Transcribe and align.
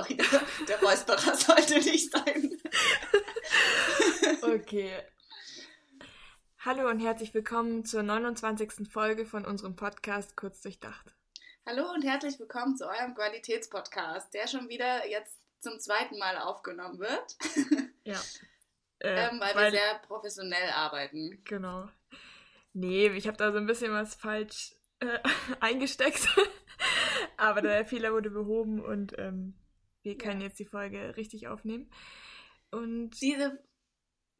Sorry, 0.00 0.16
der, 0.68 0.80
Räusperer 0.80 1.36
sollte 1.36 1.74
nicht 1.74 2.10
sein. 2.10 2.56
okay. 4.42 4.92
Hallo 6.60 6.88
und 6.88 7.00
herzlich 7.00 7.34
willkommen 7.34 7.84
zur 7.84 8.02
29. 8.02 8.90
Folge 8.90 9.26
von 9.26 9.44
unserem 9.44 9.76
Podcast 9.76 10.36
Kurz 10.36 10.62
Durchdacht. 10.62 11.14
Hallo 11.66 11.90
und 11.92 12.02
herzlich 12.02 12.38
willkommen 12.38 12.76
zu 12.76 12.88
eurem 12.88 13.14
Qualitätspodcast, 13.14 14.32
der 14.32 14.46
schon 14.46 14.70
wieder 14.70 15.06
jetzt 15.06 15.38
zum 15.60 15.78
zweiten 15.78 16.18
Mal 16.18 16.38
aufgenommen 16.38 16.98
wird. 16.98 17.36
Ja. 18.02 18.18
Äh, 19.00 19.28
ähm, 19.28 19.40
weil, 19.40 19.54
weil, 19.54 19.64
wir 19.64 19.78
sehr 19.78 19.98
professionell 20.06 20.70
arbeiten. 20.70 21.42
Genau. 21.44 21.86
Nee, 22.72 23.08
ich 23.08 23.26
habe 23.26 23.36
da 23.36 23.52
so 23.52 23.58
ein 23.58 23.66
bisschen 23.66 23.92
was 23.92 24.14
falsch 24.14 24.74
äh, 25.00 25.18
eingesteckt. 25.60 26.26
Aber 27.36 27.60
der 27.60 27.84
Fehler 27.84 28.12
wurde 28.14 28.30
behoben 28.30 28.82
und 28.82 29.16
ähm, 29.18 29.54
wir 30.02 30.18
können 30.18 30.40
ja. 30.40 30.46
jetzt 30.46 30.58
die 30.58 30.66
Folge 30.66 31.16
richtig 31.16 31.48
aufnehmen. 31.48 31.90
Und 32.70 33.20
diese 33.20 33.58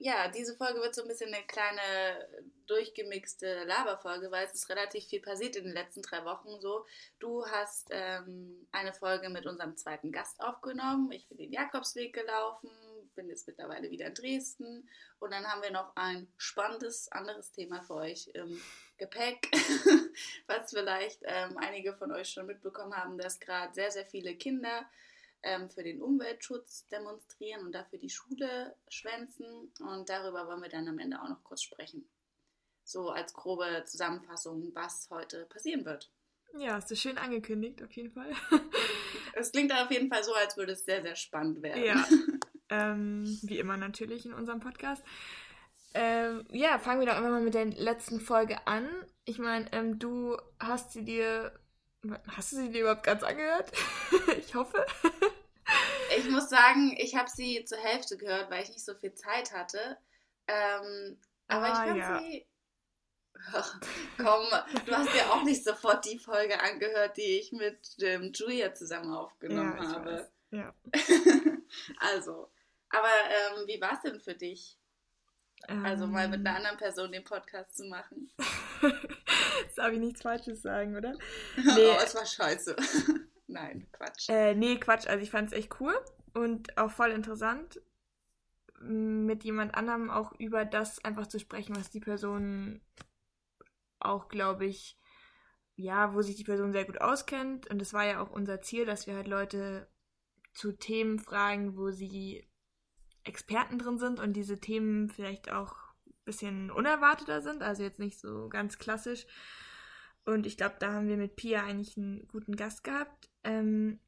ja, 0.02 0.28
diese 0.28 0.56
Folge 0.56 0.80
wird 0.80 0.94
so 0.94 1.02
ein 1.02 1.08
bisschen 1.08 1.32
eine 1.32 1.44
kleine 1.46 2.26
durchgemixte 2.66 3.64
Laberfolge, 3.64 4.30
weil 4.30 4.46
es 4.46 4.54
ist 4.54 4.70
relativ 4.70 5.04
viel 5.04 5.20
passiert 5.20 5.56
in 5.56 5.64
den 5.64 5.74
letzten 5.74 6.00
drei 6.00 6.24
Wochen. 6.24 6.58
So, 6.58 6.86
du 7.18 7.44
hast 7.44 7.88
ähm, 7.90 8.66
eine 8.72 8.94
Folge 8.94 9.28
mit 9.28 9.44
unserem 9.44 9.76
zweiten 9.76 10.10
Gast 10.10 10.40
aufgenommen. 10.40 11.12
Ich 11.12 11.28
bin 11.28 11.36
den 11.36 11.52
Jakobsweg 11.52 12.14
gelaufen, 12.14 12.70
bin 13.14 13.28
jetzt 13.28 13.46
mittlerweile 13.46 13.90
wieder 13.90 14.06
in 14.06 14.14
Dresden. 14.14 14.88
Und 15.18 15.32
dann 15.34 15.44
haben 15.44 15.62
wir 15.62 15.70
noch 15.70 15.94
ein 15.96 16.32
spannendes 16.38 17.12
anderes 17.12 17.52
Thema 17.52 17.82
für 17.82 17.96
euch 17.96 18.28
im 18.32 18.58
Gepäck, 18.96 19.50
was 20.46 20.70
vielleicht 20.70 21.20
ähm, 21.24 21.58
einige 21.58 21.92
von 21.92 22.10
euch 22.10 22.30
schon 22.30 22.46
mitbekommen 22.46 22.96
haben, 22.96 23.18
dass 23.18 23.38
gerade 23.38 23.74
sehr, 23.74 23.90
sehr 23.90 24.06
viele 24.06 24.34
Kinder 24.34 24.88
ähm, 25.42 25.70
für 25.70 25.82
den 25.82 26.02
Umweltschutz 26.02 26.86
demonstrieren 26.88 27.66
und 27.66 27.72
dafür 27.72 27.98
die 27.98 28.10
Schule 28.10 28.74
schwänzen. 28.88 29.72
Und 29.80 30.08
darüber 30.08 30.46
wollen 30.46 30.62
wir 30.62 30.68
dann 30.68 30.88
am 30.88 30.98
Ende 30.98 31.20
auch 31.20 31.28
noch 31.28 31.42
kurz 31.44 31.62
sprechen. 31.62 32.08
So 32.84 33.10
als 33.10 33.32
grobe 33.32 33.84
Zusammenfassung, 33.86 34.74
was 34.74 35.08
heute 35.10 35.46
passieren 35.46 35.84
wird. 35.84 36.10
Ja, 36.58 36.74
hast 36.74 36.90
du 36.90 36.96
schön 36.96 37.18
angekündigt, 37.18 37.82
auf 37.82 37.92
jeden 37.92 38.10
Fall. 38.10 38.32
es 39.34 39.52
klingt 39.52 39.72
auf 39.72 39.90
jeden 39.90 40.08
Fall 40.08 40.24
so, 40.24 40.34
als 40.34 40.56
würde 40.56 40.72
es 40.72 40.84
sehr, 40.84 41.02
sehr 41.02 41.14
spannend 41.14 41.62
werden. 41.62 41.84
Ja, 41.84 42.04
ähm, 42.70 43.38
wie 43.42 43.58
immer 43.58 43.76
natürlich 43.76 44.26
in 44.26 44.34
unserem 44.34 44.60
Podcast. 44.60 45.04
Ähm, 45.94 46.46
ja, 46.50 46.78
fangen 46.78 47.00
wir 47.00 47.06
doch 47.06 47.16
einfach 47.16 47.30
mal 47.30 47.42
mit 47.42 47.54
der 47.54 47.66
letzten 47.66 48.20
Folge 48.20 48.66
an. 48.66 48.88
Ich 49.24 49.38
meine, 49.38 49.72
ähm, 49.72 49.98
du 49.98 50.36
hast 50.58 50.92
sie 50.92 51.04
dir 51.04 51.52
Hast 52.28 52.52
du 52.52 52.56
sie 52.56 52.70
dir 52.70 52.80
überhaupt 52.82 53.02
ganz 53.02 53.22
angehört? 53.22 53.72
ich 54.38 54.54
hoffe. 54.54 54.86
Ich 56.20 56.30
muss 56.30 56.48
sagen, 56.48 56.94
ich 56.98 57.16
habe 57.16 57.30
sie 57.30 57.64
zur 57.64 57.78
Hälfte 57.78 58.16
gehört, 58.16 58.50
weil 58.50 58.62
ich 58.62 58.70
nicht 58.70 58.84
so 58.84 58.94
viel 58.94 59.14
Zeit 59.14 59.52
hatte. 59.52 59.98
Ähm, 60.46 61.18
aber 61.48 61.66
ah, 61.66 61.68
ich 61.68 61.78
fand 61.78 61.96
ja. 61.96 62.18
sie. 62.20 62.46
Ach, 63.52 63.80
komm, 64.18 64.46
du 64.86 64.92
hast 64.92 65.14
dir 65.14 65.32
auch 65.32 65.42
nicht 65.44 65.64
sofort 65.64 66.04
die 66.04 66.18
Folge 66.18 66.60
angehört, 66.60 67.16
die 67.16 67.38
ich 67.38 67.52
mit 67.52 67.78
ähm, 68.00 68.32
Julia 68.34 68.74
zusammen 68.74 69.14
aufgenommen 69.14 69.78
ja, 69.82 69.88
habe. 69.88 70.12
Weiß. 70.12 70.32
Ja. 70.50 70.74
also, 72.00 72.50
aber 72.90 73.08
ähm, 73.08 73.66
wie 73.66 73.80
war 73.80 73.92
es 73.94 74.02
denn 74.02 74.20
für 74.20 74.34
dich? 74.34 74.76
Also 75.68 76.06
mal 76.06 76.26
mit 76.28 76.40
einer 76.40 76.50
ähm. 76.50 76.56
anderen 76.56 76.78
Person 76.78 77.12
den 77.12 77.22
Podcast 77.22 77.76
zu 77.76 77.84
machen. 77.84 78.30
Darf 79.76 79.92
ich 79.92 79.98
nichts 79.98 80.22
Falsches 80.22 80.62
sagen, 80.62 80.96
oder? 80.96 81.12
Nee. 81.56 81.86
Oh, 81.86 82.00
es 82.02 82.14
war 82.14 82.26
scheiße. 82.26 82.76
Nein, 83.50 83.86
Quatsch. 83.92 84.28
Äh, 84.28 84.54
nee, 84.54 84.76
Quatsch. 84.76 85.06
Also 85.06 85.22
ich 85.22 85.30
fand 85.30 85.48
es 85.48 85.52
echt 85.52 85.80
cool 85.80 85.94
und 86.34 86.76
auch 86.78 86.90
voll 86.90 87.10
interessant, 87.10 87.80
mit 88.80 89.44
jemand 89.44 89.74
anderem 89.74 90.10
auch 90.10 90.32
über 90.38 90.64
das 90.64 91.04
einfach 91.04 91.26
zu 91.26 91.38
sprechen, 91.38 91.76
was 91.76 91.90
die 91.90 92.00
Person 92.00 92.80
auch, 93.98 94.28
glaube 94.28 94.64
ich, 94.64 94.98
ja, 95.76 96.14
wo 96.14 96.22
sich 96.22 96.36
die 96.36 96.44
Person 96.44 96.72
sehr 96.72 96.84
gut 96.84 97.00
auskennt. 97.00 97.68
Und 97.68 97.80
das 97.80 97.92
war 97.92 98.04
ja 98.04 98.22
auch 98.22 98.30
unser 98.30 98.62
Ziel, 98.62 98.86
dass 98.86 99.06
wir 99.06 99.14
halt 99.14 99.28
Leute 99.28 99.88
zu 100.52 100.72
Themen 100.72 101.18
fragen, 101.18 101.76
wo 101.76 101.90
sie 101.90 102.48
Experten 103.24 103.78
drin 103.78 103.98
sind 103.98 104.18
und 104.20 104.32
diese 104.34 104.60
Themen 104.60 105.10
vielleicht 105.10 105.50
auch 105.50 105.74
ein 106.06 106.14
bisschen 106.24 106.70
unerwarteter 106.70 107.42
sind, 107.42 107.62
also 107.62 107.82
jetzt 107.82 107.98
nicht 107.98 108.18
so 108.18 108.48
ganz 108.48 108.78
klassisch. 108.78 109.26
Und 110.24 110.46
ich 110.46 110.56
glaube, 110.56 110.76
da 110.78 110.92
haben 110.92 111.08
wir 111.08 111.16
mit 111.16 111.36
Pia 111.36 111.62
eigentlich 111.62 111.96
einen 111.96 112.26
guten 112.28 112.56
Gast 112.56 112.84
gehabt. 112.84 113.29
Ähm, 113.44 114.00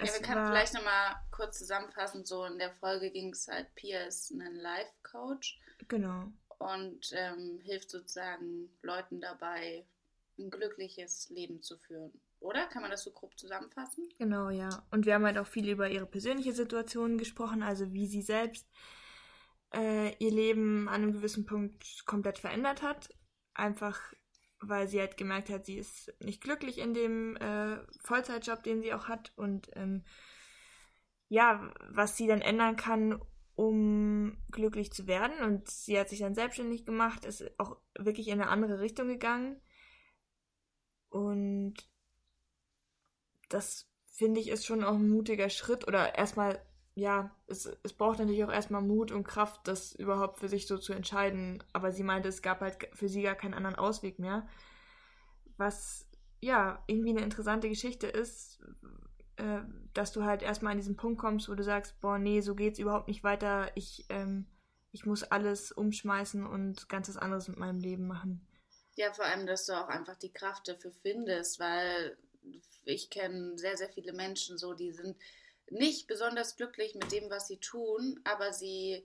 ja, 0.00 0.06
wir 0.06 0.20
können 0.20 0.46
vielleicht 0.46 0.74
nochmal 0.74 1.16
kurz 1.30 1.58
zusammenfassen. 1.58 2.24
So 2.24 2.44
in 2.44 2.58
der 2.58 2.72
Folge 2.74 3.10
ging 3.10 3.30
es 3.32 3.48
halt, 3.48 3.74
Pia 3.74 4.00
ist 4.00 4.30
ein 4.30 4.56
Life-Coach. 4.56 5.58
Genau. 5.88 6.32
Und 6.58 7.10
ähm, 7.12 7.60
hilft 7.62 7.90
sozusagen 7.90 8.70
Leuten 8.82 9.20
dabei, 9.20 9.86
ein 10.38 10.50
glückliches 10.50 11.30
Leben 11.30 11.62
zu 11.62 11.78
führen. 11.78 12.12
Oder? 12.40 12.66
Kann 12.66 12.82
man 12.82 12.90
das 12.90 13.02
so 13.02 13.10
grob 13.10 13.38
zusammenfassen? 13.38 14.08
Genau, 14.18 14.50
ja. 14.50 14.86
Und 14.90 15.06
wir 15.06 15.14
haben 15.14 15.24
halt 15.24 15.38
auch 15.38 15.46
viel 15.46 15.68
über 15.68 15.88
ihre 15.88 16.06
persönliche 16.06 16.52
Situation 16.52 17.16
gesprochen, 17.18 17.62
also 17.62 17.92
wie 17.92 18.06
sie 18.06 18.22
selbst 18.22 18.68
äh, 19.74 20.14
ihr 20.18 20.30
Leben 20.30 20.88
an 20.88 21.02
einem 21.02 21.12
gewissen 21.12 21.46
Punkt 21.46 22.04
komplett 22.04 22.38
verändert 22.38 22.82
hat. 22.82 23.08
Einfach 23.54 24.12
weil 24.60 24.88
sie 24.88 25.00
halt 25.00 25.16
gemerkt 25.16 25.50
hat, 25.50 25.66
sie 25.66 25.76
ist 25.76 26.12
nicht 26.20 26.42
glücklich 26.42 26.78
in 26.78 26.94
dem 26.94 27.36
äh, 27.36 27.78
Vollzeitjob, 28.02 28.62
den 28.62 28.80
sie 28.80 28.94
auch 28.94 29.08
hat. 29.08 29.32
Und 29.36 29.70
ähm, 29.74 30.04
ja, 31.28 31.72
was 31.90 32.16
sie 32.16 32.26
dann 32.26 32.40
ändern 32.40 32.76
kann, 32.76 33.20
um 33.54 34.36
glücklich 34.50 34.92
zu 34.92 35.06
werden. 35.06 35.38
Und 35.42 35.68
sie 35.68 35.98
hat 35.98 36.08
sich 36.08 36.20
dann 36.20 36.34
selbstständig 36.34 36.84
gemacht, 36.84 37.24
ist 37.24 37.58
auch 37.58 37.76
wirklich 37.98 38.28
in 38.28 38.40
eine 38.40 38.50
andere 38.50 38.80
Richtung 38.80 39.08
gegangen. 39.08 39.60
Und 41.08 41.74
das 43.48 43.88
finde 44.12 44.40
ich 44.40 44.48
ist 44.48 44.66
schon 44.66 44.84
auch 44.84 44.94
ein 44.94 45.08
mutiger 45.08 45.50
Schritt 45.50 45.86
oder 45.86 46.16
erstmal, 46.16 46.60
ja, 46.96 47.30
es, 47.46 47.70
es 47.82 47.92
braucht 47.92 48.18
natürlich 48.18 48.42
auch 48.42 48.50
erstmal 48.50 48.80
Mut 48.80 49.12
und 49.12 49.22
Kraft, 49.22 49.68
das 49.68 49.94
überhaupt 49.94 50.38
für 50.38 50.48
sich 50.48 50.66
so 50.66 50.78
zu 50.78 50.94
entscheiden. 50.94 51.62
Aber 51.74 51.92
sie 51.92 52.02
meinte, 52.02 52.30
es 52.30 52.40
gab 52.40 52.60
halt 52.62 52.88
für 52.94 53.08
sie 53.08 53.20
gar 53.20 53.34
keinen 53.34 53.52
anderen 53.52 53.76
Ausweg 53.76 54.18
mehr. 54.18 54.48
Was, 55.58 56.08
ja, 56.40 56.82
irgendwie 56.86 57.10
eine 57.10 57.20
interessante 57.20 57.68
Geschichte 57.68 58.06
ist, 58.06 58.60
äh, 59.36 59.60
dass 59.92 60.12
du 60.12 60.24
halt 60.24 60.42
erstmal 60.42 60.72
an 60.72 60.78
diesen 60.78 60.96
Punkt 60.96 61.20
kommst, 61.20 61.50
wo 61.50 61.54
du 61.54 61.62
sagst, 61.62 62.00
boah, 62.00 62.18
nee, 62.18 62.40
so 62.40 62.54
geht's 62.54 62.78
überhaupt 62.78 63.08
nicht 63.08 63.22
weiter. 63.22 63.70
Ich, 63.74 64.06
ähm, 64.08 64.46
ich 64.90 65.04
muss 65.04 65.22
alles 65.22 65.72
umschmeißen 65.72 66.46
und 66.46 66.88
ganzes 66.88 67.18
anderes 67.18 67.46
mit 67.46 67.58
meinem 67.58 67.78
Leben 67.78 68.06
machen. 68.06 68.48
Ja, 68.94 69.12
vor 69.12 69.26
allem, 69.26 69.46
dass 69.46 69.66
du 69.66 69.74
auch 69.74 69.88
einfach 69.88 70.16
die 70.16 70.32
Kraft 70.32 70.66
dafür 70.68 70.92
findest, 71.02 71.60
weil 71.60 72.16
ich 72.84 73.10
kenne 73.10 73.58
sehr, 73.58 73.76
sehr 73.76 73.90
viele 73.90 74.14
Menschen 74.14 74.56
so, 74.56 74.72
die 74.72 74.92
sind 74.92 75.14
nicht 75.70 76.06
besonders 76.06 76.56
glücklich 76.56 76.94
mit 76.94 77.10
dem, 77.12 77.30
was 77.30 77.48
sie 77.48 77.58
tun, 77.58 78.20
aber 78.24 78.52
sie, 78.52 79.04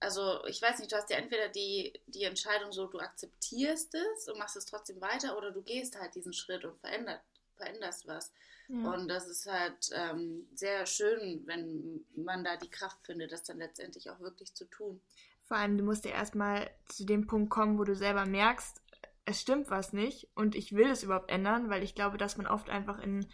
also 0.00 0.44
ich 0.46 0.60
weiß 0.60 0.78
nicht, 0.78 0.92
du 0.92 0.96
hast 0.96 1.10
ja 1.10 1.16
entweder 1.16 1.48
die, 1.48 1.92
die 2.06 2.24
Entscheidung 2.24 2.72
so, 2.72 2.86
du 2.86 2.98
akzeptierst 2.98 3.94
es 3.94 4.28
und 4.28 4.38
machst 4.38 4.56
es 4.56 4.66
trotzdem 4.66 5.00
weiter 5.00 5.36
oder 5.36 5.50
du 5.50 5.62
gehst 5.62 5.98
halt 5.98 6.14
diesen 6.14 6.32
Schritt 6.32 6.64
und 6.64 6.78
verändert, 6.80 7.20
veränderst 7.56 8.06
was. 8.06 8.32
Ja. 8.68 8.92
Und 8.92 9.08
das 9.08 9.28
ist 9.28 9.46
halt 9.46 9.90
ähm, 9.92 10.46
sehr 10.54 10.86
schön, 10.86 11.42
wenn 11.46 12.04
man 12.14 12.44
da 12.44 12.56
die 12.56 12.70
Kraft 12.70 13.04
findet, 13.04 13.32
das 13.32 13.42
dann 13.42 13.58
letztendlich 13.58 14.10
auch 14.10 14.20
wirklich 14.20 14.54
zu 14.54 14.64
tun. 14.66 15.00
Vor 15.44 15.56
allem, 15.56 15.76
du 15.76 15.84
musst 15.84 16.04
ja 16.04 16.12
erstmal 16.12 16.70
zu 16.88 17.04
dem 17.04 17.26
Punkt 17.26 17.50
kommen, 17.50 17.78
wo 17.78 17.84
du 17.84 17.94
selber 17.94 18.24
merkst, 18.24 18.80
es 19.24 19.40
stimmt 19.40 19.70
was 19.70 19.92
nicht 19.92 20.28
und 20.34 20.54
ich 20.54 20.72
will 20.72 20.90
es 20.90 21.02
überhaupt 21.02 21.30
ändern, 21.30 21.70
weil 21.70 21.82
ich 21.82 21.94
glaube, 21.94 22.16
dass 22.16 22.36
man 22.36 22.46
oft 22.46 22.70
einfach 22.70 22.98
in 22.98 23.26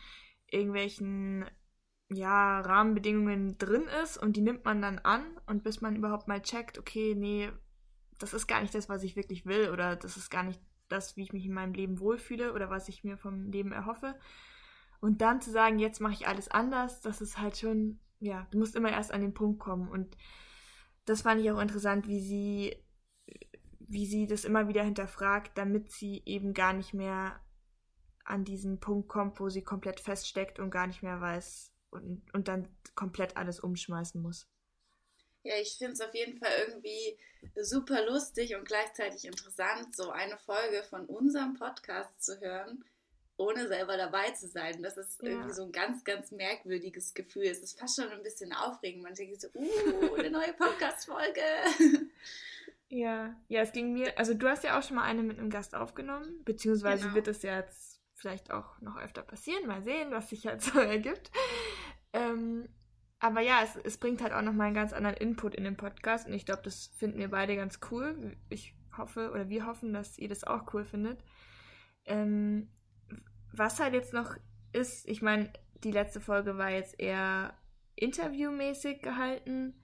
irgendwelchen 0.50 1.48
ja, 2.10 2.60
Rahmenbedingungen 2.60 3.58
drin 3.58 3.84
ist 4.02 4.16
und 4.16 4.36
die 4.36 4.40
nimmt 4.40 4.64
man 4.64 4.80
dann 4.80 4.98
an 4.98 5.22
und 5.46 5.62
bis 5.62 5.80
man 5.80 5.96
überhaupt 5.96 6.28
mal 6.28 6.40
checkt, 6.40 6.78
okay, 6.78 7.14
nee, 7.14 7.50
das 8.18 8.34
ist 8.34 8.46
gar 8.46 8.60
nicht 8.62 8.74
das, 8.74 8.88
was 8.88 9.02
ich 9.02 9.16
wirklich 9.16 9.46
will 9.46 9.70
oder 9.70 9.96
das 9.96 10.16
ist 10.16 10.30
gar 10.30 10.42
nicht 10.42 10.60
das, 10.88 11.16
wie 11.16 11.22
ich 11.22 11.32
mich 11.32 11.44
in 11.44 11.52
meinem 11.52 11.74
Leben 11.74 12.00
wohlfühle 12.00 12.54
oder 12.54 12.70
was 12.70 12.88
ich 12.88 13.04
mir 13.04 13.18
vom 13.18 13.50
Leben 13.50 13.72
erhoffe. 13.72 14.18
Und 15.00 15.20
dann 15.20 15.40
zu 15.40 15.50
sagen, 15.50 15.78
jetzt 15.78 16.00
mache 16.00 16.14
ich 16.14 16.26
alles 16.26 16.50
anders, 16.50 17.00
das 17.00 17.20
ist 17.20 17.38
halt 17.38 17.58
schon, 17.58 18.00
ja, 18.20 18.46
du 18.50 18.58
musst 18.58 18.74
immer 18.74 18.90
erst 18.90 19.12
an 19.12 19.20
den 19.20 19.34
Punkt 19.34 19.60
kommen. 19.60 19.88
Und 19.88 20.16
das 21.04 21.22
fand 21.22 21.40
ich 21.40 21.50
auch 21.50 21.60
interessant, 21.60 22.08
wie 22.08 22.20
sie 22.20 22.76
wie 23.88 24.06
sie 24.06 24.26
das 24.26 24.44
immer 24.44 24.68
wieder 24.68 24.84
hinterfragt, 24.84 25.56
damit 25.56 25.90
sie 25.90 26.22
eben 26.26 26.52
gar 26.52 26.74
nicht 26.74 26.92
mehr 26.92 27.40
an 28.24 28.44
diesen 28.44 28.80
Punkt 28.80 29.08
kommt, 29.08 29.40
wo 29.40 29.48
sie 29.48 29.62
komplett 29.62 29.98
feststeckt 30.00 30.58
und 30.58 30.70
gar 30.70 30.86
nicht 30.86 31.02
mehr 31.02 31.20
weiß 31.20 31.72
und, 31.90 32.22
und 32.32 32.48
dann 32.48 32.68
komplett 32.94 33.36
alles 33.36 33.60
umschmeißen 33.60 34.20
muss. 34.20 34.46
Ja, 35.44 35.54
ich 35.56 35.76
finde 35.78 35.92
es 35.92 36.00
auf 36.00 36.14
jeden 36.14 36.38
Fall 36.38 36.50
irgendwie 36.66 37.16
super 37.56 38.04
lustig 38.04 38.54
und 38.56 38.66
gleichzeitig 38.66 39.24
interessant, 39.24 39.94
so 39.94 40.10
eine 40.10 40.36
Folge 40.38 40.82
von 40.82 41.06
unserem 41.06 41.54
Podcast 41.54 42.22
zu 42.22 42.40
hören, 42.40 42.84
ohne 43.36 43.68
selber 43.68 43.96
dabei 43.96 44.30
zu 44.32 44.48
sein. 44.48 44.82
Das 44.82 44.96
ist 44.96 45.22
ja. 45.22 45.30
irgendwie 45.30 45.54
so 45.54 45.62
ein 45.62 45.72
ganz, 45.72 46.04
ganz 46.04 46.32
merkwürdiges 46.32 47.14
Gefühl. 47.14 47.44
Es 47.44 47.60
ist 47.60 47.78
fast 47.78 47.96
schon 47.96 48.10
ein 48.10 48.22
bisschen 48.22 48.52
aufregend. 48.52 49.04
Man 49.04 49.14
denkt 49.14 49.40
so, 49.40 49.48
uh, 49.54 50.14
eine 50.14 50.30
neue 50.30 50.52
Podcast-Folge. 50.54 51.40
Ja, 52.90 53.36
ja, 53.48 53.60
es 53.60 53.72
ging 53.72 53.92
mir, 53.92 54.16
also 54.18 54.32
du 54.32 54.48
hast 54.48 54.64
ja 54.64 54.78
auch 54.78 54.82
schon 54.82 54.96
mal 54.96 55.04
eine 55.04 55.22
mit 55.22 55.38
einem 55.38 55.50
Gast 55.50 55.74
aufgenommen, 55.74 56.42
beziehungsweise 56.44 57.02
genau. 57.02 57.14
wird 57.16 57.28
es 57.28 57.42
ja 57.42 57.58
jetzt 57.58 57.87
vielleicht 58.18 58.50
auch 58.50 58.80
noch 58.80 58.96
öfter 58.96 59.22
passieren, 59.22 59.66
mal 59.66 59.82
sehen, 59.82 60.10
was 60.10 60.30
sich 60.30 60.46
halt 60.46 60.62
so 60.62 60.78
ergibt. 60.78 61.30
Ähm, 62.12 62.68
aber 63.20 63.40
ja, 63.40 63.60
es, 63.62 63.76
es 63.76 63.98
bringt 63.98 64.22
halt 64.22 64.32
auch 64.32 64.42
nochmal 64.42 64.66
einen 64.66 64.76
ganz 64.76 64.92
anderen 64.92 65.16
Input 65.16 65.54
in 65.54 65.64
den 65.64 65.76
Podcast 65.76 66.26
und 66.26 66.34
ich 66.34 66.46
glaube, 66.46 66.62
das 66.62 66.88
finden 66.96 67.18
wir 67.18 67.30
beide 67.30 67.56
ganz 67.56 67.80
cool. 67.90 68.36
Ich 68.48 68.74
hoffe, 68.96 69.30
oder 69.32 69.48
wir 69.48 69.66
hoffen, 69.66 69.92
dass 69.92 70.18
ihr 70.18 70.28
das 70.28 70.44
auch 70.44 70.72
cool 70.72 70.84
findet. 70.84 71.22
Ähm, 72.04 72.68
was 73.52 73.80
halt 73.80 73.94
jetzt 73.94 74.12
noch 74.12 74.36
ist, 74.72 75.08
ich 75.08 75.22
meine, 75.22 75.52
die 75.84 75.90
letzte 75.92 76.20
Folge 76.20 76.58
war 76.58 76.70
jetzt 76.70 76.98
eher 77.00 77.56
interviewmäßig 77.96 79.02
gehalten. 79.02 79.80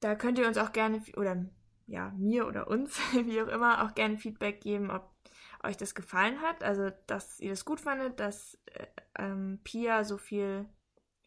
Da 0.00 0.14
könnt 0.14 0.38
ihr 0.38 0.46
uns 0.46 0.58
auch 0.58 0.72
gerne, 0.72 1.02
oder 1.16 1.44
ja, 1.86 2.10
mir 2.16 2.46
oder 2.46 2.68
uns, 2.68 2.98
wie 3.12 3.40
auch 3.42 3.48
immer, 3.48 3.84
auch 3.84 3.94
gerne 3.94 4.16
Feedback 4.16 4.60
geben, 4.60 4.90
ob 4.90 5.10
euch 5.64 5.76
das 5.76 5.94
gefallen 5.94 6.40
hat. 6.40 6.62
Also, 6.62 6.90
dass 7.06 7.40
ihr 7.40 7.50
das 7.50 7.64
gut 7.64 7.80
fandet, 7.80 8.20
dass 8.20 8.58
äh, 8.66 8.86
ähm, 9.18 9.60
Pia 9.64 10.04
so 10.04 10.18
viel 10.18 10.68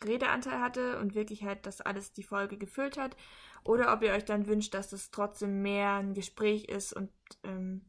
Redeanteil 0.03 0.59
hatte 0.59 0.99
und 0.99 1.15
wirklich 1.15 1.43
halt 1.43 1.65
das 1.65 1.81
alles 1.81 2.13
die 2.13 2.23
Folge 2.23 2.57
gefüllt 2.57 2.97
hat. 2.97 3.15
Oder 3.63 3.91
ob 3.91 4.03
ihr 4.03 4.13
euch 4.13 4.25
dann 4.25 4.47
wünscht, 4.47 4.73
dass 4.73 4.93
es 4.93 5.11
trotzdem 5.11 5.61
mehr 5.61 5.95
ein 5.95 6.13
Gespräch 6.13 6.65
ist 6.65 6.93
und 6.93 7.11
ähm, 7.43 7.85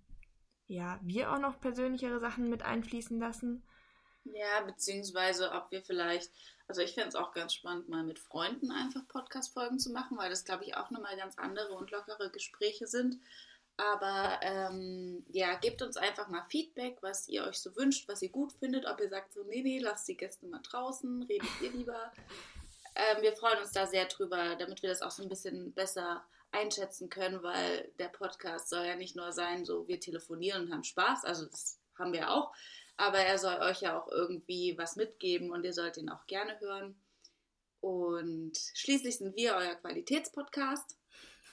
ja, 0.66 0.98
wir 1.02 1.32
auch 1.32 1.38
noch 1.38 1.60
persönlichere 1.60 2.20
Sachen 2.20 2.50
mit 2.50 2.62
einfließen 2.62 3.18
lassen. 3.18 3.62
Ja, 4.24 4.60
beziehungsweise 4.66 5.52
ob 5.52 5.70
wir 5.70 5.82
vielleicht, 5.82 6.30
also 6.66 6.82
ich 6.82 6.92
fände 6.94 7.08
es 7.08 7.14
auch 7.14 7.32
ganz 7.32 7.54
spannend, 7.54 7.88
mal 7.88 8.04
mit 8.04 8.18
Freunden 8.18 8.70
einfach 8.70 9.06
Podcast-Folgen 9.08 9.78
zu 9.78 9.90
machen, 9.90 10.18
weil 10.18 10.30
das, 10.30 10.44
glaube 10.44 10.64
ich, 10.64 10.76
auch 10.76 10.90
nochmal 10.90 11.16
ganz 11.16 11.38
andere 11.38 11.72
und 11.72 11.90
lockere 11.90 12.30
Gespräche 12.30 12.86
sind. 12.86 13.16
Aber 13.78 14.40
ähm, 14.42 15.24
ja, 15.30 15.54
gebt 15.54 15.82
uns 15.82 15.96
einfach 15.96 16.28
mal 16.28 16.44
Feedback, 16.50 16.98
was 17.00 17.28
ihr 17.28 17.44
euch 17.44 17.58
so 17.58 17.74
wünscht, 17.76 18.08
was 18.08 18.20
ihr 18.22 18.30
gut 18.30 18.52
findet. 18.52 18.86
Ob 18.86 19.00
ihr 19.00 19.08
sagt 19.08 19.32
so, 19.32 19.44
nee, 19.44 19.62
nee, 19.62 19.78
lasst 19.78 20.08
die 20.08 20.16
Gäste 20.16 20.46
mal 20.46 20.60
draußen, 20.62 21.22
redet 21.22 21.48
ihr 21.62 21.70
lieber. 21.70 22.12
Ähm, 22.96 23.22
wir 23.22 23.36
freuen 23.36 23.58
uns 23.58 23.70
da 23.70 23.86
sehr 23.86 24.06
drüber, 24.06 24.56
damit 24.56 24.82
wir 24.82 24.90
das 24.90 25.02
auch 25.02 25.12
so 25.12 25.22
ein 25.22 25.28
bisschen 25.28 25.72
besser 25.72 26.24
einschätzen 26.50 27.08
können, 27.08 27.42
weil 27.42 27.92
der 27.98 28.08
Podcast 28.08 28.68
soll 28.68 28.84
ja 28.84 28.96
nicht 28.96 29.14
nur 29.14 29.32
sein, 29.32 29.64
so 29.64 29.86
wir 29.86 30.00
telefonieren 30.00 30.64
und 30.64 30.72
haben 30.72 30.84
Spaß, 30.84 31.24
also 31.24 31.46
das 31.46 31.78
haben 31.96 32.12
wir 32.12 32.30
auch, 32.30 32.52
aber 32.96 33.18
er 33.18 33.38
soll 33.38 33.56
euch 33.60 33.82
ja 33.82 33.98
auch 33.98 34.08
irgendwie 34.10 34.76
was 34.78 34.96
mitgeben 34.96 35.50
und 35.50 35.64
ihr 35.64 35.72
sollt 35.72 35.96
ihn 35.96 36.08
auch 36.08 36.26
gerne 36.26 36.58
hören. 36.60 37.00
Und 37.80 38.58
schließlich 38.74 39.18
sind 39.18 39.36
wir 39.36 39.54
euer 39.54 39.76
Qualitätspodcast 39.76 40.97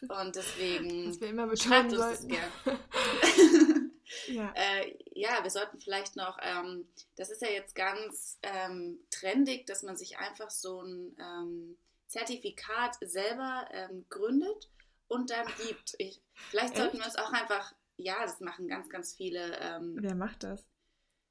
und 0.01 0.35
deswegen 0.35 1.05
Dass 1.07 1.21
wir 1.21 1.29
immer 1.29 1.55
schreibt 1.55 1.91
uns 1.91 2.01
das 2.01 2.27
gerne. 2.27 2.51
ja. 4.27 4.53
Äh, 4.55 4.97
ja, 5.13 5.43
wir 5.43 5.49
sollten 5.49 5.79
vielleicht 5.79 6.15
noch, 6.15 6.37
ähm, 6.41 6.87
das 7.15 7.29
ist 7.29 7.41
ja 7.41 7.49
jetzt 7.49 7.75
ganz 7.75 8.39
ähm, 8.41 8.99
trendig, 9.09 9.65
dass 9.65 9.83
man 9.83 9.97
sich 9.97 10.17
einfach 10.17 10.49
so 10.49 10.81
ein 10.81 11.15
ähm, 11.19 11.77
Zertifikat 12.07 12.97
selber 13.01 13.67
ähm, 13.71 14.05
gründet 14.09 14.69
und 15.07 15.29
dann 15.29 15.47
gibt. 15.65 15.95
Ich, 15.97 16.21
vielleicht 16.33 16.77
sollten 16.77 16.97
wir 16.97 17.05
uns 17.05 17.17
auch 17.17 17.31
einfach, 17.31 17.73
ja, 17.97 18.21
das 18.21 18.39
machen 18.39 18.67
ganz, 18.67 18.89
ganz 18.89 19.15
viele. 19.15 19.57
Ähm, 19.59 19.97
Wer 19.99 20.15
macht 20.15 20.43
das? 20.43 20.65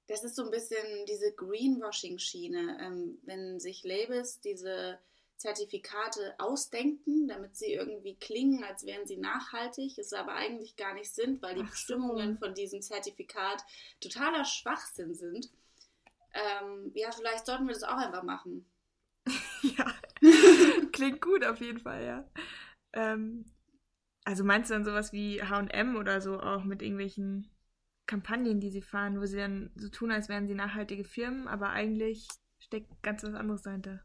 Das 0.06 0.22
ist 0.22 0.36
so 0.36 0.44
ein 0.44 0.50
bisschen 0.50 1.06
diese 1.06 1.32
Greenwashing-Schiene, 1.32 2.78
ähm, 2.80 3.18
wenn 3.22 3.58
sich 3.58 3.84
Labels 3.84 4.40
diese 4.40 4.98
Zertifikate 5.36 6.34
ausdenken, 6.38 7.28
damit 7.28 7.56
sie 7.56 7.72
irgendwie 7.72 8.16
klingen, 8.16 8.64
als 8.64 8.86
wären 8.86 9.06
sie 9.06 9.16
nachhaltig, 9.16 9.98
es 9.98 10.12
aber 10.12 10.34
eigentlich 10.34 10.76
gar 10.76 10.94
nicht 10.94 11.12
sind, 11.14 11.42
weil 11.42 11.56
die 11.56 11.62
Ach 11.64 11.70
Bestimmungen 11.70 12.34
so. 12.34 12.46
von 12.46 12.54
diesem 12.54 12.80
Zertifikat 12.80 13.62
totaler 14.00 14.44
Schwachsinn 14.44 15.14
sind. 15.14 15.50
Ähm, 16.32 16.92
ja, 16.94 17.10
vielleicht 17.12 17.46
sollten 17.46 17.66
wir 17.66 17.74
das 17.74 17.82
auch 17.82 17.96
einfach 17.96 18.22
machen. 18.22 18.66
ja, 19.62 19.92
klingt 20.92 21.20
gut 21.20 21.44
auf 21.44 21.60
jeden 21.60 21.80
Fall, 21.80 22.04
ja. 22.04 22.30
Ähm, 22.92 23.44
also 24.24 24.44
meinst 24.44 24.70
du 24.70 24.74
dann 24.74 24.84
sowas 24.84 25.12
wie 25.12 25.42
HM 25.42 25.96
oder 25.96 26.20
so 26.20 26.40
auch 26.40 26.64
mit 26.64 26.80
irgendwelchen 26.80 27.50
Kampagnen, 28.06 28.60
die 28.60 28.70
sie 28.70 28.82
fahren, 28.82 29.20
wo 29.20 29.26
sie 29.26 29.36
dann 29.36 29.70
so 29.76 29.88
tun, 29.88 30.10
als 30.10 30.28
wären 30.28 30.46
sie 30.46 30.54
nachhaltige 30.54 31.04
Firmen, 31.04 31.48
aber 31.48 31.70
eigentlich 31.70 32.28
steckt 32.58 33.02
ganz 33.02 33.22
was 33.22 33.34
anderes 33.34 33.62
dahinter. 33.62 34.04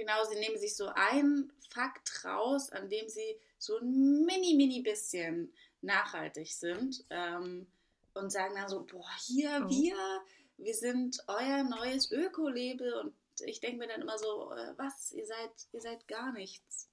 Genau, 0.00 0.24
sie 0.24 0.38
nehmen 0.38 0.56
sich 0.56 0.76
so 0.76 0.86
einen 0.86 1.52
Fakt 1.68 2.24
raus, 2.24 2.70
an 2.70 2.88
dem 2.88 3.06
sie 3.10 3.38
so 3.58 3.76
ein 3.76 4.24
mini, 4.24 4.54
mini 4.54 4.80
bisschen 4.80 5.52
nachhaltig 5.82 6.54
sind 6.54 7.04
ähm, 7.10 7.66
und 8.14 8.32
sagen 8.32 8.54
dann 8.54 8.70
so, 8.70 8.82
boah, 8.82 9.10
hier, 9.26 9.60
oh. 9.62 9.68
wir, 9.68 10.22
wir 10.56 10.74
sind 10.74 11.22
euer 11.26 11.64
neues 11.64 12.10
Öko-Label 12.10 12.94
und 12.94 13.14
ich 13.44 13.60
denke 13.60 13.76
mir 13.76 13.88
dann 13.88 14.00
immer 14.00 14.16
so, 14.16 14.50
äh, 14.52 14.72
was, 14.78 15.12
ihr 15.12 15.26
seid, 15.26 15.50
ihr 15.72 15.82
seid 15.82 16.08
gar 16.08 16.32
nichts. 16.32 16.88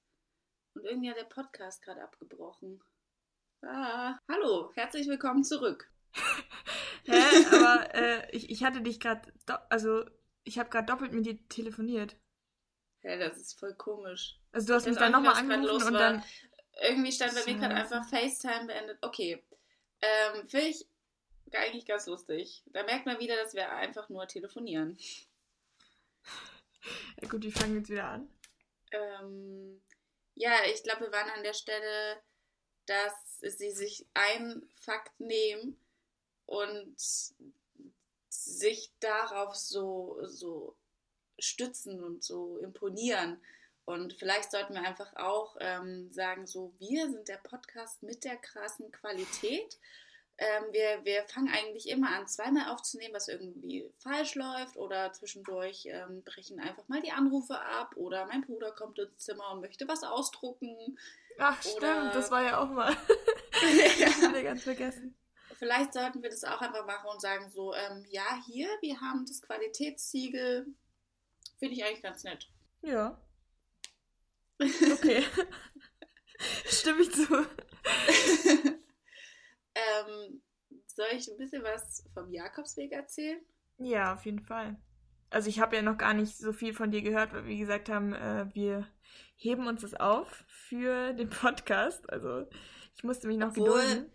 Und 0.74 0.84
irgendwie 0.84 1.10
hat 1.10 1.18
der 1.18 1.24
Podcast 1.24 1.82
gerade 1.84 2.04
abgebrochen. 2.04 2.84
Ah, 3.62 4.20
hallo, 4.28 4.74
herzlich 4.76 5.08
willkommen 5.08 5.46
zurück. 5.46 5.90
Hä, 7.06 7.46
aber 7.54 7.96
äh, 7.96 8.36
ich, 8.36 8.50
ich 8.50 8.66
hatte 8.66 8.82
dich 8.82 9.00
gerade, 9.00 9.32
also 9.70 10.04
ich 10.44 10.60
habe 10.60 10.70
gerade 10.70 10.88
doppelt 10.88 11.14
mit 11.14 11.26
dir 11.26 11.48
telefoniert. 11.48 12.18
Hä, 13.08 13.18
das 13.18 13.38
ist 13.38 13.58
voll 13.58 13.74
komisch. 13.74 14.38
Also 14.52 14.68
du 14.68 14.74
hast 14.74 14.86
mich 14.86 14.98
dann 14.98 15.14
nochmal 15.14 15.36
angerufen 15.36 15.88
und 15.88 15.94
war. 15.94 16.00
dann... 16.00 16.24
Irgendwie 16.82 17.12
stand 17.12 17.34
bei 17.34 17.46
mir 17.46 17.58
gerade 17.58 17.76
einfach 17.76 18.08
FaceTime 18.08 18.68
beendet. 18.68 19.00
Okay, 19.02 19.44
ähm, 20.02 20.48
finde 20.48 20.68
ich 20.68 20.86
eigentlich 21.54 21.86
ganz 21.86 22.06
lustig. 22.06 22.64
Da 22.68 22.84
merkt 22.84 23.06
man 23.06 23.20
wieder, 23.20 23.38
dass 23.38 23.54
wir 23.54 23.72
einfach 23.72 24.10
nur 24.10 24.28
telefonieren. 24.28 24.98
Ja 27.22 27.28
gut, 27.30 27.44
wie 27.44 27.52
fangen 27.52 27.74
wir 27.74 27.80
jetzt 27.80 27.90
wieder 27.90 28.10
an? 28.10 28.30
Ähm, 28.92 29.82
ja, 30.36 30.66
ich 30.72 30.84
glaube, 30.84 31.06
wir 31.06 31.12
waren 31.12 31.30
an 31.30 31.44
der 31.44 31.54
Stelle, 31.54 32.22
dass 32.86 33.40
sie 33.40 33.72
sich 33.72 34.06
einen 34.14 34.70
Fakt 34.82 35.20
nehmen 35.20 35.80
und 36.46 36.96
sich 38.30 38.92
darauf 39.00 39.56
so, 39.56 40.20
so 40.26 40.77
stützen 41.40 42.04
und 42.04 42.24
so 42.24 42.58
imponieren. 42.58 43.42
Und 43.86 44.14
vielleicht 44.14 44.52
sollten 44.52 44.74
wir 44.74 44.82
einfach 44.82 45.16
auch 45.16 45.56
ähm, 45.60 46.12
sagen, 46.12 46.46
so, 46.46 46.74
wir 46.78 47.10
sind 47.10 47.28
der 47.28 47.38
Podcast 47.38 48.04
mit 48.04 48.24
der 48.24 48.36
krassen 48.36 48.92
Qualität 48.92 49.80
ähm, 50.40 50.66
wir, 50.72 51.04
wir 51.04 51.24
fangen 51.24 51.50
eigentlich 51.52 51.90
immer 51.90 52.12
an, 52.12 52.28
zweimal 52.28 52.70
aufzunehmen, 52.70 53.14
was 53.14 53.28
irgendwie 53.28 53.92
falsch 53.98 54.36
läuft 54.36 54.78
oder 54.78 55.12
zwischendurch 55.12 55.88
ähm, 55.88 56.22
brechen 56.24 56.60
einfach 56.60 56.88
mal 56.88 57.02
die 57.02 57.12
Anrufe 57.12 57.60
ab 57.60 57.96
oder 57.96 58.28
mein 58.28 58.42
Bruder 58.42 58.72
kommt 58.72 59.00
ins 59.00 59.18
Zimmer 59.18 59.52
und 59.52 59.62
möchte 59.62 59.88
was 59.88 60.04
ausdrucken. 60.04 61.00
Ach 61.40 61.58
oder... 61.66 61.96
stimmt, 61.96 62.16
das 62.16 62.30
war 62.30 62.44
ja 62.44 62.60
auch 62.60 62.70
mal. 62.70 62.96
ich 63.52 64.06
hatte 64.24 64.44
ganz 64.44 64.64
vergessen. 64.64 65.16
Vielleicht 65.58 65.94
sollten 65.94 66.22
wir 66.22 66.30
das 66.30 66.44
auch 66.44 66.62
einfach 66.62 66.86
machen 66.86 67.10
und 67.12 67.20
sagen 67.20 67.50
so, 67.50 67.74
ähm, 67.74 68.06
ja, 68.10 68.40
hier, 68.46 68.68
wir 68.82 69.02
haben 69.02 69.26
das 69.26 69.42
Qualitätssiegel. 69.42 70.68
Finde 71.58 71.76
ich 71.76 71.84
eigentlich 71.84 72.04
ganz 72.04 72.24
nett. 72.24 72.50
Ja. 72.82 73.22
Okay. 74.60 75.24
Stimme 76.66 77.02
ich 77.02 77.12
zu. 77.12 77.28
Ähm, 79.78 80.42
soll 80.88 81.08
ich 81.14 81.30
ein 81.30 81.38
bisschen 81.38 81.64
was 81.64 82.04
vom 82.14 82.32
Jakobsweg 82.32 82.92
erzählen? 82.92 83.40
Ja, 83.78 84.14
auf 84.16 84.26
jeden 84.26 84.42
Fall. 84.42 84.76
Also 85.30 85.50
ich 85.50 85.60
habe 85.60 85.76
ja 85.76 85.82
noch 85.82 85.98
gar 85.98 86.14
nicht 86.14 86.36
so 86.38 86.54
viel 86.54 86.74
von 86.74 86.90
dir 86.90 87.02
gehört, 87.02 87.34
weil 87.34 87.46
wir 87.46 87.58
gesagt 87.58 87.90
haben, 87.90 88.14
äh, 88.14 88.48
wir 88.54 88.88
heben 89.36 89.68
uns 89.68 89.82
das 89.82 89.94
auf 89.94 90.46
für 90.48 91.14
den 91.14 91.30
Podcast. 91.30 92.10
Also 92.10 92.48
ich 92.96 93.04
musste 93.04 93.28
mich 93.28 93.38
noch 93.38 93.50
Obwohl, 93.50 93.82
gedulden. 93.82 94.12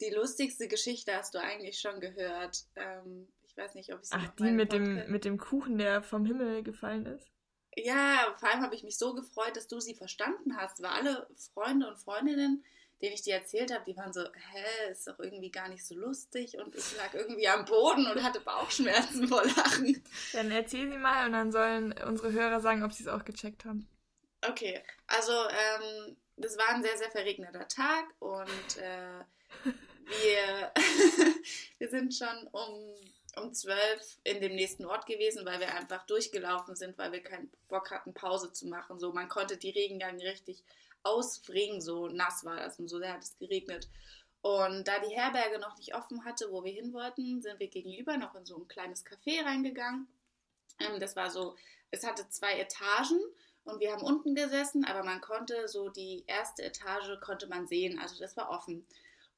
Die 0.00 0.10
lustigste 0.10 0.68
Geschichte 0.68 1.16
hast 1.16 1.34
du 1.34 1.38
eigentlich 1.38 1.80
schon 1.80 2.00
gehört. 2.00 2.64
Ähm, 2.74 3.32
ich 3.56 3.62
weiß 3.62 3.74
nicht, 3.74 3.92
ob 3.92 4.02
ich 4.02 4.08
sie 4.08 4.16
Ach, 4.16 4.28
die 4.36 4.50
mit 4.50 4.72
dem, 4.72 5.10
mit 5.10 5.24
dem 5.24 5.38
Kuchen, 5.38 5.78
der 5.78 6.02
vom 6.02 6.24
Himmel 6.26 6.62
gefallen 6.62 7.06
ist. 7.06 7.30
Ja, 7.74 8.34
vor 8.38 8.50
allem 8.50 8.62
habe 8.62 8.74
ich 8.74 8.84
mich 8.84 8.98
so 8.98 9.14
gefreut, 9.14 9.56
dass 9.56 9.68
du 9.68 9.80
sie 9.80 9.94
verstanden 9.94 10.56
hast, 10.56 10.82
weil 10.82 10.90
alle 10.90 11.28
Freunde 11.52 11.88
und 11.88 11.98
Freundinnen 11.98 12.64
denen 13.02 13.14
ich 13.14 13.22
die 13.22 13.30
erzählt 13.30 13.72
habe, 13.72 13.84
die 13.84 13.96
waren 13.96 14.12
so, 14.12 14.22
hä, 14.22 14.90
ist 14.90 15.06
doch 15.06 15.18
irgendwie 15.18 15.50
gar 15.50 15.68
nicht 15.68 15.84
so 15.84 15.94
lustig 15.94 16.56
und 16.58 16.74
ich 16.74 16.96
lag 16.96 17.12
irgendwie 17.12 17.48
am 17.48 17.64
Boden 17.64 18.06
und 18.06 18.22
hatte 18.22 18.40
Bauchschmerzen 18.40 19.28
vor 19.28 19.44
Lachen. 19.44 20.02
Dann 20.32 20.50
erzähl 20.50 20.90
sie 20.90 20.98
mal 20.98 21.26
und 21.26 21.32
dann 21.32 21.52
sollen 21.52 21.94
unsere 22.06 22.32
Hörer 22.32 22.60
sagen, 22.60 22.82
ob 22.84 22.92
sie 22.92 23.02
es 23.02 23.08
auch 23.08 23.24
gecheckt 23.24 23.64
haben. 23.64 23.88
Okay, 24.48 24.82
also 25.06 25.32
ähm, 25.32 26.16
das 26.36 26.56
war 26.56 26.68
ein 26.70 26.82
sehr, 26.82 26.96
sehr 26.96 27.10
verregneter 27.10 27.68
Tag 27.68 28.06
und 28.18 28.78
äh, 28.78 29.24
wir, 29.64 30.72
wir 31.78 31.88
sind 31.90 32.14
schon 32.14 32.46
um, 32.52 32.94
um 33.36 33.52
zwölf 33.52 34.18
in 34.24 34.40
dem 34.40 34.54
nächsten 34.54 34.84
Ort 34.86 35.06
gewesen, 35.06 35.44
weil 35.44 35.60
wir 35.60 35.74
einfach 35.74 36.06
durchgelaufen 36.06 36.74
sind, 36.74 36.96
weil 36.98 37.12
wir 37.12 37.22
keinen 37.22 37.50
Bock 37.68 37.90
hatten, 37.90 38.14
Pause 38.14 38.52
zu 38.52 38.66
machen. 38.66 38.98
So, 38.98 39.12
man 39.12 39.28
konnte 39.28 39.56
die 39.56 39.70
Regengang 39.70 40.18
richtig 40.20 40.64
ausbringen, 41.02 41.80
so 41.80 42.08
nass 42.08 42.44
war 42.44 42.56
das 42.56 42.78
und 42.78 42.88
so 42.88 42.98
sehr 42.98 43.12
hat 43.12 43.22
es 43.22 43.38
geregnet. 43.38 43.88
Und 44.40 44.88
da 44.88 44.98
die 45.00 45.14
Herberge 45.14 45.58
noch 45.58 45.76
nicht 45.76 45.94
offen 45.94 46.24
hatte, 46.24 46.50
wo 46.50 46.64
wir 46.64 46.72
hin 46.72 46.92
wollten, 46.92 47.42
sind 47.42 47.60
wir 47.60 47.68
gegenüber 47.68 48.16
noch 48.16 48.34
in 48.34 48.46
so 48.46 48.56
ein 48.56 48.68
kleines 48.68 49.04
Café 49.04 49.44
reingegangen. 49.44 50.08
Ähm, 50.78 51.00
das 51.00 51.16
war 51.16 51.30
so, 51.30 51.56
es 51.90 52.06
hatte 52.06 52.28
zwei 52.28 52.58
Etagen 52.58 53.20
und 53.64 53.80
wir 53.80 53.92
haben 53.92 54.02
unten 54.02 54.34
gesessen, 54.34 54.84
aber 54.84 55.02
man 55.02 55.20
konnte 55.20 55.68
so 55.68 55.88
die 55.88 56.24
erste 56.26 56.62
Etage 56.62 57.20
konnte 57.20 57.48
man 57.48 57.66
sehen, 57.66 57.98
also 57.98 58.18
das 58.18 58.36
war 58.36 58.50
offen. 58.50 58.86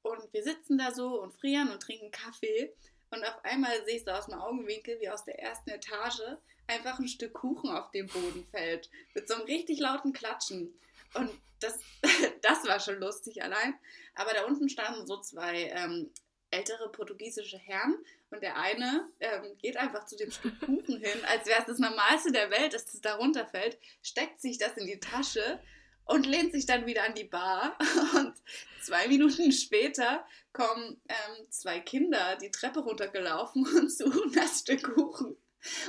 Und 0.03 0.33
wir 0.33 0.43
sitzen 0.43 0.79
da 0.79 0.93
so 0.93 1.21
und 1.21 1.35
frieren 1.35 1.71
und 1.71 1.83
trinken 1.83 2.11
Kaffee 2.11 2.73
und 3.11 3.25
auf 3.25 3.45
einmal 3.45 3.85
sehe 3.85 3.97
ich 3.97 4.05
so 4.05 4.11
aus 4.11 4.27
dem 4.27 4.35
Augenwinkel, 4.35 4.99
wie 5.01 5.09
aus 5.09 5.25
der 5.25 5.39
ersten 5.39 5.71
Etage 5.71 6.21
einfach 6.67 6.99
ein 6.99 7.09
Stück 7.09 7.35
Kuchen 7.35 7.71
auf 7.71 7.91
den 7.91 8.07
Boden 8.07 8.47
fällt. 8.51 8.91
Mit 9.15 9.27
so 9.29 9.35
einem 9.35 9.45
richtig 9.45 9.81
lauten 9.81 10.13
Klatschen. 10.13 10.79
Und 11.15 11.31
das, 11.61 11.79
das 12.43 12.65
war 12.67 12.81
schon 12.81 13.01
lustig 13.01 13.43
allein. 13.43 13.75
Aber 14.15 14.33
da 14.33 14.45
unten 14.45 14.69
standen 14.69 15.07
so 15.07 15.21
zwei 15.21 15.71
ähm, 15.75 16.11
ältere 16.51 16.91
portugiesische 16.91 17.59
Herren 17.59 17.97
und 18.31 18.43
der 18.43 18.57
eine 18.59 19.09
ähm, 19.21 19.57
geht 19.59 19.77
einfach 19.77 20.07
zu 20.07 20.17
dem 20.17 20.31
Stück 20.31 20.59
Kuchen 20.61 20.99
hin, 20.99 21.25
als 21.27 21.47
wäre 21.47 21.61
es 21.61 21.67
das 21.67 21.79
Normalste 21.79 22.33
der 22.33 22.51
Welt, 22.51 22.75
dass 22.75 22.87
das 22.87 23.01
da 23.01 23.17
runterfällt, 23.17 23.79
steckt 24.03 24.41
sich 24.41 24.59
das 24.59 24.77
in 24.77 24.87
die 24.87 25.01
Tasche 25.01 25.61
und 26.09 26.27
lehnt 26.27 26.53
sich 26.53 26.67
dann 26.67 26.87
wieder 26.87 27.05
an 27.05 27.15
die 27.15 27.25
Bar. 27.25 27.79
Und 28.17 28.35
zwei 28.81 29.07
Minuten 29.09 29.53
später 29.53 30.27
kommen 30.53 31.01
ähm, 31.09 31.47
zwei 31.51 31.81
Kinder 31.81 32.37
die 32.41 32.51
Treppe 32.51 32.81
runtergelaufen 32.81 33.65
und 33.77 33.93
suchen 33.93 34.33
das 34.35 34.61
Stück 34.61 34.95
Kuchen. 34.95 35.37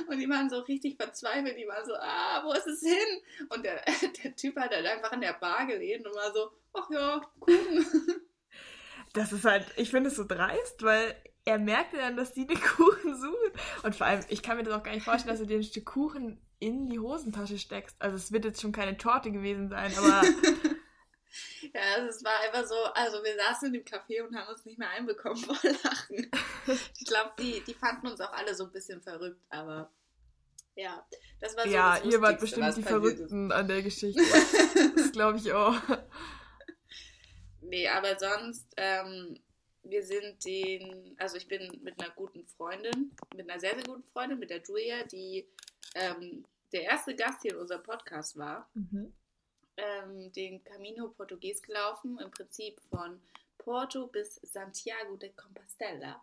Und 0.08 0.18
die 0.18 0.28
waren 0.28 0.50
so 0.50 0.58
richtig 0.60 0.96
verzweifelt. 0.96 1.56
Die 1.56 1.66
waren 1.66 1.86
so, 1.86 1.94
ah, 1.94 2.42
wo 2.44 2.52
ist 2.52 2.66
es 2.66 2.80
hin? 2.80 3.48
Und 3.48 3.64
der, 3.64 3.82
der 4.24 4.36
Typ 4.36 4.56
hat 4.56 4.74
halt 4.74 4.86
einfach 4.86 5.12
an 5.12 5.22
der 5.22 5.32
Bar 5.32 5.66
gelehnt 5.66 6.06
und 6.06 6.14
war 6.14 6.32
so, 6.32 6.50
ach 6.74 6.90
ja, 6.90 7.20
Kuchen. 7.40 7.86
Das 9.14 9.32
ist 9.32 9.44
halt, 9.44 9.66
ich 9.76 9.90
finde 9.90 10.10
es 10.10 10.16
so 10.16 10.24
dreist, 10.24 10.82
weil 10.82 11.16
er 11.44 11.58
merkte 11.58 11.96
dann, 11.96 12.16
dass 12.16 12.34
die 12.34 12.46
den 12.46 12.60
Kuchen 12.60 13.18
suchen. 13.18 13.52
Und 13.82 13.96
vor 13.96 14.06
allem, 14.06 14.24
ich 14.28 14.42
kann 14.42 14.58
mir 14.58 14.64
das 14.64 14.74
auch 14.74 14.82
gar 14.82 14.92
nicht 14.92 15.04
vorstellen, 15.04 15.32
dass 15.32 15.40
du 15.40 15.46
dir 15.46 15.56
ein 15.56 15.64
Stück 15.64 15.86
Kuchen 15.86 16.38
in 16.60 16.88
die 16.88 16.98
Hosentasche 16.98 17.58
steckst. 17.58 17.96
Also 18.00 18.16
es 18.16 18.30
wird 18.32 18.44
jetzt 18.44 18.60
schon 18.60 18.72
keine 18.72 18.96
Torte 18.96 19.32
gewesen 19.32 19.68
sein, 19.68 19.92
aber. 19.96 20.22
ja, 21.74 21.80
also 21.96 22.08
es 22.08 22.22
war 22.22 22.38
einfach 22.40 22.66
so, 22.66 22.76
also 22.94 23.24
wir 23.24 23.34
saßen 23.36 23.68
in 23.68 23.72
dem 23.74 23.84
Café 23.84 24.22
und 24.22 24.36
haben 24.36 24.48
uns 24.48 24.64
nicht 24.64 24.78
mehr 24.78 24.90
einbekommen 24.90 25.36
vor 25.42 25.56
Lachen. 25.62 26.30
Ich 26.98 27.06
glaube, 27.06 27.32
die, 27.38 27.62
die 27.66 27.74
fanden 27.74 28.06
uns 28.06 28.20
auch 28.20 28.32
alle 28.32 28.54
so 28.54 28.64
ein 28.64 28.72
bisschen 28.72 29.00
verrückt, 29.00 29.40
aber 29.48 29.90
ja, 30.76 31.04
das 31.40 31.56
war 31.56 31.64
so 31.64 31.70
Ja, 31.70 31.98
ihr 32.04 32.20
wart 32.20 32.40
bestimmt 32.40 32.76
die 32.76 32.82
Verrückten 32.82 33.50
ist. 33.50 33.56
an 33.56 33.66
der 33.66 33.82
Geschichte. 33.82 34.22
das 34.96 35.12
glaube 35.12 35.38
ich 35.38 35.52
auch. 35.52 35.74
Nee, 37.62 37.86
aber 37.86 38.18
sonst, 38.18 38.66
ähm, 38.76 39.38
wir 39.84 40.02
sind 40.02 40.44
den, 40.44 41.14
also 41.18 41.36
ich 41.36 41.46
bin 41.46 41.78
mit 41.82 42.00
einer 42.00 42.10
guten 42.14 42.44
Freundin, 42.44 43.12
mit 43.36 43.48
einer 43.48 43.60
sehr, 43.60 43.74
sehr 43.74 43.84
guten 43.84 44.02
Freundin, 44.12 44.40
mit 44.40 44.50
der 44.50 44.60
Julia, 44.60 45.04
die 45.04 45.46
ähm, 45.94 46.44
der 46.72 46.82
erste 46.82 47.14
Gast 47.14 47.42
hier 47.42 47.52
in 47.52 47.58
unserem 47.58 47.82
Podcast 47.82 48.36
war, 48.36 48.68
mhm. 48.74 49.12
ähm, 49.76 50.32
den 50.32 50.62
Camino 50.64 51.08
Portugues 51.08 51.62
gelaufen, 51.62 52.18
im 52.18 52.30
Prinzip 52.30 52.80
von 52.90 53.20
Porto 53.58 54.06
bis 54.06 54.36
Santiago 54.36 55.16
de 55.16 55.30
Compostela. 55.30 56.22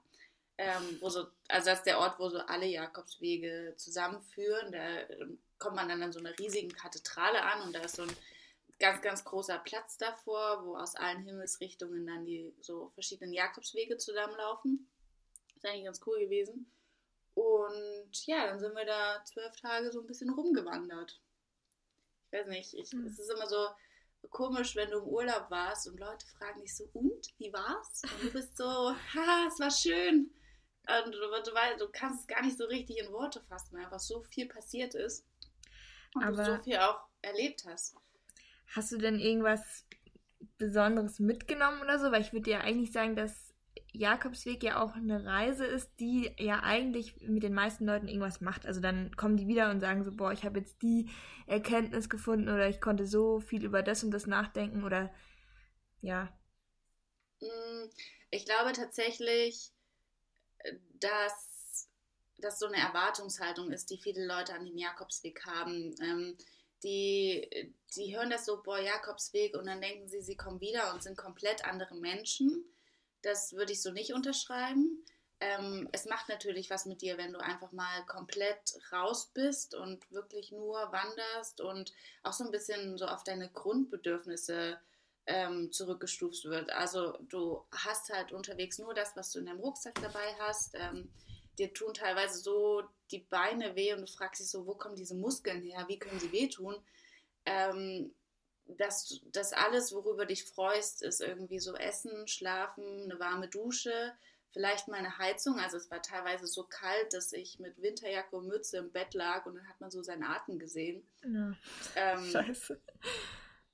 Ähm, 0.59 0.97
wo 1.01 1.09
so, 1.09 1.27
also 1.49 1.65
das 1.69 1.79
ist 1.79 1.85
der 1.85 1.99
Ort, 1.99 2.17
wo 2.17 2.29
so 2.29 2.39
alle 2.39 2.65
Jakobswege 2.65 3.75
zusammenführen. 3.77 4.71
Da 4.71 5.01
ähm, 5.09 5.39
kommt 5.59 5.75
man 5.75 5.87
dann 5.87 6.01
an 6.01 6.11
so 6.11 6.19
einer 6.19 6.37
riesigen 6.39 6.71
Kathedrale 6.71 7.43
an 7.43 7.61
und 7.61 7.73
da 7.73 7.81
ist 7.81 7.95
so 7.95 8.03
ein 8.03 8.17
ganz, 8.79 9.01
ganz 9.01 9.23
großer 9.23 9.59
Platz 9.59 9.97
davor, 9.97 10.65
wo 10.65 10.75
aus 10.75 10.95
allen 10.95 11.23
Himmelsrichtungen 11.23 12.07
dann 12.07 12.25
die 12.25 12.53
so 12.59 12.89
verschiedenen 12.95 13.33
Jakobswege 13.33 13.97
zusammenlaufen. 13.97 14.89
Ist 15.55 15.65
eigentlich 15.65 15.85
ganz 15.85 16.01
cool 16.05 16.19
gewesen. 16.19 16.71
Und 17.37 18.25
ja, 18.25 18.47
dann 18.47 18.59
sind 18.59 18.73
wir 18.73 18.85
da 18.85 19.23
zwölf 19.23 19.55
Tage 19.57 19.91
so 19.91 20.01
ein 20.01 20.07
bisschen 20.07 20.31
rumgewandert. 20.31 21.21
Ich 22.25 22.39
weiß 22.39 22.47
nicht, 22.47 22.73
ich, 22.73 22.89
hm. 22.89 23.05
es 23.05 23.19
ist 23.19 23.29
immer 23.29 23.45
so 23.45 23.67
komisch, 24.31 24.75
wenn 24.75 24.89
du 24.89 24.97
im 24.97 25.07
Urlaub 25.07 25.45
warst 25.51 25.87
und 25.87 25.99
Leute 25.99 26.25
fragen 26.25 26.61
dich 26.61 26.75
so, 26.75 26.89
und, 26.93 27.27
wie 27.37 27.53
war's? 27.53 28.01
Und 28.01 28.23
du 28.23 28.31
bist 28.33 28.57
so, 28.57 28.65
haha, 28.65 29.47
es 29.47 29.59
war 29.59 29.69
schön. 29.69 30.31
Und 30.87 31.13
du, 31.13 31.19
du, 31.19 31.53
weißt, 31.53 31.79
du 31.79 31.87
kannst 31.91 32.21
es 32.21 32.27
gar 32.27 32.41
nicht 32.41 32.57
so 32.57 32.65
richtig 32.65 32.97
in 32.97 33.11
Worte 33.11 33.39
fassen, 33.41 33.75
weil 33.77 33.85
einfach 33.85 33.99
so 33.99 34.23
viel 34.23 34.47
passiert 34.47 34.95
ist. 34.95 35.23
Und 36.15 36.23
Aber 36.23 36.37
du 36.37 36.43
so 36.43 36.63
viel 36.63 36.77
auch 36.77 37.01
erlebt 37.21 37.65
hast. 37.67 37.95
Hast 38.75 38.91
du 38.91 38.97
denn 38.97 39.19
irgendwas 39.19 39.85
Besonderes 40.57 41.19
mitgenommen 41.19 41.83
oder 41.83 41.99
so? 41.99 42.11
Weil 42.11 42.21
ich 42.21 42.33
würde 42.33 42.49
dir 42.49 42.61
eigentlich 42.61 42.91
sagen, 42.91 43.15
dass 43.15 43.46
Jakobsweg 43.97 44.63
ja 44.63 44.81
auch 44.81 44.93
eine 44.93 45.25
Reise 45.25 45.65
ist, 45.65 45.91
die 45.99 46.31
ja 46.37 46.61
eigentlich 46.61 47.19
mit 47.21 47.43
den 47.43 47.53
meisten 47.53 47.85
Leuten 47.85 48.07
irgendwas 48.07 48.41
macht. 48.41 48.65
Also 48.65 48.79
dann 48.79 49.15
kommen 49.15 49.37
die 49.37 49.47
wieder 49.47 49.69
und 49.71 49.79
sagen 49.79 50.03
so, 50.03 50.11
boah, 50.11 50.31
ich 50.31 50.43
habe 50.43 50.59
jetzt 50.59 50.81
die 50.81 51.09
Erkenntnis 51.45 52.09
gefunden 52.09 52.49
oder 52.49 52.67
ich 52.69 52.81
konnte 52.81 53.05
so 53.05 53.39
viel 53.39 53.63
über 53.65 53.83
das 53.83 54.03
und 54.03 54.11
das 54.11 54.27
nachdenken 54.27 54.83
oder 54.83 55.13
ja. 56.01 56.31
Mm, 57.39 57.89
ich 58.29 58.45
glaube 58.45 58.73
tatsächlich, 58.73 59.71
dass 60.99 61.89
das 62.37 62.59
so 62.59 62.67
eine 62.67 62.77
Erwartungshaltung 62.77 63.71
ist, 63.71 63.89
die 63.89 63.99
viele 64.01 64.25
Leute 64.25 64.53
an 64.53 64.65
den 64.65 64.77
Jakobsweg 64.77 65.45
haben. 65.45 65.95
Ähm, 66.01 66.37
die, 66.83 67.73
die 67.95 68.15
hören 68.15 68.29
das 68.29 68.45
so, 68.45 68.61
boah, 68.61 68.79
Jakobsweg 68.79 69.57
und 69.57 69.65
dann 69.65 69.81
denken 69.81 70.07
sie, 70.07 70.21
sie 70.21 70.37
kommen 70.37 70.61
wieder 70.61 70.93
und 70.93 71.01
sind 71.01 71.17
komplett 71.17 71.65
andere 71.65 71.95
Menschen 71.95 72.63
das 73.21 73.53
würde 73.53 73.73
ich 73.73 73.81
so 73.81 73.91
nicht 73.91 74.13
unterschreiben. 74.13 75.03
Ähm, 75.39 75.87
es 75.91 76.05
macht 76.05 76.29
natürlich 76.29 76.69
was 76.69 76.85
mit 76.85 77.01
dir, 77.01 77.17
wenn 77.17 77.33
du 77.33 77.39
einfach 77.39 77.71
mal 77.71 78.05
komplett 78.07 78.79
raus 78.91 79.31
bist 79.33 79.75
und 79.75 80.09
wirklich 80.11 80.51
nur 80.51 80.91
wanderst 80.91 81.61
und 81.61 81.93
auch 82.23 82.33
so 82.33 82.43
ein 82.43 82.51
bisschen 82.51 82.97
so 82.97 83.05
auf 83.05 83.23
deine 83.23 83.49
Grundbedürfnisse 83.49 84.79
ähm, 85.27 85.71
zurückgestuft 85.71 86.45
wird. 86.45 86.71
Also 86.71 87.17
du 87.29 87.63
hast 87.71 88.09
halt 88.09 88.31
unterwegs 88.31 88.79
nur 88.79 88.93
das, 88.95 89.15
was 89.15 89.31
du 89.31 89.39
in 89.39 89.45
deinem 89.45 89.59
Rucksack 89.59 90.01
dabei 90.01 90.33
hast. 90.39 90.73
Ähm, 90.73 91.11
dir 91.59 91.73
tun 91.73 91.93
teilweise 91.93 92.39
so 92.39 92.83
die 93.11 93.19
Beine 93.19 93.75
weh 93.75 93.93
und 93.93 94.01
du 94.01 94.07
fragst 94.07 94.41
dich 94.41 94.49
so, 94.49 94.65
wo 94.65 94.73
kommen 94.73 94.95
diese 94.95 95.15
Muskeln 95.15 95.61
her? 95.61 95.85
Wie 95.87 95.99
können 95.99 96.19
sie 96.19 96.31
wehtun? 96.31 96.75
Ähm, 97.45 98.13
dass 98.77 99.21
das 99.31 99.53
alles, 99.53 99.93
worüber 99.93 100.25
dich 100.25 100.45
freust, 100.45 101.03
ist 101.03 101.21
irgendwie 101.21 101.59
so 101.59 101.75
Essen, 101.75 102.27
Schlafen, 102.27 103.03
eine 103.03 103.19
warme 103.19 103.47
Dusche, 103.47 104.13
vielleicht 104.51 104.87
mal 104.87 104.97
eine 104.97 105.17
Heizung. 105.17 105.59
Also 105.59 105.77
es 105.77 105.91
war 105.91 106.01
teilweise 106.01 106.47
so 106.47 106.63
kalt, 106.63 107.13
dass 107.13 107.33
ich 107.33 107.59
mit 107.59 107.81
Winterjacke 107.81 108.35
und 108.35 108.47
Mütze 108.47 108.77
im 108.77 108.91
Bett 108.91 109.13
lag 109.13 109.45
und 109.45 109.55
dann 109.55 109.67
hat 109.67 109.79
man 109.79 109.91
so 109.91 110.01
seinen 110.03 110.23
Atem 110.23 110.59
gesehen. 110.59 111.07
Ja. 111.23 111.53
Ähm, 111.95 112.25
Scheiße. 112.25 112.79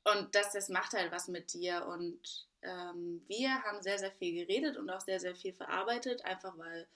Und 0.06 0.36
das, 0.36 0.52
das 0.52 0.70
macht 0.70 0.94
halt 0.94 1.12
was 1.12 1.28
mit 1.28 1.54
dir. 1.54 1.86
Und 1.88 2.48
ähm, 2.62 3.24
wir 3.28 3.64
haben 3.64 3.82
sehr, 3.82 4.00
sehr 4.00 4.12
viel 4.12 4.34
geredet 4.34 4.78
und 4.78 4.90
auch 4.90 5.02
sehr, 5.02 5.20
sehr 5.20 5.36
viel 5.36 5.54
verarbeitet, 5.54 6.26
einfach 6.26 6.58
weil, 6.58 6.88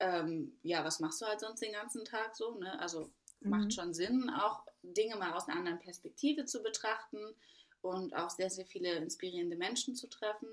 ähm, 0.00 0.58
ja, 0.62 0.84
was 0.84 1.00
machst 1.00 1.20
du 1.20 1.26
halt 1.26 1.40
sonst 1.40 1.60
den 1.60 1.72
ganzen 1.72 2.04
Tag 2.04 2.34
so? 2.34 2.54
Ne? 2.58 2.78
Also 2.80 3.10
mhm. 3.40 3.50
macht 3.50 3.74
schon 3.74 3.92
Sinn, 3.92 4.30
auch 4.30 4.64
Dinge 4.94 5.16
mal 5.16 5.32
aus 5.32 5.48
einer 5.48 5.58
anderen 5.58 5.78
Perspektive 5.78 6.44
zu 6.44 6.62
betrachten 6.62 7.34
und 7.82 8.14
auch 8.14 8.30
sehr, 8.30 8.50
sehr 8.50 8.66
viele 8.66 8.92
inspirierende 8.96 9.56
Menschen 9.56 9.94
zu 9.94 10.08
treffen. 10.08 10.48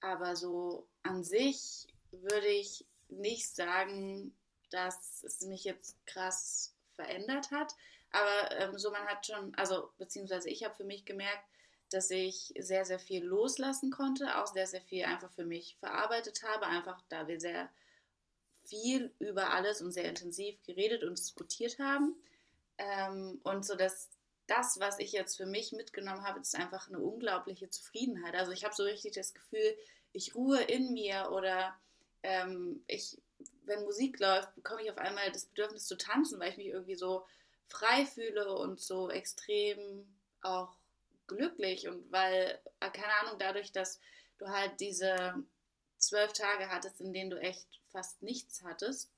Aber 0.00 0.36
so 0.36 0.86
an 1.02 1.24
sich 1.24 1.86
würde 2.10 2.46
ich 2.46 2.84
nicht 3.08 3.54
sagen, 3.54 4.34
dass 4.70 5.24
es 5.24 5.42
mich 5.42 5.64
jetzt 5.64 5.96
krass 6.06 6.74
verändert 6.94 7.50
hat. 7.50 7.74
Aber 8.10 8.50
ähm, 8.58 8.78
so 8.78 8.90
man 8.90 9.06
hat 9.06 9.26
schon, 9.26 9.54
also 9.54 9.90
beziehungsweise 9.98 10.48
ich 10.50 10.64
habe 10.64 10.74
für 10.74 10.84
mich 10.84 11.04
gemerkt, 11.04 11.44
dass 11.90 12.10
ich 12.10 12.52
sehr, 12.58 12.84
sehr 12.84 12.98
viel 12.98 13.24
loslassen 13.24 13.90
konnte, 13.90 14.38
auch 14.38 14.46
sehr, 14.46 14.66
sehr 14.66 14.82
viel 14.82 15.04
einfach 15.04 15.32
für 15.32 15.46
mich 15.46 15.76
verarbeitet 15.78 16.42
habe, 16.42 16.66
einfach 16.66 17.02
da 17.08 17.26
wir 17.28 17.40
sehr 17.40 17.70
viel 18.64 19.14
über 19.18 19.52
alles 19.52 19.80
und 19.80 19.92
sehr 19.92 20.04
intensiv 20.04 20.62
geredet 20.64 21.02
und 21.02 21.18
diskutiert 21.18 21.78
haben. 21.78 22.14
Ähm, 22.78 23.40
und 23.42 23.66
so 23.66 23.74
dass 23.74 24.08
das, 24.48 24.80
was 24.80 24.98
ich 24.98 25.12
jetzt 25.12 25.36
für 25.36 25.46
mich 25.46 25.72
mitgenommen 25.72 26.24
habe, 26.24 26.40
ist 26.40 26.56
einfach 26.56 26.88
eine 26.88 26.98
unglaubliche 26.98 27.68
Zufriedenheit. 27.68 28.34
Also 28.34 28.50
ich 28.50 28.64
habe 28.64 28.74
so 28.74 28.82
richtig 28.82 29.12
das 29.12 29.34
Gefühl, 29.34 29.76
ich 30.12 30.34
ruhe 30.34 30.60
in 30.62 30.92
mir 30.92 31.30
oder 31.30 31.78
ähm, 32.22 32.82
ich, 32.86 33.20
wenn 33.64 33.84
Musik 33.84 34.18
läuft, 34.18 34.54
bekomme 34.54 34.82
ich 34.82 34.90
auf 34.90 34.98
einmal 34.98 35.30
das 35.30 35.44
Bedürfnis 35.46 35.86
zu 35.86 35.96
tanzen, 35.96 36.40
weil 36.40 36.50
ich 36.50 36.56
mich 36.56 36.68
irgendwie 36.68 36.94
so 36.94 37.26
frei 37.68 38.06
fühle 38.06 38.54
und 38.56 38.80
so 38.80 39.10
extrem 39.10 40.06
auch 40.40 40.74
glücklich 41.26 41.86
und 41.86 42.10
weil, 42.10 42.58
äh, 42.80 42.90
keine 42.90 43.12
Ahnung, 43.20 43.38
dadurch, 43.38 43.70
dass 43.72 44.00
du 44.38 44.48
halt 44.48 44.80
diese 44.80 45.34
zwölf 45.98 46.32
Tage 46.32 46.70
hattest, 46.70 47.02
in 47.02 47.12
denen 47.12 47.30
du 47.30 47.38
echt 47.38 47.66
fast 47.92 48.22
nichts 48.22 48.62
hattest, 48.62 49.10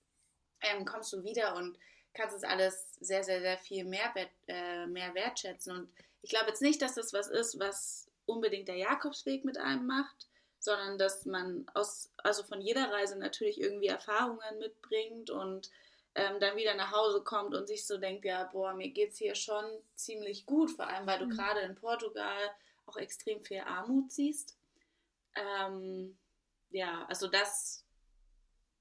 ähm, 0.60 0.84
kommst 0.84 1.12
du 1.12 1.22
wieder 1.22 1.54
und 1.54 1.78
kannst 2.14 2.36
es 2.36 2.44
alles 2.44 2.94
sehr, 3.00 3.24
sehr, 3.24 3.40
sehr 3.40 3.58
viel 3.58 3.84
mehr, 3.84 4.12
äh, 4.46 4.86
mehr 4.86 5.14
wertschätzen. 5.14 5.74
Und 5.76 5.92
ich 6.22 6.30
glaube 6.30 6.48
jetzt 6.48 6.62
nicht, 6.62 6.82
dass 6.82 6.94
das 6.94 7.12
was 7.12 7.28
ist, 7.28 7.58
was 7.58 8.10
unbedingt 8.26 8.68
der 8.68 8.76
Jakobsweg 8.76 9.44
mit 9.44 9.58
einem 9.58 9.86
macht, 9.86 10.28
sondern 10.58 10.98
dass 10.98 11.24
man 11.24 11.66
aus, 11.74 12.12
also 12.18 12.42
von 12.42 12.60
jeder 12.60 12.90
Reise 12.90 13.18
natürlich 13.18 13.60
irgendwie 13.60 13.86
Erfahrungen 13.88 14.58
mitbringt 14.58 15.30
und 15.30 15.70
ähm, 16.14 16.40
dann 16.40 16.56
wieder 16.56 16.74
nach 16.74 16.92
Hause 16.92 17.22
kommt 17.22 17.54
und 17.54 17.66
sich 17.66 17.86
so 17.86 17.96
denkt, 17.96 18.24
ja, 18.24 18.44
boah, 18.44 18.74
mir 18.74 18.90
geht 18.90 19.12
es 19.12 19.18
hier 19.18 19.34
schon 19.34 19.64
ziemlich 19.94 20.44
gut, 20.44 20.70
vor 20.70 20.86
allem 20.86 21.06
weil 21.06 21.18
du 21.18 21.26
mhm. 21.26 21.30
gerade 21.30 21.60
in 21.60 21.76
Portugal 21.76 22.50
auch 22.86 22.96
extrem 22.96 23.42
viel 23.44 23.60
Armut 23.60 24.12
siehst. 24.12 24.58
Ähm, 25.34 26.18
ja, 26.70 27.06
also 27.06 27.28
das 27.28 27.84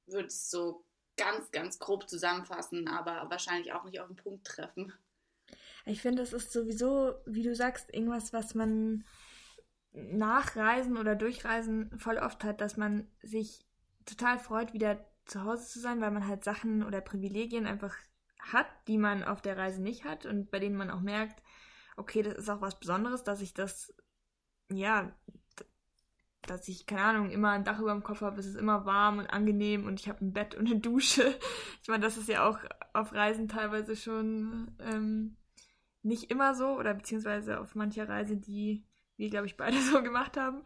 würde 0.08 0.28
ich 0.28 0.40
so 0.40 0.84
ganz, 1.20 1.52
ganz 1.52 1.80
grob 1.80 2.10
zusammenfassen, 2.10 2.88
aber 2.88 3.30
wahrscheinlich 3.30 3.74
auch 3.74 3.84
nicht 3.84 4.00
auf 4.00 4.08
den 4.08 4.16
Punkt 4.16 4.48
treffen. 4.48 4.94
Ich 5.86 6.02
finde, 6.02 6.22
es 6.22 6.34
ist 6.34 6.52
sowieso, 6.52 7.16
wie 7.26 7.44
du 7.44 7.56
sagst, 7.56 7.94
irgendwas, 7.94 8.34
was 8.34 8.56
man 8.56 9.04
nach 9.92 10.56
Reisen 10.56 10.98
oder 10.98 11.16
Durchreisen 11.16 11.98
voll 12.00 12.18
oft 12.18 12.44
hat, 12.44 12.62
dass 12.62 12.78
man 12.78 13.08
sich 13.22 13.66
total 14.06 14.40
freut, 14.40 14.74
wieder 14.74 15.06
zu 15.26 15.44
Hause 15.44 15.68
zu 15.68 15.80
sein, 15.80 16.02
weil 16.02 16.12
man 16.12 16.28
halt 16.28 16.44
Sachen 16.44 16.84
oder 16.84 17.02
Privilegien 17.02 17.66
einfach 17.66 17.96
hat, 18.40 18.68
die 18.88 18.98
man 18.98 19.24
auf 19.24 19.42
der 19.42 19.58
Reise 19.58 19.82
nicht 19.82 20.06
hat 20.06 20.26
und 20.26 20.52
bei 20.52 20.60
denen 20.60 20.76
man 20.76 20.90
auch 20.90 21.02
merkt, 21.02 21.44
okay, 21.98 22.22
das 22.22 22.36
ist 22.36 22.50
auch 22.50 22.62
was 22.62 22.80
Besonderes, 22.80 23.24
dass 23.24 23.42
ich 23.42 23.54
das, 23.54 23.94
ja, 24.72 25.14
dass 26.48 26.68
ich, 26.68 26.86
keine 26.86 27.02
Ahnung, 27.02 27.32
immer 27.32 27.52
ein 27.52 27.64
Dach 27.64 27.80
über 27.80 27.92
dem 27.92 28.04
Kopf 28.04 28.22
habe, 28.22 28.40
es 28.40 28.46
ist 28.46 28.56
immer 28.56 28.86
warm 28.86 29.20
und 29.20 29.28
angenehm 29.28 29.86
und 29.86 30.00
ich 30.00 30.08
habe 30.10 30.24
ein 30.24 30.34
Bett 30.34 30.56
und 30.56 30.68
eine 30.68 30.80
Dusche. 30.80 31.38
Ich 31.82 31.88
meine, 31.88 32.04
das 32.04 32.18
ist 32.18 32.30
ja 32.30 32.48
auch 32.48 32.60
auf 32.94 33.14
Reisen 33.14 33.48
teilweise 33.48 33.96
schon 33.96 34.76
ähm, 34.80 35.38
nicht 36.02 36.32
immer 36.32 36.56
so 36.56 36.70
oder 36.70 36.94
beziehungsweise 36.94 37.60
auf 37.60 37.76
mancher 37.76 38.08
Reise, 38.08 38.38
die 38.38 38.84
wir, 39.18 39.30
glaube 39.30 39.48
ich, 39.48 39.58
beide 39.58 39.78
so 39.82 40.02
gemacht 40.02 40.38
haben. 40.38 40.64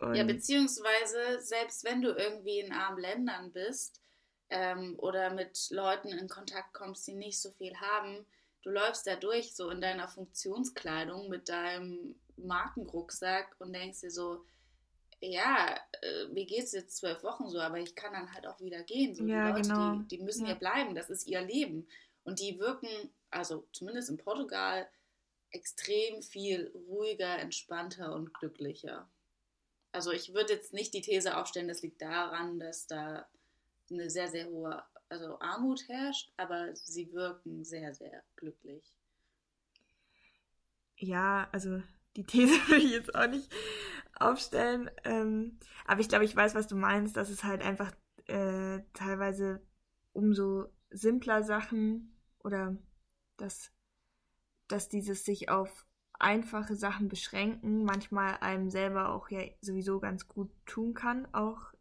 Und 0.00 0.16
ja, 0.16 0.24
beziehungsweise 0.24 1.40
selbst 1.40 1.84
wenn 1.84 2.02
du 2.02 2.10
irgendwie 2.10 2.58
in 2.60 2.72
armen 2.72 2.98
Ländern 2.98 3.52
bist 3.52 4.02
ähm, 4.50 4.96
oder 4.98 5.32
mit 5.32 5.68
Leuten 5.70 6.08
in 6.08 6.28
Kontakt 6.28 6.74
kommst, 6.74 7.06
die 7.06 7.14
nicht 7.14 7.40
so 7.40 7.52
viel 7.52 7.74
haben, 7.76 8.26
du 8.62 8.70
läufst 8.70 9.06
da 9.06 9.14
durch 9.14 9.54
so 9.54 9.70
in 9.70 9.80
deiner 9.80 10.08
Funktionskleidung 10.08 11.28
mit 11.28 11.48
deinem 11.48 12.16
Markenrucksack 12.36 13.54
und 13.60 13.72
denkst 13.72 14.00
dir 14.00 14.10
so, 14.10 14.44
ja, 15.30 15.78
äh, 16.02 16.26
mir 16.28 16.44
geht 16.46 16.64
es 16.64 16.72
jetzt 16.72 16.96
zwölf 16.96 17.22
Wochen 17.22 17.48
so, 17.48 17.58
aber 17.58 17.78
ich 17.78 17.94
kann 17.94 18.12
dann 18.12 18.32
halt 18.32 18.46
auch 18.46 18.60
wieder 18.60 18.82
gehen. 18.82 19.14
So, 19.14 19.24
ja, 19.24 19.46
die 19.46 19.52
Leute, 19.52 19.68
genau. 19.68 19.96
die, 19.96 20.16
die 20.16 20.22
müssen 20.22 20.42
ja. 20.42 20.52
hier 20.52 20.58
bleiben, 20.58 20.94
das 20.94 21.10
ist 21.10 21.26
ihr 21.26 21.40
Leben. 21.40 21.86
Und 22.24 22.40
die 22.40 22.58
wirken, 22.58 22.88
also 23.30 23.66
zumindest 23.72 24.10
in 24.10 24.16
Portugal, 24.16 24.88
extrem 25.50 26.22
viel 26.22 26.72
ruhiger, 26.88 27.38
entspannter 27.38 28.14
und 28.14 28.34
glücklicher. 28.34 29.08
Also 29.92 30.10
ich 30.10 30.34
würde 30.34 30.54
jetzt 30.54 30.72
nicht 30.72 30.92
die 30.94 31.02
These 31.02 31.36
aufstellen, 31.36 31.68
das 31.68 31.82
liegt 31.82 32.02
daran, 32.02 32.58
dass 32.58 32.86
da 32.86 33.28
eine 33.90 34.10
sehr, 34.10 34.28
sehr 34.28 34.46
hohe 34.46 34.82
also 35.08 35.38
Armut 35.40 35.86
herrscht, 35.88 36.32
aber 36.36 36.74
sie 36.74 37.12
wirken 37.12 37.64
sehr, 37.64 37.94
sehr 37.94 38.22
glücklich. 38.36 38.82
Ja, 40.96 41.48
also 41.52 41.82
die 42.16 42.24
These 42.24 42.52
würde 42.68 42.84
ich 42.84 42.92
jetzt 42.92 43.14
auch 43.14 43.28
nicht 43.28 43.52
aufstellen. 44.18 44.90
Ähm, 45.04 45.58
aber 45.86 46.00
ich 46.00 46.08
glaube, 46.08 46.24
ich 46.24 46.34
weiß, 46.34 46.54
was 46.54 46.66
du 46.66 46.76
meinst, 46.76 47.16
dass 47.16 47.30
es 47.30 47.44
halt 47.44 47.62
einfach 47.62 47.92
äh, 48.26 48.80
teilweise 48.92 49.60
umso 50.12 50.66
simpler 50.90 51.42
Sachen 51.42 52.16
oder 52.38 52.76
dass, 53.36 53.72
dass 54.68 54.88
dieses 54.88 55.24
sich 55.24 55.48
auf 55.48 55.86
einfache 56.18 56.76
Sachen 56.76 57.08
beschränken, 57.08 57.84
manchmal 57.84 58.38
einem 58.40 58.70
selber 58.70 59.10
auch 59.10 59.28
ja 59.30 59.42
sowieso 59.60 59.98
ganz 59.98 60.28
gut 60.28 60.50
tun 60.64 60.94
kann, 60.94 61.26
auch 61.34 61.74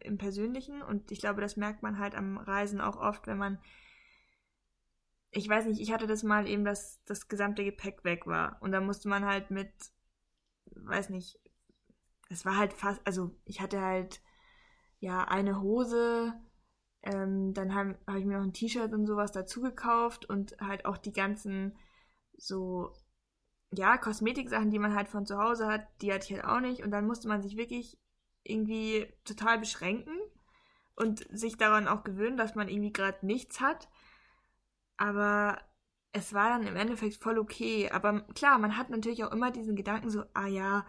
im 0.00 0.18
Persönlichen. 0.18 0.82
Und 0.82 1.10
ich 1.10 1.20
glaube, 1.20 1.40
das 1.40 1.56
merkt 1.56 1.82
man 1.82 1.98
halt 1.98 2.14
am 2.14 2.38
Reisen 2.38 2.80
auch 2.80 2.96
oft, 2.96 3.26
wenn 3.26 3.38
man, 3.38 3.58
ich 5.34 5.48
weiß 5.48 5.66
nicht, 5.66 5.80
ich 5.80 5.92
hatte 5.92 6.06
das 6.06 6.22
mal 6.22 6.48
eben, 6.48 6.64
dass 6.64 7.02
das 7.04 7.28
gesamte 7.28 7.64
Gepäck 7.64 8.04
weg 8.04 8.26
war. 8.26 8.56
Und 8.60 8.72
da 8.72 8.80
musste 8.80 9.08
man 9.08 9.24
halt 9.24 9.50
mit, 9.50 9.72
weiß 10.66 11.10
nicht, 11.10 11.40
es 12.30 12.44
war 12.44 12.56
halt 12.56 12.72
fast, 12.72 13.00
also 13.04 13.30
ich 13.44 13.60
hatte 13.60 13.80
halt 13.80 14.22
ja 15.00 15.24
eine 15.24 15.60
Hose, 15.60 16.34
ähm, 17.02 17.52
dann 17.52 17.74
habe 17.74 17.98
hab 18.06 18.16
ich 18.16 18.24
mir 18.24 18.38
noch 18.38 18.44
ein 18.44 18.52
T-Shirt 18.52 18.92
und 18.92 19.06
sowas 19.06 19.32
dazu 19.32 19.60
gekauft 19.60 20.24
und 20.28 20.56
halt 20.60 20.86
auch 20.86 20.96
die 20.96 21.12
ganzen 21.12 21.76
so 22.36 22.94
ja, 23.76 23.98
Kosmetiksachen, 23.98 24.70
die 24.70 24.78
man 24.78 24.94
halt 24.94 25.08
von 25.08 25.26
zu 25.26 25.38
Hause 25.38 25.66
hat, 25.66 25.86
die 26.00 26.12
hatte 26.12 26.26
ich 26.26 26.32
halt 26.34 26.44
auch 26.44 26.60
nicht. 26.60 26.82
Und 26.82 26.90
dann 26.90 27.06
musste 27.06 27.28
man 27.28 27.42
sich 27.42 27.56
wirklich 27.56 27.98
irgendwie 28.44 29.12
total 29.24 29.58
beschränken 29.58 30.16
und 30.96 31.26
sich 31.36 31.56
daran 31.56 31.88
auch 31.88 32.04
gewöhnen, 32.04 32.36
dass 32.36 32.54
man 32.54 32.68
irgendwie 32.68 32.92
gerade 32.92 33.26
nichts 33.26 33.60
hat. 33.60 33.88
Aber 34.96 35.58
es 36.12 36.32
war 36.32 36.48
dann 36.50 36.66
im 36.66 36.76
Endeffekt 36.76 37.16
voll 37.16 37.38
okay. 37.38 37.90
Aber 37.90 38.20
klar, 38.34 38.58
man 38.58 38.76
hat 38.76 38.90
natürlich 38.90 39.24
auch 39.24 39.32
immer 39.32 39.50
diesen 39.50 39.76
Gedanken 39.76 40.10
so, 40.10 40.24
ah 40.34 40.46
ja, 40.46 40.86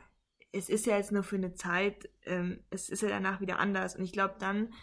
es 0.51 0.69
ist 0.69 0.85
ja 0.85 0.97
jetzt 0.97 1.11
nur 1.11 1.23
für 1.23 1.35
eine 1.35 1.53
Zeit, 1.53 2.09
ähm, 2.23 2.63
es 2.69 2.89
ist 2.89 3.01
ja 3.01 3.09
danach 3.09 3.41
wieder 3.41 3.59
anders. 3.59 3.95
Und 3.95 4.03
ich 4.03 4.13
glaube, 4.13 4.35
dann 4.39 4.73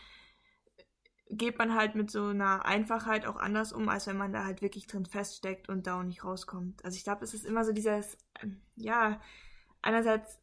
geht 1.30 1.58
man 1.58 1.74
halt 1.74 1.94
mit 1.94 2.11
so 2.11 2.26
einer 2.26 2.66
Einfachheit 2.66 3.26
auch 3.26 3.37
anders 3.37 3.72
um, 3.72 3.88
als 3.88 4.06
wenn 4.06 4.18
man 4.18 4.32
da 4.32 4.44
halt 4.44 4.61
wirklich 4.61 4.87
drin 4.87 5.06
feststeckt 5.06 5.68
und 5.68 5.87
da 5.87 5.98
auch 5.98 6.02
nicht 6.02 6.24
rauskommt. 6.24 6.85
Also 6.85 6.96
ich 6.96 7.04
glaube, 7.04 7.24
es 7.24 7.32
ist 7.32 7.46
immer 7.46 7.64
so 7.64 7.72
dieses, 7.72 8.18
ähm, 8.42 8.61
ja, 8.76 9.20
einerseits 9.80 10.38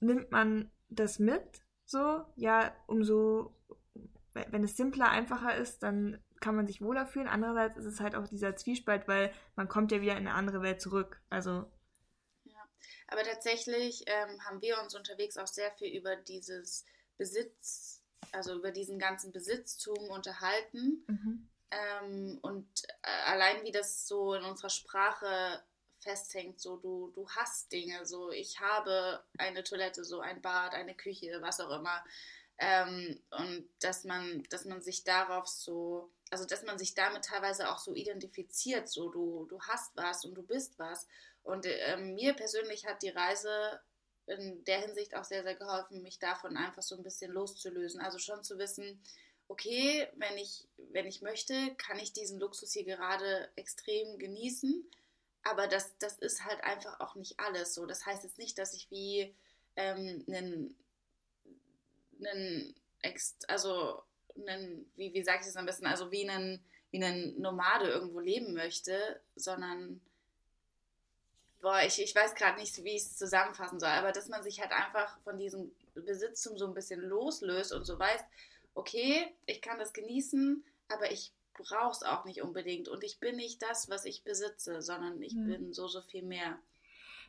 nimmt 0.00 0.30
man 0.30 0.70
das 0.88 1.18
mit, 1.18 1.64
so, 1.84 2.24
ja, 2.36 2.72
umso, 2.86 3.54
wenn 4.50 4.62
es 4.62 4.76
simpler, 4.76 5.10
einfacher 5.10 5.56
ist, 5.56 5.82
dann 5.82 6.18
kann 6.40 6.56
man 6.56 6.66
sich 6.66 6.80
wohler 6.80 7.06
fühlen. 7.06 7.28
Andererseits 7.28 7.78
ist 7.78 7.86
es 7.86 8.00
halt 8.00 8.14
auch 8.14 8.26
dieser 8.28 8.56
Zwiespalt, 8.56 9.08
weil 9.08 9.32
man 9.56 9.68
kommt 9.68 9.92
ja 9.92 10.00
wieder 10.00 10.12
in 10.12 10.26
eine 10.26 10.34
andere 10.34 10.62
Welt 10.62 10.80
zurück. 10.80 11.20
Also. 11.30 11.70
Ja, 12.44 12.68
aber 13.08 13.22
tatsächlich 13.22 14.04
ähm, 14.06 14.44
haben 14.44 14.62
wir 14.62 14.80
uns 14.82 14.94
unterwegs 14.94 15.36
auch 15.36 15.46
sehr 15.46 15.70
viel 15.72 15.96
über 15.96 16.16
dieses 16.16 16.84
Besitz 17.16 17.98
also 18.32 18.54
über 18.54 18.70
diesen 18.70 18.98
ganzen 18.98 19.32
Besitztum 19.32 20.10
unterhalten. 20.10 21.04
Mhm. 21.06 21.48
Ähm, 21.70 22.38
und 22.42 22.84
äh, 23.02 23.30
allein 23.30 23.62
wie 23.64 23.72
das 23.72 24.06
so 24.06 24.34
in 24.34 24.44
unserer 24.44 24.70
Sprache 24.70 25.62
festhängt, 26.00 26.60
so 26.60 26.76
du, 26.76 27.10
du 27.14 27.28
hast 27.30 27.72
Dinge, 27.72 28.06
so 28.06 28.30
ich 28.30 28.60
habe 28.60 29.22
eine 29.36 29.64
Toilette, 29.64 30.04
so 30.04 30.20
ein 30.20 30.40
Bad, 30.40 30.74
eine 30.74 30.94
Küche, 30.94 31.38
was 31.40 31.60
auch 31.60 31.70
immer. 31.70 32.02
Ähm, 32.58 33.20
und 33.30 33.68
dass 33.80 34.04
man, 34.04 34.42
dass 34.50 34.64
man 34.64 34.82
sich 34.82 35.04
darauf 35.04 35.46
so, 35.46 36.10
also 36.30 36.44
dass 36.44 36.62
man 36.64 36.78
sich 36.78 36.94
damit 36.94 37.24
teilweise 37.24 37.70
auch 37.70 37.78
so 37.78 37.94
identifiziert, 37.94 38.88
so 38.88 39.08
du, 39.08 39.46
du 39.46 39.60
hast 39.62 39.96
was 39.96 40.24
und 40.24 40.34
du 40.34 40.42
bist 40.42 40.78
was. 40.78 41.06
Und 41.42 41.66
äh, 41.66 41.96
mir 41.96 42.34
persönlich 42.34 42.86
hat 42.86 43.02
die 43.02 43.08
Reise 43.08 43.80
in 44.26 44.64
der 44.64 44.80
Hinsicht 44.80 45.16
auch 45.16 45.24
sehr, 45.24 45.42
sehr 45.42 45.54
geholfen, 45.54 46.02
mich 46.02 46.18
davon 46.18 46.56
einfach 46.56 46.82
so 46.82 46.96
ein 46.96 47.02
bisschen 47.02 47.32
loszulösen. 47.32 48.00
Also 48.00 48.18
schon 48.18 48.44
zu 48.44 48.58
wissen, 48.58 49.02
okay, 49.48 50.06
wenn 50.16 50.36
ich, 50.36 50.68
wenn 50.92 51.06
ich 51.06 51.22
möchte, 51.22 51.74
kann 51.76 51.98
ich 51.98 52.12
diesen 52.12 52.38
Luxus 52.38 52.72
hier 52.72 52.84
gerade 52.84 53.48
extrem 53.56 54.18
genießen. 54.18 54.84
Aber 55.42 55.66
das, 55.66 55.96
das 55.98 56.18
ist 56.18 56.44
halt 56.44 56.62
einfach 56.62 57.00
auch 57.00 57.14
nicht 57.14 57.40
alles 57.40 57.74
so. 57.74 57.86
Das 57.86 58.04
heißt 58.04 58.24
jetzt 58.24 58.38
nicht, 58.38 58.58
dass 58.58 58.74
ich 58.74 58.90
wie 58.90 59.34
ähm, 59.76 60.24
einen, 60.28 60.76
einen 62.20 62.74
also 63.46 64.02
einen, 64.46 64.90
wie, 64.96 65.12
wie 65.12 65.22
sage 65.22 65.40
ich 65.40 65.46
das 65.46 65.56
am 65.56 65.66
besten, 65.66 65.86
also 65.86 66.10
wie 66.10 66.28
einen, 66.28 66.62
wie 66.90 67.02
einen 67.02 67.40
Nomade 67.40 67.88
irgendwo 67.88 68.20
leben 68.20 68.54
möchte, 68.54 69.20
sondern 69.36 70.00
boah, 71.60 71.80
ich, 71.84 72.00
ich 72.00 72.14
weiß 72.14 72.34
gerade 72.34 72.58
nicht, 72.58 72.82
wie 72.84 72.96
ich 72.96 73.02
es 73.02 73.16
zusammenfassen 73.16 73.80
soll, 73.80 73.88
aber 73.88 74.12
dass 74.12 74.28
man 74.28 74.42
sich 74.42 74.60
halt 74.60 74.72
einfach 74.72 75.18
von 75.20 75.38
diesem 75.38 75.70
Besitztum 75.94 76.56
so 76.56 76.66
ein 76.66 76.74
bisschen 76.74 77.00
loslöst 77.00 77.72
und 77.72 77.84
so 77.84 77.98
weiß, 77.98 78.20
okay, 78.74 79.34
ich 79.46 79.60
kann 79.60 79.78
das 79.78 79.92
genießen, 79.92 80.64
aber 80.88 81.10
ich 81.10 81.32
brauche 81.54 81.90
es 81.90 82.02
auch 82.02 82.24
nicht 82.24 82.42
unbedingt 82.42 82.88
und 82.88 83.02
ich 83.02 83.18
bin 83.18 83.36
nicht 83.36 83.62
das, 83.62 83.90
was 83.90 84.04
ich 84.04 84.22
besitze, 84.22 84.80
sondern 84.80 85.20
ich 85.20 85.34
mhm. 85.34 85.46
bin 85.46 85.72
so, 85.72 85.88
so 85.88 86.00
viel 86.02 86.22
mehr. 86.22 86.58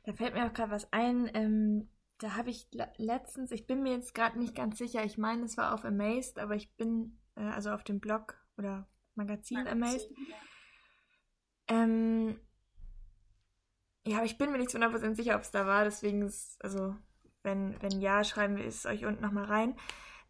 Da 0.04 0.14
fällt 0.14 0.34
mir 0.34 0.46
auch 0.46 0.54
gerade 0.54 0.72
was 0.72 0.92
ein, 0.94 1.30
ähm, 1.34 1.90
da 2.20 2.36
habe 2.36 2.50
ich 2.50 2.68
letztens, 2.98 3.52
ich 3.52 3.66
bin 3.66 3.82
mir 3.82 3.94
jetzt 3.94 4.14
gerade 4.14 4.38
nicht 4.38 4.56
ganz 4.56 4.78
sicher, 4.78 5.04
ich 5.04 5.18
meine, 5.18 5.44
es 5.44 5.58
war 5.58 5.74
auf 5.74 5.86
Amazed, 5.86 6.40
aber 6.40 6.56
ich 6.56 6.76
bin, 6.76 7.20
äh, 7.36 7.42
also 7.42 7.72
auf 7.72 7.84
dem 7.84 8.00
Blog 8.00 8.38
oder 8.58 8.88
Magazin, 9.16 9.58
Magazin 9.58 9.84
Amazed, 9.84 10.10
ja. 11.70 11.76
ähm, 11.84 12.40
ja, 14.06 14.18
aber 14.18 14.26
ich 14.26 14.38
bin 14.38 14.52
mir 14.52 14.58
nicht 14.58 14.70
zu 14.70 14.78
100% 14.78 15.16
sicher, 15.16 15.36
ob 15.36 15.42
es 15.42 15.52
da 15.52 15.66
war. 15.66 15.84
Deswegen 15.84 16.22
ist, 16.22 16.64
also, 16.64 16.96
wenn, 17.44 17.80
wenn 17.82 18.00
ja, 18.00 18.24
schreiben 18.24 18.56
wir 18.56 18.66
es 18.66 18.86
euch 18.86 19.06
unten 19.06 19.22
nochmal 19.22 19.46
rein. 19.46 19.76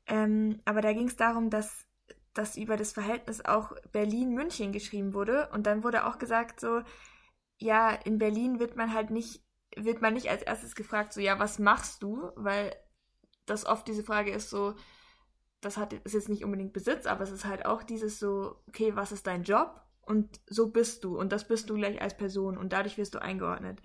Ähm, 0.08 0.60
aber 0.66 0.82
da 0.82 0.92
ging 0.92 1.08
es 1.08 1.16
darum, 1.16 1.50
dass 1.50 1.88
dass 2.34 2.58
über 2.58 2.78
das 2.78 2.94
Verhältnis 2.94 3.44
auch 3.44 3.74
Berlin-München 3.92 4.72
geschrieben 4.72 5.14
wurde. 5.14 5.50
Und 5.52 5.66
dann 5.66 5.84
wurde 5.84 6.06
auch 6.06 6.20
gesagt, 6.20 6.60
so, 6.60 6.82
ja, 7.58 7.92
in 7.92 8.18
Berlin 8.18 8.60
wird 8.60 8.76
man 8.76 8.94
halt 8.94 9.10
nicht, 9.10 9.44
wird 9.76 10.02
man 10.02 10.14
nicht 10.14 10.30
als 10.30 10.42
erstes 10.42 10.76
gefragt, 10.76 11.14
so, 11.14 11.22
ja, 11.22 11.40
was 11.40 11.60
machst 11.60 12.04
du? 12.04 12.32
Weil 12.36 12.76
das 13.46 13.66
oft 13.66 13.88
diese 13.88 14.04
Frage 14.04 14.32
ist 14.32 14.50
so, 14.50 14.76
das 15.62 15.78
hat, 15.78 15.94
ist 15.94 16.14
jetzt 16.14 16.30
nicht 16.30 16.44
unbedingt 16.44 16.74
Besitz, 16.74 17.06
aber 17.06 17.24
es 17.24 17.32
ist 17.32 17.46
halt 17.46 17.66
auch 17.66 17.84
dieses 17.84 18.20
so, 18.20 18.62
okay, 18.68 18.96
was 18.96 19.12
ist 19.12 19.28
dein 19.28 19.44
Job? 19.44 19.82
Und 20.02 20.40
so 20.48 20.72
bist 20.72 21.04
du. 21.04 21.18
Und 21.18 21.32
das 21.32 21.48
bist 21.48 21.70
du 21.70 21.76
gleich 21.76 22.02
als 22.02 22.18
Person. 22.18 22.58
Und 22.58 22.74
dadurch 22.74 22.98
wirst 22.98 23.14
du 23.14 23.22
eingeordnet. 23.22 23.82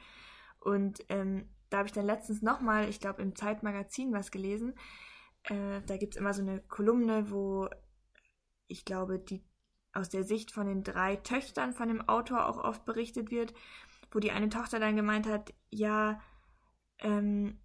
Und 0.59 1.05
ähm, 1.11 1.49
da 1.69 1.79
habe 1.79 1.89
ich 1.89 1.93
dann 1.93 2.07
letztens 2.07 2.41
nochmal, 2.41 2.89
ich 2.89 3.01
glaube, 3.01 3.21
im 3.21 3.37
Zeitmagazin 3.37 4.13
was 4.13 4.31
gelesen. 4.31 4.75
Äh, 5.43 5.83
da 5.87 5.97
gibt 5.99 6.15
es 6.15 6.21
immer 6.21 6.33
so 6.33 6.41
eine 6.41 6.61
Kolumne, 6.61 7.31
wo 7.31 7.69
ich 8.69 8.85
glaube, 8.85 9.19
die 9.19 9.45
aus 9.93 10.09
der 10.09 10.25
Sicht 10.25 10.51
von 10.51 10.67
den 10.67 10.83
drei 10.83 11.17
Töchtern 11.17 11.73
von 11.73 11.89
dem 11.89 12.09
Autor 12.09 12.47
auch 12.47 12.59
oft 12.59 12.85
berichtet 12.85 13.31
wird, 13.31 13.55
wo 14.15 14.21
die 14.21 14.31
eine 14.31 14.49
Tochter 14.49 14.79
dann 14.79 14.97
gemeint 14.97 15.27
hat, 15.27 15.53
ja, 15.71 16.21
ähm, 17.01 17.59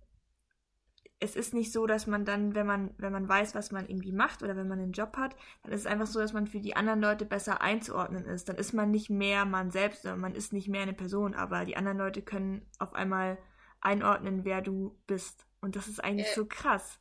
es 1.20 1.36
ist 1.36 1.54
nicht 1.54 1.72
so, 1.72 1.86
dass 1.86 2.08
man 2.08 2.24
dann, 2.24 2.56
wenn 2.56 2.66
man, 2.66 2.94
wenn 2.98 3.12
man 3.12 3.28
weiß, 3.28 3.54
was 3.54 3.72
man 3.72 3.88
irgendwie 3.88 4.14
macht 4.14 4.42
oder 4.42 4.56
wenn 4.56 4.70
man 4.70 4.80
einen 4.80 4.94
Job 4.94 5.18
hat, 5.18 5.36
dann 5.64 5.74
ist 5.74 5.82
es 5.82 5.86
einfach 5.86 6.08
so, 6.08 6.20
dass 6.20 6.34
man 6.34 6.48
für 6.48 6.62
die 6.62 6.76
anderen 6.76 7.02
Leute 7.02 7.26
besser 7.26 7.62
einzuordnen 7.62 8.26
ist. 8.26 8.48
Dann 8.48 8.56
ist 8.56 8.74
man 8.74 8.90
nicht 8.90 9.10
mehr 9.10 9.46
man 9.46 9.70
selbst, 9.70 10.04
sondern 10.04 10.22
man 10.22 10.36
ist 10.36 10.54
nicht 10.54 10.70
mehr 10.70 10.82
eine 10.82 10.94
Person, 10.94 11.36
aber 11.36 11.66
die 11.66 11.76
anderen 11.76 11.98
Leute 11.98 12.22
können 12.22 12.66
auf 12.80 12.94
einmal 12.94 13.38
einordnen, 13.82 14.46
wer 14.46 14.62
du 14.62 14.98
bist. 15.08 15.46
Und 15.62 15.76
das 15.76 15.88
ist 15.88 16.02
eigentlich 16.02 16.30
äh, 16.30 16.36
so 16.36 16.46
krass. 16.46 17.00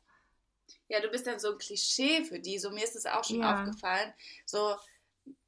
Ja, 0.88 1.00
du 1.00 1.08
bist 1.08 1.26
dann 1.26 1.38
so 1.38 1.52
ein 1.52 1.58
Klischee 1.58 2.24
für 2.24 2.40
die. 2.40 2.58
So 2.58 2.70
mir 2.70 2.82
ist 2.82 2.96
es 2.96 3.06
auch 3.06 3.22
schon 3.22 3.40
ja. 3.40 3.54
aufgefallen. 3.54 4.12
So, 4.46 4.74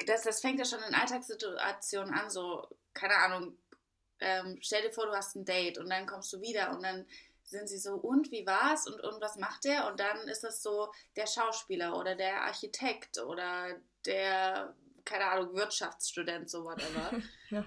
das, 0.06 0.22
das 0.22 0.40
fängt 0.40 0.60
ja 0.60 0.64
schon 0.64 0.80
in 0.88 0.94
Alltagssituationen 0.94 2.14
an. 2.14 2.30
So, 2.30 2.68
keine 2.94 3.16
Ahnung, 3.16 3.58
ähm, 4.20 4.58
stell 4.60 4.82
dir 4.82 4.92
vor, 4.92 5.06
du 5.06 5.12
hast 5.12 5.36
ein 5.36 5.44
Date 5.44 5.78
und 5.78 5.90
dann 5.90 6.06
kommst 6.06 6.32
du 6.32 6.40
wieder 6.40 6.70
und 6.70 6.82
dann 6.82 7.06
sind 7.50 7.68
sie 7.68 7.78
so, 7.78 7.94
und 7.94 8.30
wie 8.30 8.46
war's 8.46 8.86
und, 8.86 9.00
und 9.00 9.20
was 9.20 9.36
macht 9.36 9.64
der? 9.64 9.88
Und 9.88 10.00
dann 10.00 10.28
ist 10.28 10.44
das 10.44 10.62
so 10.62 10.92
der 11.16 11.26
Schauspieler 11.26 11.96
oder 11.96 12.14
der 12.14 12.42
Architekt 12.44 13.18
oder 13.18 13.76
der, 14.06 14.74
keine 15.04 15.26
Ahnung, 15.26 15.54
Wirtschaftsstudent, 15.54 16.48
so 16.48 16.64
whatever. 16.64 17.10
ja. 17.50 17.64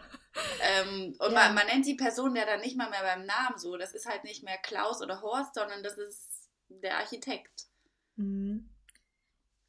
ähm, 0.62 1.16
und 1.20 1.32
ja. 1.32 1.34
man, 1.34 1.56
man 1.56 1.68
nennt 1.68 1.86
die 1.86 1.96
Person 1.96 2.36
ja 2.36 2.46
dann 2.46 2.62
nicht 2.62 2.78
mal 2.78 2.90
mehr 2.90 3.04
beim 3.04 3.26
Namen 3.26 3.58
so. 3.58 3.76
Das 3.78 3.94
ist 3.94 4.08
halt 4.08 4.24
nicht 4.24 4.44
mehr 4.44 4.58
Klaus 4.58 5.02
oder 5.02 5.22
Horst, 5.22 5.56
sondern 5.56 5.84
das 5.84 5.98
ist 5.98 6.50
der 6.70 6.98
Architekt. 6.98 7.66
Mhm. 8.16 8.70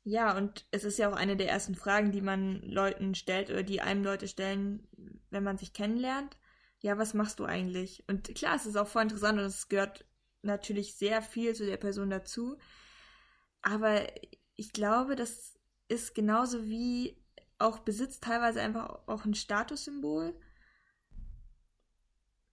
Ja, 0.04 0.36
und 0.36 0.66
es 0.70 0.84
ist 0.84 0.98
ja 0.98 1.10
auch 1.10 1.16
eine 1.16 1.34
der 1.36 1.48
ersten 1.48 1.74
Fragen, 1.74 2.12
die 2.12 2.20
man 2.20 2.60
Leuten 2.60 3.14
stellt 3.14 3.48
oder 3.48 3.62
die 3.62 3.80
einem 3.80 4.04
Leute 4.04 4.28
stellen, 4.28 4.86
wenn 5.30 5.42
man 5.42 5.56
sich 5.56 5.72
kennenlernt 5.72 6.36
ja, 6.84 6.98
was 6.98 7.14
machst 7.14 7.40
du 7.40 7.46
eigentlich? 7.46 8.04
Und 8.08 8.34
klar, 8.34 8.56
es 8.56 8.66
ist 8.66 8.76
auch 8.76 8.86
voll 8.86 9.04
interessant 9.04 9.38
und 9.38 9.46
es 9.46 9.70
gehört 9.70 10.04
natürlich 10.42 10.96
sehr 10.96 11.22
viel 11.22 11.54
zu 11.54 11.64
der 11.64 11.78
Person 11.78 12.10
dazu. 12.10 12.58
Aber 13.62 14.06
ich 14.56 14.70
glaube, 14.74 15.16
das 15.16 15.58
ist 15.88 16.14
genauso 16.14 16.66
wie 16.66 17.16
auch 17.58 17.78
Besitz 17.78 18.20
teilweise 18.20 18.60
einfach 18.60 18.98
auch 19.06 19.24
ein 19.24 19.34
Statussymbol. 19.34 20.38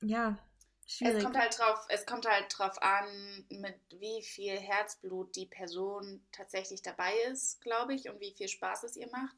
Ja, 0.02 0.38
schwierig. 0.88 1.17
Es 1.17 1.24
kommt 1.26 1.38
halt 1.38 1.60
drauf, 1.60 1.86
es 1.89 2.06
kommt 2.06 2.26
halt 2.26 2.58
drauf 2.58 2.82
an, 2.82 3.46
mit 3.50 3.76
wie 4.00 4.24
viel 4.24 4.58
Herzblut 4.58 5.36
die 5.36 5.48
Person 5.48 6.26
tatsächlich 6.32 6.82
dabei 6.82 7.13
ist, 7.30 7.60
glaube 7.60 7.96
ich, 7.96 8.10
und 8.10 8.22
wie 8.22 8.32
viel 8.32 8.48
Spaß 8.48 8.84
es 8.84 8.96
ihr 8.96 9.10
macht. 9.12 9.36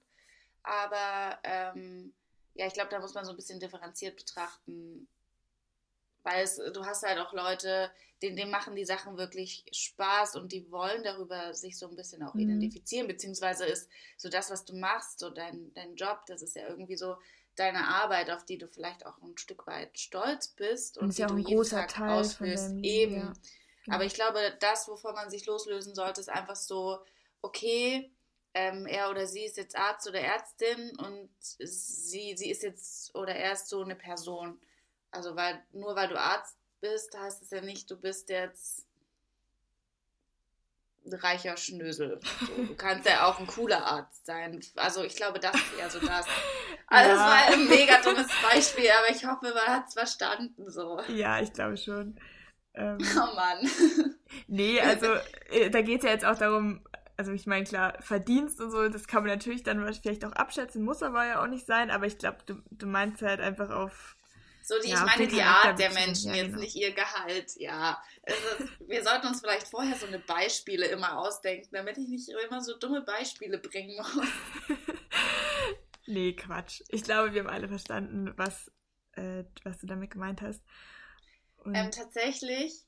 Aber 0.61 1.39
ähm, 1.43 2.13
ja, 2.55 2.67
ich 2.67 2.73
glaube, 2.73 2.89
da 2.89 2.99
muss 2.99 3.13
man 3.13 3.25
so 3.25 3.31
ein 3.31 3.35
bisschen 3.35 3.59
differenziert 3.59 4.15
betrachten. 4.15 5.07
Weil 6.23 6.43
es, 6.43 6.55
du 6.55 6.85
hast 6.85 7.03
halt 7.03 7.19
auch 7.19 7.33
Leute, 7.33 7.91
denen, 8.21 8.37
denen 8.37 8.51
machen 8.51 8.75
die 8.75 8.85
Sachen 8.85 9.17
wirklich 9.17 9.65
Spaß 9.71 10.37
und 10.37 10.53
die 10.53 10.71
wollen 10.71 11.03
darüber 11.03 11.53
sich 11.53 11.77
so 11.77 11.87
ein 11.89 11.95
bisschen 11.95 12.23
auch 12.23 12.33
mhm. 12.33 12.41
identifizieren, 12.41 13.07
beziehungsweise 13.07 13.65
ist 13.65 13.89
so 14.17 14.29
das, 14.29 14.49
was 14.49 14.63
du 14.63 14.75
machst, 14.75 15.19
so 15.19 15.29
dein, 15.29 15.73
dein 15.73 15.95
Job, 15.95 16.21
das 16.27 16.41
ist 16.41 16.55
ja 16.55 16.67
irgendwie 16.67 16.95
so 16.95 17.17
deine 17.55 17.87
Arbeit, 17.87 18.31
auf 18.31 18.45
die 18.45 18.57
du 18.57 18.67
vielleicht 18.67 19.05
auch 19.05 19.21
ein 19.21 19.37
Stück 19.37 19.67
weit 19.67 19.99
stolz 19.99 20.47
bist 20.47 20.97
und, 20.97 21.05
und 21.05 21.17
die 21.17 21.21
ja 21.21 21.27
du 21.27 21.37
jeden 21.37 21.63
Tag 21.63 21.89
Teil 21.89 22.19
ausführst. 22.19 22.73
Eben. 22.81 23.15
Ja. 23.15 23.33
Genau. 23.83 23.95
Aber 23.95 24.05
ich 24.05 24.13
glaube, 24.13 24.39
das, 24.61 24.87
wovon 24.87 25.13
man 25.13 25.29
sich 25.29 25.45
loslösen 25.45 25.93
sollte, 25.93 26.21
ist 26.21 26.29
einfach 26.29 26.55
so, 26.55 26.99
okay, 27.41 28.12
ähm, 28.53 28.85
er 28.85 29.09
oder 29.09 29.25
sie 29.25 29.45
ist 29.45 29.57
jetzt 29.57 29.77
Arzt 29.77 30.07
oder 30.07 30.19
Ärztin 30.19 30.95
und 30.97 31.29
sie, 31.39 32.35
sie 32.37 32.51
ist 32.51 32.63
jetzt 32.63 33.15
oder 33.15 33.35
er 33.35 33.53
ist 33.53 33.67
so 33.67 33.81
eine 33.81 33.95
Person. 33.95 34.59
Also 35.11 35.35
weil 35.35 35.63
nur 35.71 35.95
weil 35.95 36.07
du 36.07 36.19
Arzt 36.19 36.57
bist, 36.81 37.17
heißt 37.17 37.41
es 37.41 37.51
ja 37.51 37.61
nicht, 37.61 37.89
du 37.89 37.97
bist 37.97 38.29
jetzt 38.29 38.85
ein 41.05 41.13
reicher 41.13 41.57
Schnösel. 41.57 42.19
So, 42.39 42.63
du 42.63 42.75
kannst 42.75 43.07
ja 43.07 43.25
auch 43.27 43.39
ein 43.39 43.47
cooler 43.47 43.85
Arzt 43.85 44.25
sein. 44.25 44.61
Also 44.75 45.03
ich 45.03 45.15
glaube, 45.15 45.39
das 45.39 45.55
ist 45.55 45.77
eher 45.77 45.89
so 45.89 45.99
das. 45.99 46.25
Also 46.87 47.09
ja. 47.09 47.15
das 47.15 47.19
war 47.19 47.53
ein 47.53 47.67
mega 47.67 48.01
dummes 48.01 48.27
Beispiel, 48.41 48.89
aber 48.89 49.09
ich 49.09 49.25
hoffe, 49.25 49.53
man 49.53 49.75
hat 49.75 49.87
es 49.87 49.93
verstanden 49.93 50.69
so. 50.69 51.01
Ja, 51.09 51.41
ich 51.41 51.51
glaube 51.53 51.77
schon. 51.77 52.19
Ähm, 52.75 52.97
oh 53.15 53.35
Mann. 53.35 53.69
Nee, 54.47 54.81
also 54.81 55.13
äh, 55.51 55.69
da 55.69 55.81
geht 55.81 55.99
es 55.99 56.05
ja 56.05 56.11
jetzt 56.11 56.25
auch 56.25 56.37
darum, 56.37 56.83
also 57.17 57.31
ich 57.31 57.45
meine, 57.45 57.65
klar, 57.65 58.01
Verdienst 58.01 58.59
und 58.59 58.71
so, 58.71 58.87
das 58.89 59.07
kann 59.07 59.23
man 59.23 59.31
natürlich 59.31 59.63
dann 59.63 59.93
vielleicht 59.93 60.25
auch 60.25 60.31
abschätzen, 60.33 60.83
muss 60.83 61.03
aber 61.03 61.25
ja 61.25 61.41
auch 61.41 61.47
nicht 61.47 61.65
sein, 61.65 61.91
aber 61.91 62.05
ich 62.05 62.17
glaube, 62.17 62.39
du, 62.45 62.61
du 62.71 62.85
meinst 62.87 63.21
halt 63.21 63.39
einfach 63.39 63.69
auf. 63.69 64.15
So, 64.63 64.75
die, 64.79 64.89
ja, 64.89 64.95
ich 64.95 65.17
meine 65.17 65.27
die 65.27 65.41
Art 65.41 65.77
der 65.77 65.91
Menschen, 65.91 66.29
ja, 66.29 66.37
jetzt 66.37 66.51
genau. 66.51 66.61
nicht 66.61 66.75
ihr 66.75 66.93
Gehalt, 66.93 67.51
ja. 67.57 68.01
Also, 68.25 68.71
wir 68.87 69.03
sollten 69.03 69.27
uns 69.27 69.41
vielleicht 69.41 69.67
vorher 69.67 69.95
so 69.97 70.07
eine 70.07 70.19
Beispiele 70.19 70.85
immer 70.87 71.19
ausdenken, 71.19 71.69
damit 71.73 71.97
ich 71.97 72.07
nicht 72.07 72.29
immer 72.29 72.61
so 72.61 72.77
dumme 72.77 73.01
Beispiele 73.01 73.57
bringen 73.57 73.97
muss. 73.97 74.27
nee, 76.07 76.33
Quatsch. 76.33 76.81
Ich 76.87 77.03
glaube, 77.03 77.33
wir 77.33 77.41
haben 77.41 77.49
alle 77.49 77.67
verstanden, 77.67 78.31
was, 78.37 78.71
äh, 79.13 79.43
was 79.63 79.79
du 79.79 79.87
damit 79.87 80.11
gemeint 80.11 80.41
hast. 80.41 80.63
Ähm, 81.65 81.91
tatsächlich 81.91 82.85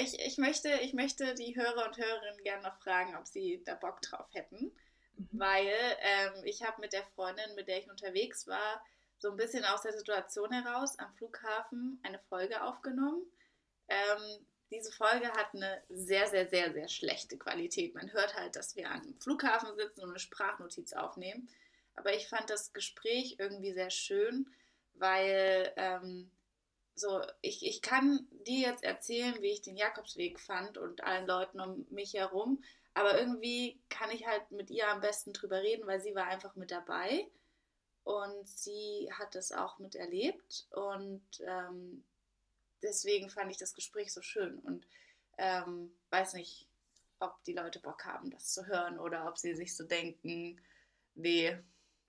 ich, 0.00 0.18
ich, 0.20 0.38
möchte, 0.38 0.68
ich 0.82 0.92
möchte 0.92 1.34
die 1.34 1.56
Hörer 1.56 1.86
und 1.86 1.96
Hörerinnen 1.96 2.42
gerne 2.42 2.62
noch 2.62 2.78
fragen, 2.80 3.16
ob 3.16 3.26
sie 3.26 3.62
da 3.64 3.74
Bock 3.74 4.00
drauf 4.02 4.26
hätten. 4.32 4.72
Mhm. 5.16 5.28
Weil 5.32 5.72
ähm, 6.00 6.44
ich 6.44 6.62
habe 6.62 6.80
mit 6.80 6.92
der 6.92 7.04
Freundin, 7.14 7.54
mit 7.54 7.68
der 7.68 7.78
ich 7.78 7.90
unterwegs 7.90 8.46
war, 8.46 8.84
so 9.18 9.30
ein 9.30 9.36
bisschen 9.36 9.64
aus 9.64 9.82
der 9.82 9.92
Situation 9.92 10.52
heraus 10.52 10.98
am 10.98 11.12
Flughafen 11.14 12.00
eine 12.02 12.18
Folge 12.28 12.62
aufgenommen. 12.62 13.24
Ähm, 13.88 14.46
diese 14.70 14.92
Folge 14.92 15.30
hat 15.30 15.54
eine 15.54 15.82
sehr, 15.88 16.26
sehr, 16.26 16.48
sehr, 16.48 16.72
sehr 16.72 16.88
schlechte 16.88 17.38
Qualität. 17.38 17.94
Man 17.94 18.12
hört 18.12 18.34
halt, 18.34 18.56
dass 18.56 18.74
wir 18.76 18.90
am 18.90 19.14
Flughafen 19.20 19.74
sitzen 19.76 20.02
und 20.02 20.10
eine 20.10 20.18
Sprachnotiz 20.18 20.92
aufnehmen. 20.92 21.48
Aber 21.94 22.14
ich 22.14 22.28
fand 22.28 22.50
das 22.50 22.72
Gespräch 22.72 23.36
irgendwie 23.38 23.72
sehr 23.72 23.90
schön, 23.90 24.50
weil 24.94 25.72
ähm, 25.76 26.30
so, 26.96 27.22
ich, 27.42 27.64
ich 27.64 27.82
kann 27.82 28.26
dir 28.46 28.68
jetzt 28.70 28.82
erzählen, 28.82 29.40
wie 29.42 29.52
ich 29.52 29.60
den 29.60 29.76
Jakobsweg 29.76 30.40
fand 30.40 30.78
und 30.78 31.04
allen 31.04 31.26
Leuten 31.26 31.60
um 31.60 31.86
mich 31.90 32.14
herum, 32.14 32.62
aber 32.94 33.18
irgendwie 33.18 33.78
kann 33.90 34.10
ich 34.10 34.26
halt 34.26 34.50
mit 34.50 34.70
ihr 34.70 34.88
am 34.88 35.02
besten 35.02 35.34
drüber 35.34 35.60
reden, 35.62 35.86
weil 35.86 36.00
sie 36.00 36.14
war 36.14 36.26
einfach 36.26 36.56
mit 36.56 36.70
dabei 36.70 37.28
und 38.04 38.48
sie 38.48 39.10
hat 39.12 39.36
es 39.36 39.52
auch 39.52 39.78
miterlebt 39.78 40.66
und 40.70 41.26
ähm, 41.40 42.02
deswegen 42.82 43.28
fand 43.28 43.50
ich 43.50 43.58
das 43.58 43.74
Gespräch 43.74 44.12
so 44.14 44.22
schön 44.22 44.58
und 44.60 44.86
ähm, 45.36 45.92
weiß 46.08 46.32
nicht, 46.32 46.66
ob 47.18 47.42
die 47.44 47.52
Leute 47.52 47.78
Bock 47.80 48.06
haben, 48.06 48.30
das 48.30 48.54
zu 48.54 48.66
hören 48.66 48.98
oder 48.98 49.28
ob 49.28 49.36
sie 49.36 49.54
sich 49.54 49.76
so 49.76 49.84
denken, 49.84 50.58
nee, 51.14 51.58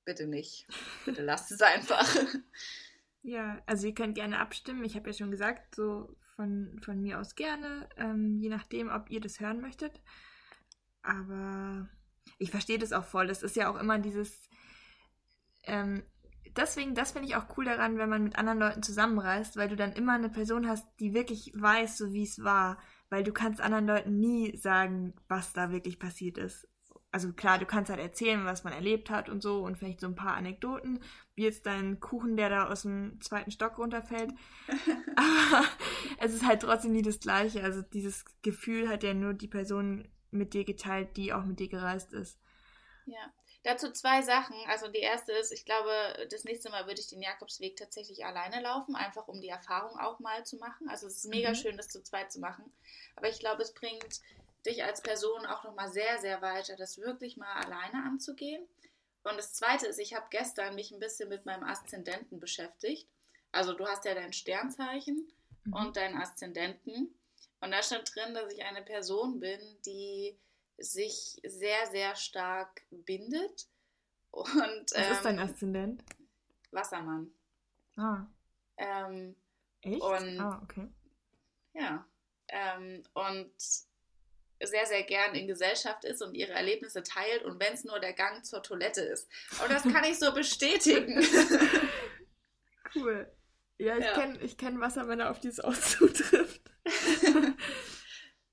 bitte 0.05 0.27
nicht, 0.27 0.65
bitte 1.03 1.23
lasst 1.23 1.51
es 1.51 1.61
einfach. 1.61 2.07
Ja, 3.27 3.61
also 3.65 3.87
ihr 3.87 3.93
könnt 3.93 4.15
gerne 4.15 4.39
abstimmen. 4.39 4.85
Ich 4.85 4.95
habe 4.95 5.09
ja 5.09 5.13
schon 5.13 5.31
gesagt, 5.31 5.75
so 5.75 6.15
von, 6.37 6.79
von 6.81 7.01
mir 7.01 7.19
aus 7.19 7.35
gerne, 7.35 7.89
ähm, 7.97 8.39
je 8.39 8.47
nachdem, 8.47 8.89
ob 8.89 9.09
ihr 9.09 9.19
das 9.19 9.41
hören 9.41 9.59
möchtet. 9.59 10.01
Aber 11.01 11.89
ich 12.39 12.51
verstehe 12.51 12.79
das 12.79 12.93
auch 12.93 13.03
voll. 13.03 13.27
Das 13.27 13.43
ist 13.43 13.57
ja 13.57 13.69
auch 13.69 13.77
immer 13.77 13.99
dieses. 13.99 14.47
Ähm, 15.63 16.03
deswegen, 16.55 16.95
das 16.95 17.11
finde 17.11 17.27
ich 17.27 17.35
auch 17.35 17.57
cool 17.57 17.65
daran, 17.65 17.97
wenn 17.97 18.07
man 18.07 18.23
mit 18.23 18.37
anderen 18.37 18.59
Leuten 18.59 18.81
zusammenreist, 18.81 19.57
weil 19.57 19.67
du 19.67 19.75
dann 19.75 19.91
immer 19.91 20.13
eine 20.13 20.29
Person 20.29 20.65
hast, 20.65 20.87
die 21.01 21.13
wirklich 21.13 21.51
weiß, 21.53 21.97
so 21.97 22.13
wie 22.13 22.23
es 22.23 22.45
war. 22.45 22.79
Weil 23.09 23.25
du 23.25 23.33
kannst 23.33 23.59
anderen 23.59 23.87
Leuten 23.87 24.21
nie 24.21 24.55
sagen, 24.55 25.15
was 25.27 25.51
da 25.51 25.69
wirklich 25.69 25.99
passiert 25.99 26.37
ist 26.37 26.65
also 27.11 27.31
klar, 27.33 27.57
du 27.57 27.65
kannst 27.65 27.89
halt 27.89 27.99
erzählen, 27.99 28.45
was 28.45 28.63
man 28.63 28.73
erlebt 28.73 29.09
hat 29.09 29.29
und 29.29 29.41
so 29.41 29.63
und 29.63 29.77
vielleicht 29.77 30.01
so 30.01 30.07
ein 30.07 30.15
paar 30.15 30.35
Anekdoten, 30.35 31.01
wie 31.35 31.43
jetzt 31.43 31.65
dein 31.65 31.99
Kuchen, 31.99 32.37
der 32.37 32.49
da 32.49 32.69
aus 32.69 32.83
dem 32.83 33.19
zweiten 33.21 33.51
Stock 33.51 33.77
runterfällt. 33.77 34.31
Aber 35.15 35.65
es 36.19 36.33
ist 36.33 36.45
halt 36.45 36.61
trotzdem 36.61 36.91
nie 36.91 37.01
das 37.01 37.19
Gleiche. 37.19 37.63
Also 37.63 37.81
dieses 37.81 38.25
Gefühl 38.41 38.89
hat 38.89 39.03
ja 39.03 39.13
nur 39.13 39.33
die 39.33 39.47
Person 39.47 40.07
mit 40.31 40.53
dir 40.53 40.65
geteilt, 40.65 41.15
die 41.17 41.33
auch 41.33 41.45
mit 41.45 41.59
dir 41.59 41.69
gereist 41.69 42.13
ist. 42.13 42.39
Ja, 43.05 43.31
Dazu 43.67 43.91
zwei 43.91 44.21
Sachen. 44.21 44.55
Also 44.67 44.87
die 44.87 44.99
erste 44.99 45.33
ist, 45.33 45.51
ich 45.51 45.65
glaube, 45.65 45.91
das 46.31 46.45
nächste 46.45 46.69
Mal 46.69 46.87
würde 46.87 47.01
ich 47.01 47.09
den 47.09 47.21
Jakobsweg 47.21 47.75
tatsächlich 47.75 48.25
alleine 48.25 48.61
laufen, 48.61 48.95
einfach 48.95 49.27
um 49.27 49.41
die 49.41 49.49
Erfahrung 49.49 49.99
auch 49.99 50.19
mal 50.19 50.45
zu 50.45 50.55
machen. 50.55 50.87
Also 50.87 51.05
es 51.07 51.17
ist 51.17 51.29
mega 51.29 51.49
mhm. 51.49 51.55
schön, 51.55 51.75
das 51.75 51.89
zu 51.89 52.01
zweit 52.01 52.31
zu 52.31 52.39
machen. 52.39 52.63
Aber 53.17 53.27
ich 53.27 53.39
glaube, 53.39 53.61
es 53.61 53.73
bringt 53.73 54.21
dich 54.67 54.83
als 54.83 55.01
Person 55.01 55.45
auch 55.45 55.63
nochmal 55.63 55.89
sehr, 55.89 56.19
sehr 56.19 56.41
weiter, 56.41 56.75
das 56.75 56.97
wirklich 56.97 57.37
mal 57.37 57.53
alleine 57.53 58.03
anzugehen. 58.03 58.67
Und 59.23 59.37
das 59.37 59.53
Zweite 59.53 59.87
ist, 59.87 59.99
ich 59.99 60.13
habe 60.13 60.27
gestern 60.29 60.75
mich 60.75 60.91
ein 60.91 60.99
bisschen 60.99 61.29
mit 61.29 61.45
meinem 61.45 61.63
Aszendenten 61.63 62.39
beschäftigt. 62.39 63.09
Also 63.51 63.73
du 63.73 63.85
hast 63.85 64.05
ja 64.05 64.13
dein 64.13 64.33
Sternzeichen 64.33 65.27
mhm. 65.65 65.73
und 65.73 65.97
deinen 65.97 66.17
Aszendenten. 66.21 67.13
Und 67.59 67.71
da 67.71 67.81
stand 67.81 68.13
drin, 68.15 68.33
dass 68.33 68.53
ich 68.53 68.63
eine 68.63 68.83
Person 68.83 69.39
bin, 69.39 69.59
die 69.85 70.37
sich 70.77 71.39
sehr, 71.43 71.87
sehr 71.87 72.15
stark 72.15 72.83
bindet. 72.89 73.67
Und, 74.31 74.91
Was 74.91 74.93
ähm, 74.93 75.11
ist 75.11 75.25
dein 75.25 75.37
ähm, 75.39 75.43
Aszendent? 75.43 76.03
Wassermann. 76.71 77.31
Ah. 77.95 78.25
Ähm, 78.77 79.35
Echt? 79.81 80.01
Und, 80.01 80.39
ah, 80.39 80.61
okay. 80.63 80.87
Ja. 81.73 82.05
Ähm, 82.49 83.03
und 83.13 83.51
sehr, 84.63 84.85
sehr 84.85 85.03
gern 85.03 85.35
in 85.35 85.47
Gesellschaft 85.47 86.03
ist 86.03 86.21
und 86.21 86.33
ihre 86.33 86.53
Erlebnisse 86.53 87.03
teilt 87.03 87.43
und 87.43 87.59
wenn 87.59 87.73
es 87.73 87.83
nur 87.83 87.99
der 87.99 88.13
Gang 88.13 88.45
zur 88.45 88.63
Toilette 88.63 89.01
ist. 89.01 89.29
Und 89.61 89.71
das 89.71 89.83
kann 89.83 90.03
ich 90.03 90.17
so 90.19 90.33
bestätigen. 90.33 91.23
cool. 92.95 93.31
Ja, 93.77 93.97
ich 93.97 94.05
ja. 94.05 94.13
kenne 94.13 94.39
ich 94.41 94.57
kenn 94.57 94.81
Wassermänner, 94.81 95.29
auf 95.29 95.39
die 95.39 95.49
es 95.49 95.59
auch 95.59 95.75
zutrifft. 95.75 96.61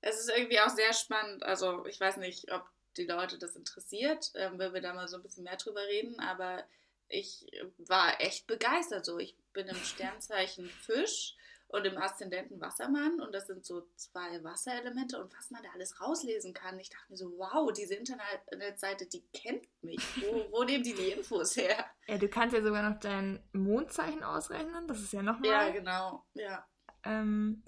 es 0.01 0.19
ist 0.19 0.29
irgendwie 0.35 0.59
auch 0.59 0.69
sehr 0.69 0.93
spannend. 0.93 1.43
Also 1.43 1.85
ich 1.87 1.99
weiß 1.99 2.17
nicht, 2.17 2.51
ob 2.51 2.69
die 2.97 3.05
Leute 3.05 3.39
das 3.39 3.55
interessiert, 3.55 4.31
ähm, 4.35 4.59
wenn 4.59 4.73
wir 4.73 4.81
da 4.81 4.93
mal 4.93 5.07
so 5.07 5.17
ein 5.17 5.23
bisschen 5.23 5.43
mehr 5.43 5.57
drüber 5.57 5.81
reden, 5.81 6.19
aber 6.19 6.63
ich 7.07 7.45
war 7.77 8.21
echt 8.21 8.47
begeistert. 8.47 9.05
So, 9.05 9.19
ich 9.19 9.35
bin 9.53 9.67
im 9.67 9.75
Sternzeichen 9.75 10.69
Fisch 10.69 11.34
und 11.67 11.85
im 11.85 11.97
Aszendenten 11.97 12.61
Wassermann 12.61 13.19
und 13.19 13.33
das 13.33 13.47
sind 13.47 13.65
so 13.65 13.87
zwei 13.95 14.43
Wasserelemente 14.43 15.21
und 15.21 15.35
was 15.35 15.51
man 15.51 15.63
da 15.63 15.69
alles 15.73 15.99
rauslesen 15.99 16.53
kann. 16.53 16.79
Ich 16.79 16.89
dachte 16.89 17.05
mir 17.09 17.17
so, 17.17 17.31
wow, 17.37 17.71
diese 17.73 17.95
Internetseite, 17.95 19.07
die 19.07 19.25
kennt 19.33 19.67
mich. 19.81 19.99
Wo, 20.21 20.45
wo 20.51 20.63
nehmen 20.63 20.83
die 20.83 20.93
die 20.93 21.11
Infos 21.11 21.55
her? 21.55 21.85
Ja, 22.07 22.17
du 22.17 22.29
kannst 22.29 22.55
ja 22.55 22.63
sogar 22.63 22.89
noch 22.89 22.99
dein 22.99 23.43
Mondzeichen 23.53 24.23
ausrechnen, 24.23 24.87
das 24.87 25.01
ist 25.01 25.13
ja 25.13 25.21
nochmal. 25.21 25.49
Ja, 25.49 25.69
genau, 25.69 26.25
ja. 26.33 26.65
Ähm, 27.03 27.63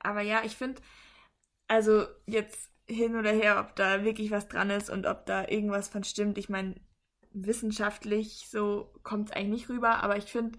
aber 0.00 0.22
ja, 0.22 0.42
ich 0.44 0.56
finde, 0.56 0.82
also 1.68 2.06
jetzt 2.26 2.70
hin 2.86 3.16
oder 3.16 3.30
her, 3.30 3.60
ob 3.60 3.76
da 3.76 4.04
wirklich 4.04 4.30
was 4.30 4.48
dran 4.48 4.70
ist 4.70 4.90
und 4.90 5.06
ob 5.06 5.24
da 5.26 5.46
irgendwas 5.46 5.88
von 5.88 6.02
stimmt. 6.02 6.38
Ich 6.38 6.48
meine, 6.48 6.74
wissenschaftlich 7.32 8.48
so 8.50 8.92
kommt 9.02 9.30
es 9.30 9.36
eigentlich 9.36 9.62
nicht 9.62 9.68
rüber, 9.68 10.02
aber 10.02 10.16
ich 10.16 10.24
finde, 10.24 10.58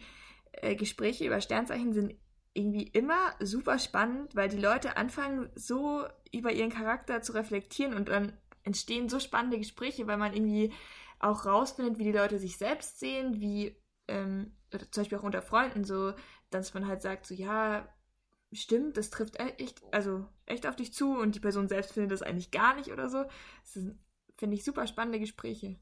äh, 0.54 0.76
Gespräche 0.76 1.26
über 1.26 1.42
Sternzeichen 1.42 1.94
sind 1.94 2.16
irgendwie 2.54 2.84
immer 2.84 3.34
super 3.40 3.80
spannend, 3.80 4.36
weil 4.36 4.50
die 4.50 4.60
Leute 4.60 4.98
anfangen, 4.98 5.50
so 5.56 6.06
über 6.32 6.52
ihren 6.52 6.70
Charakter 6.70 7.22
zu 7.22 7.34
reflektieren 7.34 7.94
und 7.94 8.10
dann 8.10 8.34
entstehen 8.64 9.10
so 9.10 9.20
spannende 9.20 9.58
Gespräche, 9.58 10.08
weil 10.08 10.18
man 10.18 10.34
irgendwie 10.34 10.74
auch 11.20 11.46
rausfindet, 11.46 11.98
wie 11.98 12.04
die 12.04 12.12
Leute 12.12 12.40
sich 12.40 12.58
selbst 12.58 13.00
sehen, 13.00 13.40
wie 13.40 13.76
ähm, 14.08 14.52
zum 14.70 15.02
Beispiel 15.02 15.18
auch 15.18 15.24
unter 15.24 15.42
Freunden 15.42 15.84
so, 15.84 16.14
dass 16.50 16.74
man 16.74 16.88
halt 16.88 17.02
sagt, 17.02 17.26
so 17.26 17.34
ja, 17.34 17.88
stimmt, 18.52 18.98
das 18.98 19.10
trifft 19.10 19.40
e-, 19.40 19.56
echt, 19.58 19.82
also 19.94 20.28
echt 20.46 20.68
auf 20.68 20.76
dich 20.76 20.94
zu 20.94 21.18
und 21.18 21.36
die 21.36 21.40
Person 21.40 21.70
selbst 21.70 21.94
findet 21.94 22.12
das 22.12 22.22
eigentlich 22.22 22.52
gar 22.52 22.76
nicht 22.76 22.92
oder 22.92 23.10
so. 23.10 23.24
Das 23.64 23.74
sind, 23.74 24.00
finde 24.38 24.56
ich, 24.56 24.64
super 24.64 24.88
spannende 24.88 25.20
Gespräche. 25.20 25.78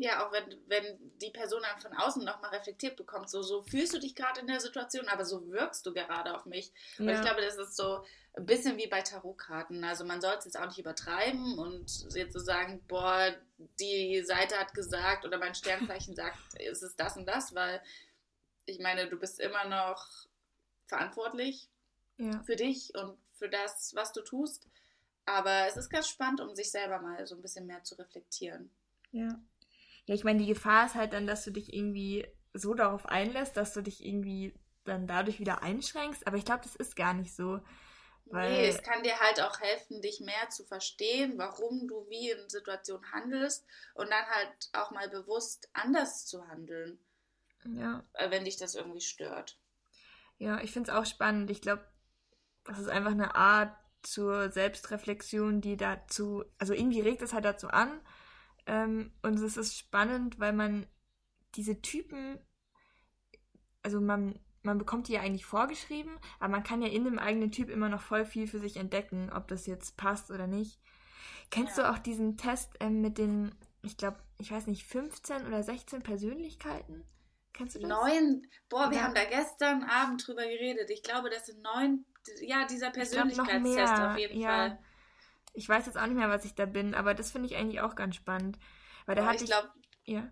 Ja, 0.00 0.24
auch 0.24 0.32
wenn, 0.32 0.56
wenn 0.68 1.18
die 1.18 1.30
Person 1.30 1.60
dann 1.60 1.80
von 1.80 1.92
außen 1.92 2.24
nochmal 2.24 2.50
reflektiert 2.50 2.96
bekommt, 2.96 3.28
so, 3.28 3.42
so 3.42 3.62
fühlst 3.62 3.92
du 3.92 3.98
dich 3.98 4.14
gerade 4.14 4.40
in 4.40 4.46
der 4.46 4.60
Situation, 4.60 5.08
aber 5.08 5.24
so 5.24 5.50
wirkst 5.50 5.84
du 5.84 5.92
gerade 5.92 6.36
auf 6.36 6.46
mich. 6.46 6.72
Ja. 6.98 7.04
Und 7.04 7.08
ich 7.08 7.20
glaube, 7.20 7.40
das 7.42 7.56
ist 7.56 7.76
so 7.76 8.04
ein 8.34 8.46
bisschen 8.46 8.76
wie 8.76 8.86
bei 8.86 9.02
Tarotkarten. 9.02 9.82
Also 9.82 10.04
man 10.04 10.20
soll 10.20 10.34
es 10.38 10.44
jetzt 10.44 10.56
auch 10.56 10.66
nicht 10.66 10.78
übertreiben 10.78 11.58
und 11.58 12.14
jetzt 12.14 12.32
so 12.32 12.38
sagen, 12.38 12.80
boah, 12.86 13.34
die 13.80 14.22
Seite 14.22 14.56
hat 14.56 14.72
gesagt 14.72 15.24
oder 15.24 15.36
mein 15.36 15.56
Sternzeichen 15.56 16.14
sagt, 16.16 16.38
es 16.60 16.82
ist 16.82 17.00
das 17.00 17.16
und 17.16 17.26
das, 17.26 17.56
weil 17.56 17.82
ich 18.66 18.78
meine, 18.78 19.08
du 19.08 19.16
bist 19.16 19.40
immer 19.40 19.64
noch 19.64 20.06
verantwortlich 20.86 21.68
ja. 22.18 22.40
für 22.44 22.54
dich 22.54 22.94
und 22.94 23.18
für 23.34 23.48
das, 23.48 23.96
was 23.96 24.12
du 24.12 24.22
tust. 24.22 24.68
Aber 25.24 25.66
es 25.66 25.76
ist 25.76 25.90
ganz 25.90 26.08
spannend, 26.08 26.40
um 26.40 26.54
sich 26.54 26.70
selber 26.70 27.00
mal 27.00 27.26
so 27.26 27.34
ein 27.34 27.42
bisschen 27.42 27.66
mehr 27.66 27.82
zu 27.82 27.96
reflektieren. 27.96 28.70
Ja. 29.10 29.40
Ja, 30.08 30.14
ich 30.14 30.24
meine, 30.24 30.38
die 30.38 30.46
Gefahr 30.46 30.86
ist 30.86 30.94
halt 30.94 31.12
dann, 31.12 31.26
dass 31.26 31.44
du 31.44 31.50
dich 31.50 31.74
irgendwie 31.74 32.26
so 32.54 32.72
darauf 32.72 33.04
einlässt, 33.04 33.58
dass 33.58 33.74
du 33.74 33.82
dich 33.82 34.02
irgendwie 34.02 34.54
dann 34.84 35.06
dadurch 35.06 35.38
wieder 35.38 35.62
einschränkst. 35.62 36.26
Aber 36.26 36.38
ich 36.38 36.46
glaube, 36.46 36.62
das 36.62 36.74
ist 36.76 36.96
gar 36.96 37.12
nicht 37.12 37.36
so. 37.36 37.60
Weil 38.24 38.52
nee, 38.52 38.68
es 38.68 38.82
kann 38.82 39.02
dir 39.02 39.20
halt 39.20 39.42
auch 39.42 39.60
helfen, 39.60 40.00
dich 40.00 40.20
mehr 40.20 40.48
zu 40.48 40.64
verstehen, 40.64 41.34
warum 41.36 41.86
du 41.86 42.08
wie 42.08 42.30
in 42.30 42.48
Situationen 42.48 43.12
handelst 43.12 43.66
und 43.92 44.10
dann 44.10 44.24
halt 44.24 44.70
auch 44.72 44.90
mal 44.92 45.10
bewusst 45.10 45.68
anders 45.74 46.24
zu 46.24 46.48
handeln. 46.48 46.98
Ja. 47.66 48.02
Äh, 48.14 48.30
wenn 48.30 48.46
dich 48.46 48.56
das 48.56 48.76
irgendwie 48.76 49.02
stört. 49.02 49.58
Ja, 50.38 50.62
ich 50.62 50.72
finde 50.72 50.90
es 50.90 50.96
auch 50.96 51.04
spannend. 51.04 51.50
Ich 51.50 51.60
glaube, 51.60 51.86
das 52.64 52.78
ist 52.78 52.88
einfach 52.88 53.10
eine 53.10 53.34
Art 53.34 53.76
zur 54.02 54.50
Selbstreflexion, 54.50 55.60
die 55.60 55.76
dazu, 55.76 56.46
also 56.56 56.72
irgendwie 56.72 57.02
regt 57.02 57.20
es 57.20 57.34
halt 57.34 57.44
dazu 57.44 57.68
an, 57.68 58.00
ähm, 58.68 59.10
und 59.22 59.40
es 59.40 59.56
ist 59.56 59.76
spannend, 59.76 60.38
weil 60.38 60.52
man 60.52 60.86
diese 61.54 61.80
Typen, 61.80 62.38
also 63.82 64.00
man, 64.00 64.38
man 64.62 64.76
bekommt 64.76 65.08
die 65.08 65.14
ja 65.14 65.22
eigentlich 65.22 65.46
vorgeschrieben, 65.46 66.12
aber 66.38 66.50
man 66.50 66.62
kann 66.62 66.82
ja 66.82 66.88
in 66.88 67.04
dem 67.04 67.18
eigenen 67.18 67.50
Typ 67.50 67.70
immer 67.70 67.88
noch 67.88 68.02
voll 68.02 68.26
viel 68.26 68.46
für 68.46 68.58
sich 68.58 68.76
entdecken, 68.76 69.30
ob 69.34 69.48
das 69.48 69.66
jetzt 69.66 69.96
passt 69.96 70.30
oder 70.30 70.46
nicht. 70.46 70.78
Kennst 71.50 71.78
ja. 71.78 71.84
du 71.84 71.90
auch 71.90 71.98
diesen 71.98 72.36
Test 72.36 72.74
ähm, 72.80 73.00
mit 73.00 73.16
den, 73.16 73.54
ich 73.82 73.96
glaube, 73.96 74.18
ich 74.36 74.52
weiß 74.52 74.66
nicht, 74.66 74.86
15 74.86 75.46
oder 75.46 75.62
16 75.62 76.02
Persönlichkeiten? 76.02 77.04
Kennst 77.54 77.74
du 77.74 77.80
das? 77.80 77.88
Neun. 77.88 78.46
Boah, 78.68 78.90
wir 78.90 78.98
ja. 78.98 79.04
haben 79.04 79.14
da 79.14 79.24
gestern 79.24 79.82
Abend 79.84 80.26
drüber 80.26 80.42
geredet. 80.42 80.90
Ich 80.90 81.02
glaube, 81.02 81.30
das 81.30 81.46
sind 81.46 81.62
neun. 81.62 82.04
Ja, 82.42 82.66
dieser 82.66 82.90
Persönlichkeitstest 82.90 83.92
auf 83.94 84.18
jeden. 84.18 84.42
Fall. 84.42 84.78
Ich 85.54 85.68
weiß 85.68 85.86
jetzt 85.86 85.98
auch 85.98 86.06
nicht 86.06 86.16
mehr, 86.16 86.30
was 86.30 86.44
ich 86.44 86.54
da 86.54 86.66
bin, 86.66 86.94
aber 86.94 87.14
das 87.14 87.30
finde 87.30 87.48
ich 87.48 87.56
eigentlich 87.56 87.80
auch 87.80 87.94
ganz 87.94 88.16
spannend. 88.16 88.58
Weil 89.06 89.16
da 89.16 89.26
hatte 89.26 89.44
ich. 89.44 89.50
Glaub, 89.50 89.68
ja. 90.04 90.30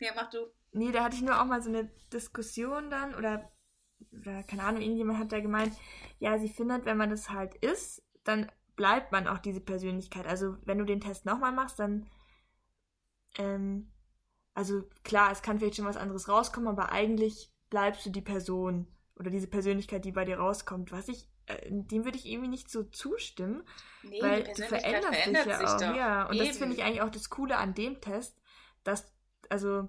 Ja, 0.00 0.12
mach 0.14 0.30
du. 0.30 0.46
Nee, 0.72 0.90
da 0.90 1.04
hatte 1.04 1.16
ich 1.16 1.22
nur 1.22 1.40
auch 1.40 1.46
mal 1.46 1.62
so 1.62 1.68
eine 1.68 1.90
Diskussion 2.12 2.90
dann 2.90 3.14
oder, 3.14 3.52
oder 4.12 4.42
keine 4.42 4.64
Ahnung, 4.64 4.82
irgendjemand 4.82 5.18
hat 5.20 5.30
da 5.32 5.40
gemeint, 5.40 5.72
ja, 6.18 6.38
sie 6.38 6.48
findet, 6.48 6.84
wenn 6.84 6.96
man 6.96 7.10
das 7.10 7.30
halt 7.30 7.54
ist, 7.54 8.02
dann 8.24 8.50
bleibt 8.74 9.12
man 9.12 9.28
auch 9.28 9.38
diese 9.38 9.60
Persönlichkeit. 9.60 10.26
Also 10.26 10.56
wenn 10.64 10.78
du 10.78 10.84
den 10.84 11.00
Test 11.00 11.26
nochmal 11.26 11.52
machst, 11.52 11.78
dann 11.78 12.08
ähm, 13.38 13.92
also 14.54 14.84
klar, 15.02 15.32
es 15.32 15.42
kann 15.42 15.58
vielleicht 15.58 15.76
schon 15.76 15.84
was 15.84 15.96
anderes 15.96 16.28
rauskommen, 16.28 16.68
aber 16.68 16.92
eigentlich 16.92 17.52
bleibst 17.70 18.06
du 18.06 18.10
die 18.10 18.22
Person 18.22 18.86
oder 19.16 19.30
diese 19.30 19.48
Persönlichkeit, 19.48 20.04
die 20.04 20.12
bei 20.12 20.24
dir 20.24 20.38
rauskommt, 20.38 20.92
was 20.92 21.08
ich 21.08 21.28
dem 21.68 22.04
würde 22.04 22.16
ich 22.16 22.26
irgendwie 22.26 22.48
nicht 22.48 22.70
so 22.70 22.84
zustimmen, 22.84 23.62
nee, 24.02 24.20
weil 24.22 24.44
du 24.44 24.62
veränderst 24.62 25.26
dich 25.26 25.44
ja 25.44 25.74
auch. 25.74 25.80
Doch. 25.80 25.96
Ja, 25.96 26.26
und 26.26 26.36
Eben. 26.36 26.46
das 26.46 26.58
finde 26.58 26.74
ich 26.74 26.82
eigentlich 26.82 27.02
auch 27.02 27.10
das 27.10 27.30
Coole 27.30 27.56
an 27.56 27.74
dem 27.74 28.00
Test, 28.00 28.40
dass, 28.82 29.12
also, 29.50 29.88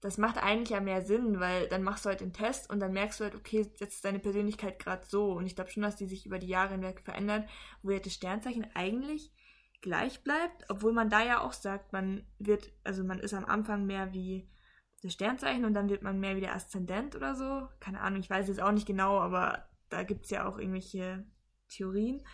das 0.00 0.16
macht 0.16 0.42
eigentlich 0.42 0.70
ja 0.70 0.80
mehr 0.80 1.02
Sinn, 1.02 1.40
weil 1.40 1.68
dann 1.68 1.82
machst 1.82 2.04
du 2.04 2.08
halt 2.08 2.20
den 2.20 2.32
Test 2.32 2.70
und 2.70 2.80
dann 2.80 2.92
merkst 2.92 3.20
du 3.20 3.24
halt, 3.24 3.34
okay, 3.34 3.58
jetzt 3.58 3.80
ist 3.82 4.04
deine 4.04 4.18
Persönlichkeit 4.18 4.78
gerade 4.78 5.04
so. 5.06 5.32
Und 5.32 5.46
ich 5.46 5.54
glaube 5.54 5.70
schon, 5.70 5.82
dass 5.82 5.96
die 5.96 6.06
sich 6.06 6.24
über 6.24 6.38
die 6.38 6.48
Jahre 6.48 6.72
hinweg 6.72 7.00
verändert, 7.00 7.48
wo 7.82 7.90
ja 7.90 7.98
das 7.98 8.14
Sternzeichen 8.14 8.66
eigentlich 8.74 9.30
gleich 9.82 10.22
bleibt, 10.22 10.64
obwohl 10.68 10.92
man 10.92 11.10
da 11.10 11.22
ja 11.22 11.40
auch 11.40 11.52
sagt, 11.52 11.92
man 11.92 12.26
wird, 12.38 12.72
also 12.82 13.04
man 13.04 13.18
ist 13.18 13.34
am 13.34 13.44
Anfang 13.44 13.86
mehr 13.86 14.12
wie 14.12 14.48
das 15.02 15.12
Sternzeichen 15.12 15.64
und 15.64 15.74
dann 15.74 15.88
wird 15.88 16.02
man 16.02 16.20
mehr 16.20 16.36
wie 16.36 16.40
der 16.40 16.54
Aszendent 16.54 17.14
oder 17.16 17.34
so. 17.34 17.68
Keine 17.80 18.00
Ahnung, 18.00 18.20
ich 18.20 18.30
weiß 18.30 18.48
jetzt 18.48 18.62
auch 18.62 18.72
nicht 18.72 18.86
genau, 18.86 19.18
aber 19.20 19.69
da 19.90 20.02
gibt 20.02 20.24
es 20.24 20.30
ja 20.30 20.48
auch 20.48 20.58
irgendwelche 20.58 21.24
Theorien. 21.68 22.24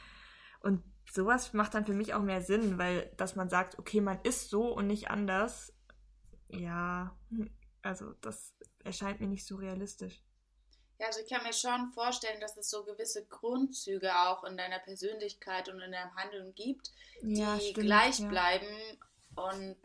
Und 0.61 0.83
sowas 1.11 1.53
macht 1.53 1.75
dann 1.75 1.85
für 1.85 1.95
mich 1.95 2.15
auch 2.15 2.23
mehr 2.23 2.43
Sinn, 2.43 2.79
weil 2.79 3.13
dass 3.17 3.37
man 3.37 3.49
sagt, 3.49 3.79
okay, 3.79 4.01
man 4.01 4.21
ist 4.23 4.51
so 4.51 4.73
und 4.73 4.87
nicht 4.87 5.11
anders, 5.11 5.73
ja, 6.49 7.17
also 7.83 8.13
das 8.21 8.55
erscheint 8.85 9.21
mir 9.21 9.29
nicht 9.29 9.47
so 9.47 9.57
realistisch. 9.57 10.23
Ja, 10.99 11.09
also 11.09 11.21
ich 11.21 11.29
kann 11.29 11.43
mir 11.43 11.53
schon 11.53 11.91
vorstellen, 11.91 12.41
dass 12.41 12.57
es 12.57 12.71
so 12.71 12.85
gewisse 12.85 13.27
Grundzüge 13.27 14.11
auch 14.17 14.45
in 14.45 14.57
deiner 14.57 14.79
Persönlichkeit 14.79 15.69
und 15.69 15.81
in 15.81 15.93
deinem 15.93 16.15
Handeln 16.17 16.55
gibt, 16.55 16.93
die 17.23 17.39
ja, 17.39 17.61
stimmt, 17.61 17.87
gleich 17.87 18.21
ja. 18.21 18.29
bleiben 18.29 18.67
und 19.37 19.77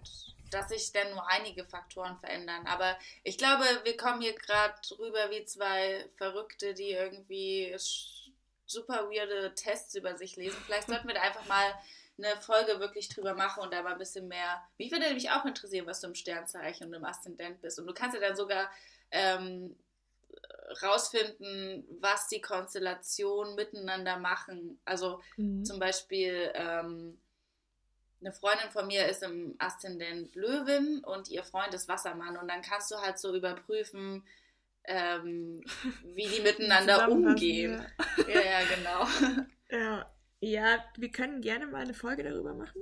dass 0.51 0.69
sich 0.69 0.91
dann 0.91 1.11
nur 1.11 1.27
einige 1.29 1.65
Faktoren 1.65 2.17
verändern. 2.19 2.65
Aber 2.67 2.97
ich 3.23 3.37
glaube, 3.37 3.63
wir 3.83 3.95
kommen 3.95 4.21
hier 4.21 4.33
gerade 4.33 4.75
rüber 4.99 5.29
wie 5.29 5.45
zwei 5.45 6.05
Verrückte, 6.17 6.73
die 6.73 6.91
irgendwie 6.91 7.73
super 8.65 9.09
weirde 9.09 9.53
Tests 9.55 9.95
über 9.95 10.17
sich 10.17 10.35
lesen. 10.35 10.61
Vielleicht 10.65 10.87
sollten 10.87 11.07
wir 11.07 11.15
da 11.15 11.21
einfach 11.21 11.45
mal 11.47 11.73
eine 12.17 12.39
Folge 12.41 12.79
wirklich 12.79 13.09
drüber 13.09 13.33
mache 13.33 13.61
und 13.61 13.73
da 13.73 13.81
mal 13.81 13.93
ein 13.93 13.97
bisschen 13.97 14.27
mehr. 14.27 14.61
Mich 14.77 14.91
würde 14.91 15.05
nämlich 15.05 15.29
auch 15.31 15.45
interessieren, 15.45 15.87
was 15.87 16.01
du 16.01 16.07
im 16.07 16.15
Sternzeichen 16.15 16.87
und 16.87 16.93
im 16.93 17.05
Aszendent 17.05 17.61
bist. 17.61 17.79
Und 17.79 17.87
du 17.87 17.93
kannst 17.93 18.15
ja 18.15 18.21
dann 18.21 18.35
sogar 18.35 18.69
ähm, 19.11 19.75
rausfinden, 20.81 21.85
was 21.99 22.27
die 22.27 22.41
Konstellationen 22.41 23.55
miteinander 23.55 24.17
machen. 24.17 24.79
Also 24.85 25.21
mhm. 25.37 25.65
zum 25.65 25.79
Beispiel 25.79 26.51
ähm, 26.53 27.19
eine 28.21 28.31
Freundin 28.31 28.69
von 28.69 28.87
mir 28.87 29.07
ist 29.07 29.23
im 29.23 29.55
Aszendent 29.57 30.35
Löwin 30.35 31.03
und 31.03 31.29
ihr 31.29 31.43
Freund 31.43 31.73
ist 31.73 31.87
Wassermann. 31.87 32.37
Und 32.37 32.47
dann 32.47 32.61
kannst 32.61 32.91
du 32.91 32.95
halt 32.97 33.19
so 33.19 33.35
überprüfen, 33.35 34.23
ähm, 34.85 35.63
wie 36.15 36.27
die 36.27 36.41
miteinander 36.43 37.09
umgehen. 37.09 37.85
Ja. 38.17 38.29
ja, 38.29 38.41
ja, 38.41 38.59
genau. 38.75 39.45
Ja. 39.73 40.05
ja, 40.41 40.83
wir 40.97 41.11
können 41.13 41.39
gerne 41.39 41.65
mal 41.65 41.83
eine 41.83 41.93
Folge 41.93 42.23
darüber 42.23 42.53
machen. 42.53 42.81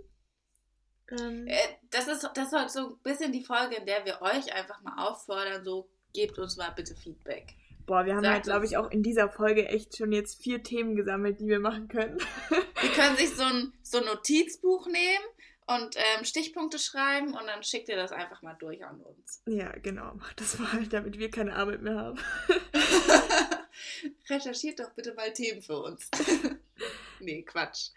Ähm. 1.19 1.45
Äh, 1.45 1.78
das, 1.91 2.08
ist, 2.08 2.28
das 2.34 2.47
ist 2.47 2.54
halt 2.54 2.71
so 2.71 2.95
ein 2.95 2.99
bisschen 3.04 3.32
die 3.32 3.43
Folge, 3.43 3.75
in 3.75 3.86
der 3.86 4.04
wir 4.06 4.19
euch 4.23 4.52
einfach 4.52 4.82
mal 4.82 5.08
auffordern, 5.08 5.63
so 5.63 5.88
gebt 6.12 6.39
uns 6.39 6.58
mal 6.58 6.71
bitte 6.71 6.95
Feedback. 6.95 7.54
Boah, 7.89 8.06
wir 8.06 8.13
haben 8.13 8.21
Sagt 8.21 8.34
halt, 8.36 8.43
glaube 8.43 8.65
ich, 8.67 8.78
auch 8.78 8.91
in 8.91 9.02
dieser 9.02 9.30
Folge 9.30 9.67
echt 9.67 9.97
schon 9.97 10.12
jetzt 10.12 10.43
vier 10.43 10.62
Themen 10.62 10.95
gesammelt, 10.95 11.39
die 11.39 11.47
wir 11.47 11.60
machen 11.60 11.88
können. 11.88 12.19
Die 12.84 12.88
können 12.89 13.17
sich 13.17 13.36
so 13.36 13.41
ein, 13.41 13.73
so 13.82 13.97
ein 13.97 14.06
Notizbuch 14.06 14.86
nehmen 14.86 15.25
und 15.65 15.95
ähm, 15.95 16.23
Stichpunkte 16.23 16.78
schreiben 16.78 17.30
und 17.30 17.47
dann 17.47 17.63
schickt 17.63 17.89
ihr 17.89 17.95
das 17.95 18.12
einfach 18.12 18.43
mal 18.43 18.54
durch 18.60 18.86
an 18.86 19.02
uns. 19.02 19.41
Ja, 19.47 19.71
genau. 19.71 20.13
Macht 20.13 20.39
das 20.39 20.60
mal, 20.60 20.86
damit 20.91 21.17
wir 21.17 21.32
keine 21.32 21.56
Arbeit 21.56 21.82
mehr 21.82 21.95
haben. 21.95 22.19
Recherchiert 24.30 24.80
doch 24.80 24.91
bitte 24.91 25.15
mal 25.15 25.34
Themen 25.34 25.63
für 25.63 25.82
uns. 25.82 26.12
nee, 27.19 27.41
Quatsch. 27.41 27.89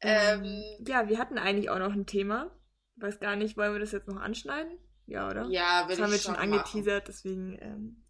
Ähm, 0.00 0.42
ähm, 0.42 0.84
ja, 0.84 1.08
wir 1.08 1.18
hatten 1.18 1.38
eigentlich 1.38 1.70
auch 1.70 1.78
noch 1.78 1.92
ein 1.92 2.06
Thema. 2.06 2.50
Weiß 2.96 3.20
gar 3.20 3.36
nicht, 3.36 3.56
wollen 3.56 3.72
wir 3.72 3.80
das 3.80 3.92
jetzt 3.92 4.08
noch 4.08 4.20
anschneiden? 4.20 4.78
Ja, 5.06 5.30
oder? 5.30 5.46
Ja, 5.48 5.82
würde 5.82 5.92
ich 5.92 5.98
Das 5.98 6.00
haben 6.00 6.12
wir 6.12 6.18
schon 6.18 6.34
angeteasert, 6.34 7.06
deswegen 7.06 7.56
ähm, 7.60 8.04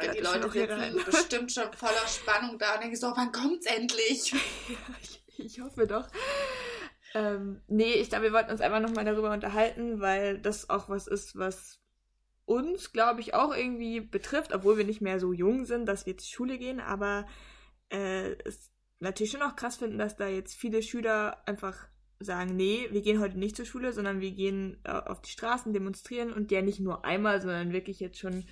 ja, 0.00 0.12
die 0.12 0.20
Leute 0.20 0.50
sitzen 0.50 1.04
bestimmt 1.04 1.52
schon 1.52 1.72
voller 1.72 2.06
Spannung 2.06 2.58
da 2.58 2.74
und 2.74 2.82
denken 2.82 2.96
so, 2.96 3.12
wann 3.16 3.32
kommt's 3.32 3.66
endlich? 3.66 4.32
ich, 5.02 5.22
ich, 5.38 5.60
hoffe 5.60 5.86
doch. 5.86 6.08
Ähm, 7.14 7.62
nee, 7.68 7.94
ich 7.94 8.10
glaube, 8.10 8.24
wir 8.24 8.32
wollten 8.32 8.50
uns 8.50 8.60
einfach 8.60 8.80
nochmal 8.80 9.04
darüber 9.04 9.32
unterhalten, 9.32 10.00
weil 10.00 10.38
das 10.38 10.68
auch 10.68 10.88
was 10.88 11.06
ist, 11.06 11.36
was 11.36 11.80
uns, 12.44 12.92
glaube 12.92 13.20
ich, 13.20 13.34
auch 13.34 13.54
irgendwie 13.54 14.00
betrifft, 14.00 14.54
obwohl 14.54 14.78
wir 14.78 14.84
nicht 14.84 15.00
mehr 15.00 15.20
so 15.20 15.32
jung 15.32 15.64
sind, 15.64 15.86
dass 15.86 16.06
wir 16.06 16.16
zur 16.16 16.28
Schule 16.28 16.58
gehen, 16.58 16.80
aber 16.80 17.26
äh, 17.90 18.32
es 18.44 18.70
natürlich 19.00 19.32
schon 19.32 19.42
auch 19.42 19.56
krass 19.56 19.76
finden, 19.76 19.98
dass 19.98 20.16
da 20.16 20.28
jetzt 20.28 20.54
viele 20.54 20.82
Schüler 20.82 21.42
einfach 21.46 21.88
sagen, 22.20 22.56
nee, 22.56 22.88
wir 22.90 23.02
gehen 23.02 23.20
heute 23.20 23.38
nicht 23.38 23.56
zur 23.56 23.64
Schule, 23.64 23.92
sondern 23.92 24.20
wir 24.20 24.32
gehen 24.32 24.80
äh, 24.84 24.90
auf 24.90 25.20
die 25.20 25.30
Straßen 25.30 25.72
demonstrieren 25.72 26.32
und 26.32 26.50
ja 26.50 26.62
nicht 26.62 26.80
nur 26.80 27.04
einmal, 27.04 27.40
sondern 27.40 27.72
wirklich 27.72 28.00
jetzt 28.00 28.18
schon 28.18 28.44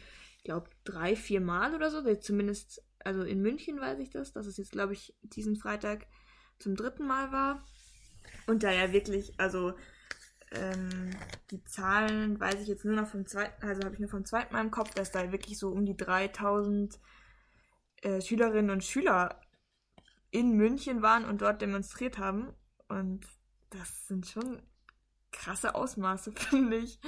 glaube, 0.46 0.70
drei, 0.84 1.14
vier 1.14 1.40
Mal 1.40 1.74
oder 1.74 1.90
so. 1.90 2.02
Zumindest, 2.14 2.82
also 3.04 3.22
in 3.22 3.42
München 3.42 3.80
weiß 3.80 3.98
ich 3.98 4.10
das, 4.10 4.32
dass 4.32 4.46
es 4.46 4.56
jetzt, 4.56 4.72
glaube 4.72 4.94
ich, 4.94 5.14
diesen 5.22 5.56
Freitag 5.56 6.06
zum 6.58 6.74
dritten 6.74 7.06
Mal 7.06 7.32
war. 7.32 7.64
Und 8.46 8.62
da 8.62 8.70
ja 8.70 8.92
wirklich, 8.92 9.38
also 9.38 9.74
ähm, 10.52 11.10
die 11.50 11.62
Zahlen 11.64 12.40
weiß 12.40 12.62
ich 12.62 12.68
jetzt 12.68 12.84
nur 12.84 12.94
noch 12.94 13.08
vom 13.08 13.26
zweiten, 13.26 13.66
also 13.66 13.82
habe 13.82 13.94
ich 13.94 14.00
nur 14.00 14.08
vom 14.08 14.24
zweiten 14.24 14.54
Mal 14.54 14.62
im 14.62 14.70
Kopf, 14.70 14.94
dass 14.94 15.10
da 15.10 15.32
wirklich 15.32 15.58
so 15.58 15.68
um 15.68 15.84
die 15.84 15.96
3000 15.96 16.98
äh, 18.02 18.20
Schülerinnen 18.20 18.70
und 18.70 18.84
Schüler 18.84 19.40
in 20.30 20.52
München 20.52 21.02
waren 21.02 21.24
und 21.24 21.42
dort 21.42 21.60
demonstriert 21.60 22.18
haben. 22.18 22.54
Und 22.88 23.26
das 23.70 24.06
sind 24.06 24.26
schon 24.26 24.62
krasse 25.32 25.74
Ausmaße, 25.74 26.32
finde 26.36 26.76
ich. 26.76 27.00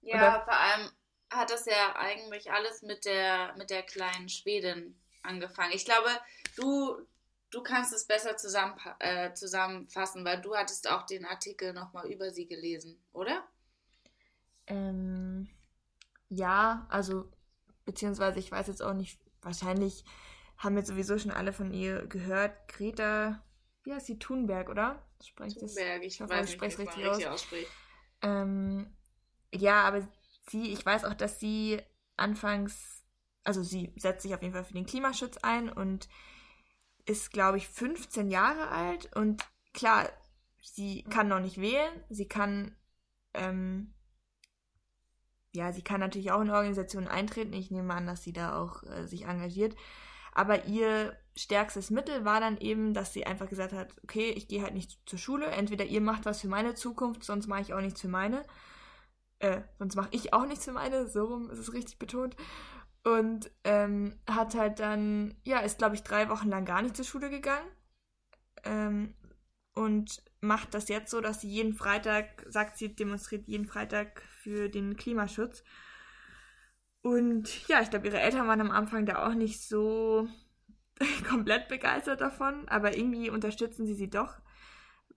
Ja, 0.00 0.16
Oder, 0.16 0.44
vor 0.44 0.54
allem 0.54 0.90
hat 1.32 1.50
das 1.50 1.66
ja 1.66 1.96
eigentlich 1.96 2.50
alles 2.52 2.82
mit 2.82 3.04
der, 3.04 3.54
mit 3.56 3.70
der 3.70 3.82
kleinen 3.82 4.28
Schwedin 4.28 4.98
angefangen. 5.22 5.72
Ich 5.72 5.84
glaube, 5.84 6.08
du, 6.56 6.96
du 7.50 7.62
kannst 7.62 7.92
es 7.92 8.06
besser 8.06 8.36
zusammen, 8.36 8.74
äh, 8.98 9.32
zusammenfassen, 9.34 10.24
weil 10.24 10.40
du 10.40 10.54
hattest 10.54 10.88
auch 10.88 11.06
den 11.06 11.24
Artikel 11.24 11.72
nochmal 11.72 12.10
über 12.10 12.30
sie 12.30 12.46
gelesen, 12.46 13.02
oder? 13.12 13.44
Ähm, 14.66 15.48
ja, 16.28 16.86
also, 16.88 17.30
beziehungsweise 17.84 18.38
ich 18.38 18.50
weiß 18.50 18.68
jetzt 18.68 18.82
auch 18.82 18.94
nicht, 18.94 19.18
wahrscheinlich 19.42 20.04
haben 20.56 20.76
jetzt 20.76 20.88
sowieso 20.88 21.18
schon 21.18 21.30
alle 21.30 21.52
von 21.52 21.72
ihr 21.72 22.06
gehört. 22.06 22.68
Greta, 22.68 23.42
wie 23.82 23.92
heißt 23.92 24.06
sie? 24.06 24.18
Thunberg, 24.18 24.68
oder? 24.68 25.02
Spreche 25.22 25.58
Thunberg, 25.58 26.02
ich, 26.02 26.14
ich 26.14 26.20
hoffe, 26.20 26.30
weiß 26.30 26.48
ich 26.48 26.54
spreche 26.54 26.74
es 26.74 26.78
richtig, 26.78 27.06
richtig 27.06 27.28
aus. 27.28 27.46
Ähm, 28.22 28.94
ja, 29.52 29.82
aber 29.82 30.06
sie, 30.48 30.72
ich 30.72 30.84
weiß 30.84 31.04
auch, 31.04 31.14
dass 31.14 31.40
sie 31.40 31.80
anfangs, 32.16 33.02
also 33.44 33.62
sie 33.62 33.92
setzt 33.96 34.22
sich 34.22 34.34
auf 34.34 34.42
jeden 34.42 34.54
Fall 34.54 34.64
für 34.64 34.74
den 34.74 34.86
Klimaschutz 34.86 35.38
ein 35.38 35.68
und 35.68 36.08
ist, 37.04 37.32
glaube 37.32 37.58
ich, 37.58 37.68
15 37.68 38.30
Jahre 38.30 38.68
alt 38.68 39.14
und 39.16 39.42
klar, 39.72 40.08
sie 40.62 41.02
kann 41.04 41.28
noch 41.28 41.40
nicht 41.40 41.60
wählen, 41.60 42.04
sie 42.08 42.28
kann, 42.28 42.76
ähm, 43.34 43.94
ja, 45.54 45.72
sie 45.72 45.82
kann 45.82 46.00
natürlich 46.00 46.30
auch 46.30 46.40
in 46.40 46.50
Organisationen 46.50 47.08
eintreten. 47.08 47.52
Ich 47.52 47.70
nehme 47.70 47.92
an, 47.92 48.06
dass 48.06 48.22
sie 48.22 48.32
da 48.32 48.58
auch 48.58 48.82
äh, 48.84 49.06
sich 49.06 49.24
engagiert. 49.26 49.76
Aber 50.32 50.64
ihr 50.64 51.14
stärkstes 51.36 51.90
Mittel 51.90 52.24
war 52.24 52.40
dann 52.40 52.56
eben, 52.58 52.94
dass 52.94 53.12
sie 53.12 53.26
einfach 53.26 53.48
gesagt 53.48 53.74
hat, 53.74 53.94
okay, 54.02 54.30
ich 54.30 54.48
gehe 54.48 54.62
halt 54.62 54.72
nicht 54.72 54.98
zur 55.04 55.18
Schule. 55.18 55.46
Entweder 55.46 55.84
ihr 55.84 56.00
macht 56.00 56.24
was 56.24 56.40
für 56.40 56.48
meine 56.48 56.74
Zukunft, 56.74 57.22
sonst 57.24 57.48
mache 57.48 57.60
ich 57.60 57.74
auch 57.74 57.80
nichts 57.80 58.00
für 58.00 58.08
meine. 58.08 58.42
Äh, 59.42 59.62
sonst 59.76 59.96
mache 59.96 60.08
ich 60.12 60.32
auch 60.32 60.46
nichts 60.46 60.64
für 60.64 60.72
meine, 60.72 61.08
so 61.08 61.24
rum 61.24 61.50
ist 61.50 61.58
es 61.58 61.72
richtig 61.72 61.98
betont. 61.98 62.36
Und 63.02 63.50
ähm, 63.64 64.16
hat 64.30 64.54
halt 64.54 64.78
dann, 64.78 65.34
ja, 65.44 65.58
ist 65.58 65.78
glaube 65.78 65.96
ich 65.96 66.04
drei 66.04 66.28
Wochen 66.28 66.48
lang 66.48 66.64
gar 66.64 66.80
nicht 66.80 66.94
zur 66.96 67.04
Schule 67.04 67.28
gegangen. 67.28 67.66
Ähm, 68.62 69.14
und 69.74 70.22
macht 70.40 70.74
das 70.74 70.88
jetzt 70.88 71.10
so, 71.10 71.20
dass 71.20 71.40
sie 71.40 71.48
jeden 71.48 71.74
Freitag, 71.74 72.46
sagt 72.48 72.76
sie, 72.76 72.94
demonstriert 72.94 73.48
jeden 73.48 73.66
Freitag 73.66 74.22
für 74.42 74.68
den 74.68 74.96
Klimaschutz. 74.96 75.64
Und 77.00 77.66
ja, 77.66 77.80
ich 77.80 77.90
glaube, 77.90 78.06
ihre 78.06 78.20
Eltern 78.20 78.46
waren 78.46 78.60
am 78.60 78.70
Anfang 78.70 79.06
da 79.06 79.26
auch 79.26 79.34
nicht 79.34 79.60
so 79.60 80.28
komplett 81.28 81.66
begeistert 81.66 82.20
davon, 82.20 82.68
aber 82.68 82.96
irgendwie 82.96 83.28
unterstützen 83.28 83.86
sie 83.86 83.94
sie 83.94 84.10
doch, 84.10 84.40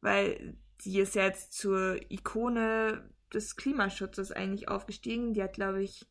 weil 0.01 0.57
sie 0.81 0.99
ist 0.99 1.13
ja 1.13 1.25
jetzt 1.25 1.53
zur 1.53 1.99
Ikone 2.11 3.07
des 3.33 3.55
Klimaschutzes 3.55 4.31
eigentlich 4.31 4.69
aufgestiegen. 4.69 5.33
Die 5.33 5.43
hat, 5.43 5.53
glaube 5.53 5.81
ich, 5.81 6.07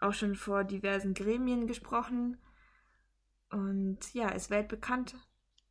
auch 0.00 0.12
schon 0.12 0.34
vor 0.34 0.64
diversen 0.64 1.14
Gremien 1.14 1.66
gesprochen 1.66 2.38
und 3.50 3.98
ja, 4.12 4.28
ist 4.28 4.50
weltbekannt 4.50 5.16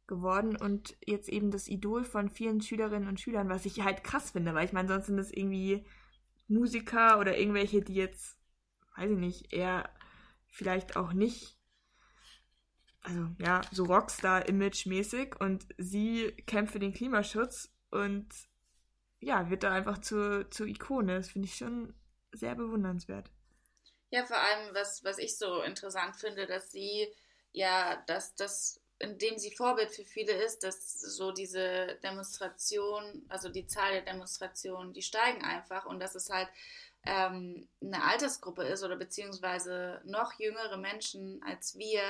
geworden 0.08 0.56
und 0.56 0.96
jetzt 1.06 1.30
eben 1.30 1.52
das 1.52 1.68
Idol 1.68 2.04
von 2.04 2.30
vielen 2.30 2.62
Schülerinnen 2.62 3.08
und 3.08 3.20
Schülern, 3.20 3.50
was 3.50 3.66
ich 3.66 3.82
halt 3.82 4.04
krass 4.04 4.32
finde, 4.32 4.54
weil 4.54 4.66
ich 4.66 4.74
meine, 4.74 4.88
sonst 4.88 5.08
sind 5.08 5.18
das 5.18 5.32
irgendwie 5.32 5.86
Musiker 6.48 7.20
oder 7.20 7.38
irgendwelche, 7.38 7.82
die 7.82 7.96
jetzt, 7.96 8.38
weiß 8.96 9.12
ich 9.12 9.18
nicht, 9.18 9.54
eher 9.54 9.90
vielleicht 10.48 10.96
auch 10.96 11.14
nicht, 11.14 11.58
also 13.02 13.30
ja, 13.40 13.62
so 13.72 13.86
Rockstar-Image-mäßig 13.86 15.40
und 15.40 15.66
sie 15.78 16.32
kämpft 16.46 16.74
für 16.74 16.80
den 16.80 16.94
Klimaschutz 16.94 17.76
und 17.90 18.28
ja, 19.26 19.50
wird 19.50 19.64
da 19.64 19.74
einfach 19.74 19.98
zur, 19.98 20.50
zur 20.52 20.68
Ikone. 20.68 21.16
Das 21.18 21.30
finde 21.30 21.48
ich 21.48 21.56
schon 21.56 21.94
sehr 22.32 22.56
bewundernswert. 22.56 23.32
Ja, 24.12 24.26
vor 24.26 24.38
allem, 24.38 24.74
was, 24.74 25.04
was 25.04 25.18
ich 25.18 25.38
so 25.38 25.62
interessant 25.64 26.16
finde, 26.16 26.46
dass 26.46 26.72
sie 26.72 27.08
ja, 27.56 28.04
dass 28.08 28.36
das, 28.36 28.82
indem 29.00 29.38
sie 29.38 29.56
Vorbild 29.56 29.90
für 29.90 30.04
viele 30.04 30.34
ist, 30.34 30.64
dass 30.64 31.00
so 31.00 31.32
diese 31.32 31.98
Demonstration, 32.04 33.26
also 33.30 33.50
die 33.50 33.66
Zahl 33.66 33.94
der 33.94 34.02
Demonstrationen, 34.02 34.94
die 34.94 35.02
steigen 35.02 35.44
einfach 35.44 35.86
und 35.86 36.00
dass 36.00 36.16
es 36.16 36.30
halt 36.30 36.50
ähm, 37.06 37.68
eine 37.82 38.04
Altersgruppe 38.04 38.64
ist 38.64 38.84
oder 38.84 38.98
beziehungsweise 38.98 40.02
noch 40.04 40.34
jüngere 40.34 40.78
Menschen 40.78 41.42
als 41.44 41.78
wir, 41.78 42.02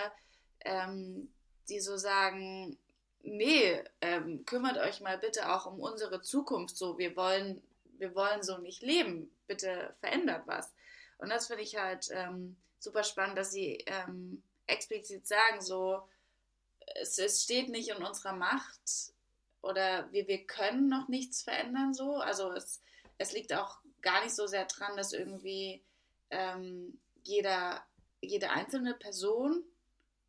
ähm, 0.62 1.32
die 1.70 1.80
so 1.80 1.96
sagen, 1.96 2.78
nee, 3.26 3.84
ähm, 4.02 4.46
kümmert 4.46 4.78
euch 4.78 5.02
mal 5.02 5.18
bitte 5.18 5.52
auch 5.54 5.66
um 5.66 5.80
unsere 5.80 6.22
Zukunft 6.22 6.78
so. 6.78 6.98
Wir 6.98 7.16
wollen, 7.16 7.62
wir 7.98 8.16
wollen 8.16 8.44
so 8.44 8.58
nicht 8.58 8.82
leben. 8.82 9.32
Bitte 9.48 9.96
verändert 10.00 10.44
was. 10.46 10.74
Und 11.18 11.30
das 11.30 11.48
finde 11.48 11.64
ich 11.64 11.76
halt 11.78 12.10
ähm, 12.12 12.56
super 12.80 13.04
spannend, 13.04 13.38
dass 13.38 13.52
sie 13.52 13.84
ähm, 13.88 14.44
explizit 14.68 15.28
sagen, 15.28 15.62
so, 15.62 16.08
es, 16.96 17.18
es 17.18 17.44
steht 17.44 17.70
nicht 17.70 17.90
in 17.90 18.04
unserer 18.04 18.34
Macht 18.34 19.14
oder 19.62 20.12
wir, 20.12 20.28
wir 20.28 20.46
können 20.46 20.88
noch 20.88 21.08
nichts 21.08 21.42
verändern 21.42 21.94
so. 21.94 22.18
Also 22.18 22.52
es, 22.52 22.82
es 23.18 23.34
liegt 23.34 23.54
auch 23.54 23.80
gar 24.02 24.24
nicht 24.24 24.36
so 24.36 24.46
sehr 24.48 24.66
dran, 24.66 24.96
dass 24.98 25.14
irgendwie 25.14 25.84
ähm, 26.30 27.00
jeder, 27.24 27.84
jede 28.22 28.52
einzelne 28.52 28.94
Person 28.94 29.64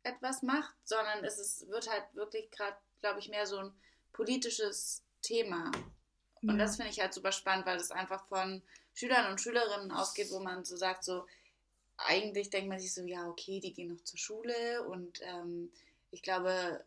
etwas 0.03 0.41
macht, 0.41 0.75
sondern 0.83 1.23
es 1.23 1.37
ist, 1.37 1.67
wird 1.67 1.89
halt 1.89 2.03
wirklich 2.13 2.49
gerade 2.49 2.77
glaube 3.01 3.19
ich, 3.19 3.29
mehr 3.29 3.45
so 3.45 3.57
ein 3.57 3.71
politisches 4.13 5.03
Thema. 5.21 5.71
Und 6.41 6.51
ja. 6.51 6.57
das 6.57 6.75
finde 6.75 6.91
ich 6.91 6.99
halt 6.99 7.13
super 7.13 7.31
spannend, 7.31 7.65
weil 7.65 7.77
das 7.77 7.91
einfach 7.91 8.25
von 8.27 8.61
Schülern 8.93 9.31
und 9.31 9.41
Schülerinnen 9.41 9.91
ausgeht, 9.91 10.31
wo 10.31 10.39
man 10.39 10.65
so 10.65 10.77
sagt, 10.77 11.03
so, 11.03 11.25
eigentlich 11.97 12.49
denkt 12.49 12.69
man 12.69 12.79
sich 12.79 12.93
so, 12.93 13.03
ja, 13.03 13.27
okay, 13.27 13.59
die 13.59 13.73
gehen 13.73 13.89
noch 13.89 14.03
zur 14.03 14.19
Schule 14.19 14.83
und 14.87 15.19
ähm, 15.23 15.71
ich 16.11 16.21
glaube, 16.21 16.83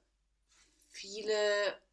viele 0.90 1.32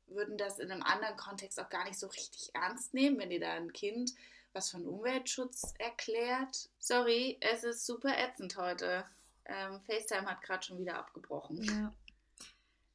würden 0.08 0.38
das 0.38 0.60
in 0.60 0.72
einem 0.72 0.84
anderen 0.84 1.18
Kontext 1.18 1.60
auch 1.60 1.70
gar 1.70 1.84
nicht 1.84 2.00
so 2.00 2.08
richtig 2.08 2.52
ernst 2.54 2.94
nehmen, 2.94 3.20
wenn 3.20 3.30
dir 3.30 3.40
da 3.40 3.54
ein 3.54 3.74
Kind 3.74 4.14
was 4.58 4.72
von 4.72 4.88
Umweltschutz 4.88 5.74
erklärt. 5.78 6.70
Sorry, 6.80 7.38
es 7.42 7.64
ist 7.64 7.86
super 7.86 8.18
ätzend 8.18 8.58
heute. 8.58 9.06
Ähm, 9.46 9.80
FaceTime 9.82 10.26
hat 10.26 10.42
gerade 10.42 10.66
schon 10.66 10.80
wieder 10.80 10.98
abgebrochen. 10.98 11.64
Ja. 11.64 11.94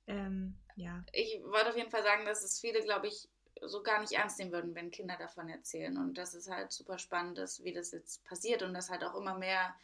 Ähm, 0.08 0.56
ja. 0.76 1.04
Ich 1.12 1.40
wollte 1.44 1.70
auf 1.70 1.76
jeden 1.76 1.90
Fall 1.90 2.02
sagen, 2.02 2.24
dass 2.24 2.42
es 2.42 2.60
viele, 2.60 2.82
glaube 2.82 3.08
ich, 3.08 3.28
so 3.60 3.82
gar 3.82 4.00
nicht 4.00 4.12
ernst 4.12 4.38
nehmen 4.38 4.52
würden, 4.52 4.74
wenn 4.74 4.90
Kinder 4.90 5.16
davon 5.18 5.48
erzählen. 5.48 5.96
Und 5.96 6.18
das 6.18 6.34
ist 6.34 6.50
halt 6.50 6.72
super 6.72 6.98
spannend, 6.98 7.38
dass, 7.38 7.62
wie 7.64 7.72
das 7.72 7.92
jetzt 7.92 8.24
passiert 8.24 8.62
und 8.62 8.74
dass 8.74 8.90
halt 8.90 9.04
auch 9.04 9.14
immer 9.14 9.38
mehr 9.38 9.74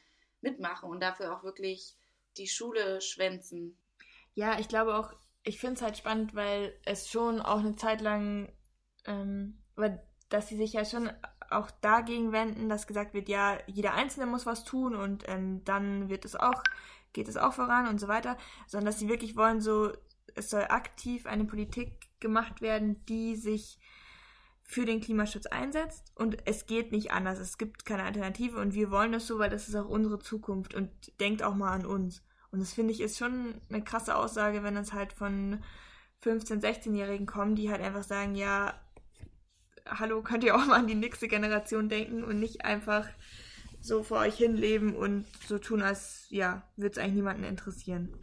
mitmachen 0.40 0.90
und 0.90 1.00
dafür 1.00 1.36
auch 1.36 1.42
wirklich 1.42 1.94
die 2.36 2.48
Schule 2.48 3.00
schwänzen. 3.00 3.76
Ja, 4.34 4.58
ich 4.58 4.68
glaube 4.68 4.96
auch, 4.96 5.12
ich 5.42 5.58
finde 5.58 5.76
es 5.76 5.82
halt 5.82 5.96
spannend, 5.96 6.34
weil 6.34 6.78
es 6.84 7.08
schon 7.08 7.40
auch 7.40 7.58
eine 7.58 7.76
Zeit 7.76 8.00
lang, 8.00 8.52
ähm, 9.04 9.58
dass 10.28 10.48
sie 10.48 10.56
sich 10.56 10.72
ja 10.74 10.84
schon 10.84 11.10
auch 11.50 11.70
dagegen 11.80 12.32
wenden, 12.32 12.68
dass 12.68 12.86
gesagt 12.86 13.14
wird, 13.14 13.28
ja, 13.28 13.58
jeder 13.66 13.94
Einzelne 13.94 14.26
muss 14.26 14.46
was 14.46 14.64
tun 14.64 14.94
und 14.94 15.26
ähm, 15.28 15.64
dann 15.64 16.08
wird 16.08 16.24
es 16.24 16.36
auch, 16.36 16.62
geht 17.12 17.28
es 17.28 17.36
auch 17.36 17.54
voran 17.54 17.88
und 17.88 17.98
so 17.98 18.08
weiter, 18.08 18.36
sondern 18.66 18.86
dass 18.86 18.98
sie 18.98 19.08
wirklich 19.08 19.36
wollen, 19.36 19.60
so, 19.60 19.92
es 20.34 20.50
soll 20.50 20.62
aktiv 20.68 21.26
eine 21.26 21.44
Politik 21.44 22.08
gemacht 22.20 22.60
werden, 22.60 23.04
die 23.06 23.36
sich 23.36 23.78
für 24.62 24.84
den 24.84 25.00
Klimaschutz 25.00 25.46
einsetzt 25.46 26.12
und 26.14 26.46
es 26.46 26.66
geht 26.66 26.92
nicht 26.92 27.10
anders. 27.10 27.38
Es 27.38 27.56
gibt 27.56 27.86
keine 27.86 28.02
Alternative 28.02 28.58
und 28.58 28.74
wir 28.74 28.90
wollen 28.90 29.12
das 29.12 29.26
so, 29.26 29.38
weil 29.38 29.48
das 29.48 29.68
ist 29.68 29.74
auch 29.74 29.88
unsere 29.88 30.18
Zukunft 30.18 30.74
und 30.74 30.90
denkt 31.20 31.42
auch 31.42 31.54
mal 31.54 31.72
an 31.72 31.86
uns. 31.86 32.22
Und 32.50 32.60
das 32.60 32.74
finde 32.74 32.92
ich 32.92 33.00
ist 33.00 33.16
schon 33.16 33.60
eine 33.70 33.82
krasse 33.82 34.14
Aussage, 34.14 34.62
wenn 34.62 34.76
es 34.76 34.92
halt 34.92 35.14
von 35.14 35.62
15-, 36.22 36.60
16-Jährigen 36.60 37.26
kommen, 37.26 37.54
die 37.54 37.70
halt 37.70 37.80
einfach 37.80 38.02
sagen, 38.02 38.34
ja, 38.34 38.74
hallo, 39.86 40.22
könnt 40.22 40.44
ihr 40.44 40.54
auch 40.54 40.66
mal 40.66 40.80
an 40.80 40.86
die 40.86 40.94
nächste 40.94 41.28
Generation 41.28 41.88
denken 41.88 42.22
und 42.22 42.38
nicht 42.38 42.64
einfach 42.64 43.08
so 43.80 44.02
vor 44.02 44.18
euch 44.18 44.36
hinleben 44.36 44.94
und 44.94 45.24
so 45.46 45.58
tun, 45.58 45.82
als 45.82 46.26
ja, 46.30 46.68
würde 46.76 46.90
es 46.90 46.98
eigentlich 46.98 47.14
niemanden 47.14 47.44
interessieren. 47.44 48.14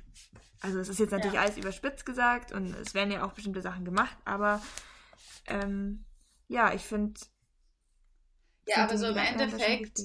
Also 0.62 0.80
es 0.80 0.90
ist 0.90 1.00
jetzt 1.00 1.12
natürlich 1.12 1.34
ja. 1.34 1.42
alles 1.42 1.58
überspitzt 1.58 2.06
gesagt 2.06 2.52
und 2.52 2.74
es 2.76 2.94
werden 2.94 3.12
ja 3.12 3.26
auch 3.26 3.34
bestimmte 3.34 3.62
Sachen 3.62 3.86
gemacht, 3.86 4.18
aber 4.26 4.62
ähm, 5.48 6.06
ja, 6.48 6.74
ich 6.74 6.82
finde. 6.84 7.20
Ja, 8.68 8.86
aber 8.86 8.98
so 8.98 9.08
im 9.08 9.18
Endeffekt, 9.18 10.00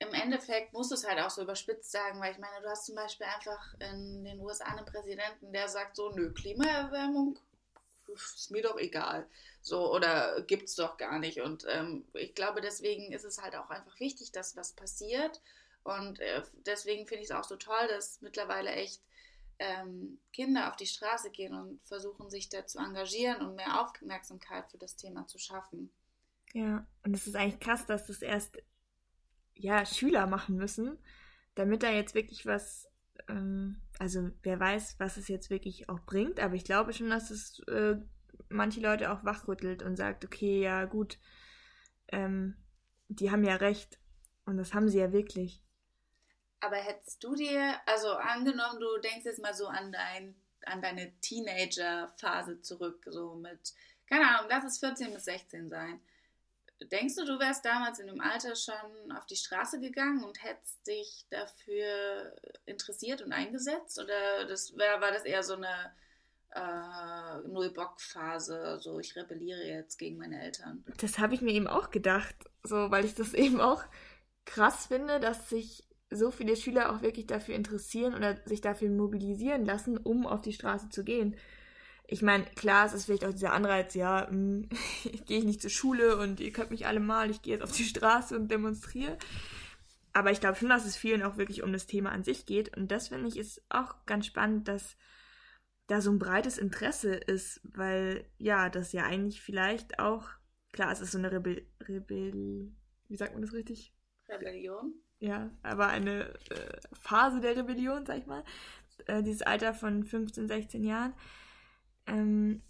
im 0.00 0.12
Endeffekt 0.14 0.72
musst 0.72 0.90
du 0.90 0.96
es 0.96 1.06
halt 1.06 1.20
auch 1.20 1.30
so 1.30 1.42
überspitzt 1.42 1.92
sagen, 1.92 2.20
weil 2.20 2.32
ich 2.32 2.38
meine, 2.38 2.60
du 2.62 2.68
hast 2.68 2.86
zum 2.86 2.96
Beispiel 2.96 3.26
einfach 3.26 3.74
in 3.78 4.24
den 4.24 4.40
USA 4.40 4.64
einen 4.64 4.84
Präsidenten, 4.84 5.52
der 5.52 5.68
sagt 5.68 5.96
so, 5.96 6.10
nö, 6.10 6.32
Klimaerwärmung 6.32 7.38
ist 8.12 8.50
mir 8.50 8.62
doch 8.62 8.78
egal. 8.78 9.26
So, 9.60 9.92
oder 9.92 10.42
gibt 10.42 10.68
es 10.68 10.74
doch 10.74 10.96
gar 10.96 11.18
nicht. 11.18 11.40
Und 11.40 11.64
ähm, 11.68 12.04
ich 12.14 12.34
glaube, 12.34 12.60
deswegen 12.60 13.12
ist 13.12 13.24
es 13.24 13.40
halt 13.40 13.56
auch 13.56 13.70
einfach 13.70 13.98
wichtig, 14.00 14.32
dass 14.32 14.56
was 14.56 14.72
passiert. 14.72 15.40
Und 15.84 16.20
äh, 16.20 16.42
deswegen 16.66 17.06
finde 17.06 17.22
ich 17.22 17.30
es 17.30 17.36
auch 17.36 17.44
so 17.44 17.56
toll, 17.56 17.88
dass 17.88 18.20
mittlerweile 18.20 18.70
echt 18.70 19.00
ähm, 19.64 20.18
Kinder 20.32 20.68
auf 20.68 20.76
die 20.76 20.86
Straße 20.86 21.30
gehen 21.30 21.54
und 21.54 21.80
versuchen, 21.84 22.28
sich 22.28 22.48
da 22.48 22.66
zu 22.66 22.78
engagieren 22.78 23.42
und 23.42 23.56
mehr 23.56 23.80
Aufmerksamkeit 23.80 24.70
für 24.70 24.78
das 24.78 24.96
Thema 24.96 25.26
zu 25.26 25.38
schaffen. 25.38 25.90
Ja, 26.52 26.86
und 27.04 27.14
es 27.14 27.26
ist 27.26 27.34
eigentlich 27.34 27.60
krass, 27.60 27.86
dass 27.86 28.06
das 28.06 28.22
erst 28.22 28.58
ja, 29.54 29.86
Schüler 29.86 30.26
machen 30.26 30.56
müssen, 30.56 30.98
damit 31.54 31.82
da 31.82 31.90
jetzt 31.90 32.14
wirklich 32.14 32.46
was, 32.46 32.88
ähm, 33.28 33.80
also 33.98 34.30
wer 34.42 34.60
weiß, 34.60 34.96
was 34.98 35.16
es 35.16 35.28
jetzt 35.28 35.50
wirklich 35.50 35.88
auch 35.88 36.00
bringt, 36.00 36.40
aber 36.40 36.54
ich 36.54 36.64
glaube 36.64 36.92
schon, 36.92 37.10
dass 37.10 37.30
es 37.30 37.60
äh, 37.68 37.96
manche 38.48 38.80
Leute 38.80 39.10
auch 39.12 39.24
wachrüttelt 39.24 39.82
und 39.82 39.96
sagt, 39.96 40.24
okay, 40.24 40.60
ja 40.60 40.84
gut, 40.84 41.18
ähm, 42.08 42.56
die 43.08 43.30
haben 43.30 43.44
ja 43.44 43.56
recht 43.56 43.98
und 44.44 44.56
das 44.56 44.74
haben 44.74 44.88
sie 44.88 44.98
ja 44.98 45.12
wirklich. 45.12 45.63
Aber 46.64 46.76
hättest 46.76 47.22
du 47.22 47.34
dir, 47.34 47.74
also 47.84 48.12
angenommen, 48.12 48.80
du 48.80 48.98
denkst 48.98 49.26
jetzt 49.26 49.42
mal 49.42 49.52
so 49.52 49.66
an, 49.66 49.92
dein, 49.92 50.34
an 50.64 50.80
deine 50.80 51.12
Teenager-Phase 51.20 52.62
zurück, 52.62 53.04
so 53.06 53.34
mit, 53.34 53.74
keine 54.08 54.26
Ahnung, 54.28 54.46
lass 54.48 54.64
es 54.64 54.78
14 54.78 55.12
bis 55.12 55.26
16 55.26 55.68
sein. 55.68 56.00
Denkst 56.90 57.16
du, 57.16 57.26
du 57.26 57.38
wärst 57.38 57.66
damals 57.66 57.98
in 57.98 58.06
dem 58.06 58.20
Alter 58.22 58.56
schon 58.56 59.12
auf 59.12 59.26
die 59.26 59.36
Straße 59.36 59.78
gegangen 59.78 60.24
und 60.24 60.42
hättest 60.42 60.86
dich 60.86 61.26
dafür 61.28 62.34
interessiert 62.64 63.20
und 63.20 63.32
eingesetzt? 63.32 63.98
Oder 63.98 64.46
das 64.46 64.74
wär, 64.74 65.02
war 65.02 65.12
das 65.12 65.24
eher 65.24 65.42
so 65.42 65.54
eine 65.54 65.92
äh, 66.54 67.46
Null-Bock-Phase, 67.46 68.78
so 68.80 68.98
ich 68.98 69.14
rebelliere 69.16 69.64
jetzt 69.64 69.98
gegen 69.98 70.16
meine 70.16 70.42
Eltern? 70.42 70.82
Das 70.96 71.18
habe 71.18 71.34
ich 71.34 71.42
mir 71.42 71.52
eben 71.52 71.68
auch 71.68 71.90
gedacht, 71.90 72.36
so 72.62 72.90
weil 72.90 73.04
ich 73.04 73.14
das 73.14 73.34
eben 73.34 73.60
auch 73.60 73.84
krass 74.46 74.86
finde, 74.86 75.20
dass 75.20 75.50
sich 75.50 75.84
so 76.14 76.30
viele 76.30 76.56
Schüler 76.56 76.92
auch 76.92 77.02
wirklich 77.02 77.26
dafür 77.26 77.54
interessieren 77.54 78.14
oder 78.14 78.36
sich 78.46 78.60
dafür 78.60 78.90
mobilisieren 78.90 79.64
lassen, 79.64 79.96
um 79.98 80.26
auf 80.26 80.40
die 80.42 80.52
Straße 80.52 80.88
zu 80.88 81.04
gehen. 81.04 81.36
Ich 82.06 82.22
meine, 82.22 82.44
klar, 82.56 82.86
es 82.86 82.92
ist 82.92 83.06
vielleicht 83.06 83.24
auch 83.24 83.32
dieser 83.32 83.52
Anreiz, 83.52 83.94
ja, 83.94 84.28
hm, 84.28 84.68
ich 85.04 85.24
gehe 85.24 85.44
nicht 85.44 85.62
zur 85.62 85.70
Schule 85.70 86.16
und 86.16 86.40
ihr 86.40 86.52
könnt 86.52 86.70
mich 86.70 86.86
alle 86.86 87.00
mal, 87.00 87.30
ich 87.30 87.42
gehe 87.42 87.54
jetzt 87.54 87.62
auf 87.62 87.72
die 87.72 87.84
Straße 87.84 88.36
und 88.36 88.50
demonstriere. 88.50 89.16
Aber 90.12 90.30
ich 90.30 90.40
glaube 90.40 90.56
schon, 90.56 90.68
dass 90.68 90.86
es 90.86 90.96
vielen 90.96 91.22
auch 91.22 91.38
wirklich 91.38 91.62
um 91.62 91.72
das 91.72 91.86
Thema 91.86 92.12
an 92.12 92.22
sich 92.22 92.46
geht. 92.46 92.76
Und 92.76 92.92
das 92.92 93.08
finde 93.08 93.28
ich 93.28 93.36
ist 93.36 93.62
auch 93.68 94.06
ganz 94.06 94.26
spannend, 94.26 94.68
dass 94.68 94.96
da 95.88 96.00
so 96.00 96.10
ein 96.10 96.20
breites 96.20 96.56
Interesse 96.56 97.14
ist, 97.14 97.60
weil 97.64 98.24
ja, 98.38 98.70
das 98.70 98.92
ja 98.92 99.04
eigentlich 99.04 99.42
vielleicht 99.42 99.98
auch, 99.98 100.28
klar, 100.72 100.92
es 100.92 101.00
ist 101.00 101.12
so 101.12 101.18
eine 101.18 101.32
Rebell, 101.32 101.66
Rebell 101.88 102.72
wie 103.08 103.16
sagt 103.16 103.32
man 103.32 103.42
das 103.42 103.52
richtig? 103.52 103.92
Rebellion? 104.28 104.94
Ja, 105.18 105.50
aber 105.62 105.88
eine 105.88 106.34
äh, 106.50 106.80
Phase 106.92 107.40
der 107.40 107.56
Rebellion, 107.56 108.04
sag 108.06 108.18
ich 108.18 108.26
mal. 108.26 108.44
Äh, 109.06 109.22
dieses 109.22 109.42
Alter 109.42 109.74
von 109.74 110.04
15, 110.04 110.48
16 110.48 110.84
Jahren. 110.84 111.14
Ähm, 112.06 112.62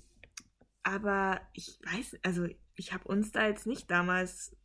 aber 0.83 1.41
ich 1.53 1.79
weiß, 1.83 2.19
also 2.23 2.47
ich 2.77 2.93
habe 2.93 3.09
uns 3.09 3.33
da 3.33 3.47
jetzt 3.47 3.67
nicht 3.67 3.91
damals 3.91 4.57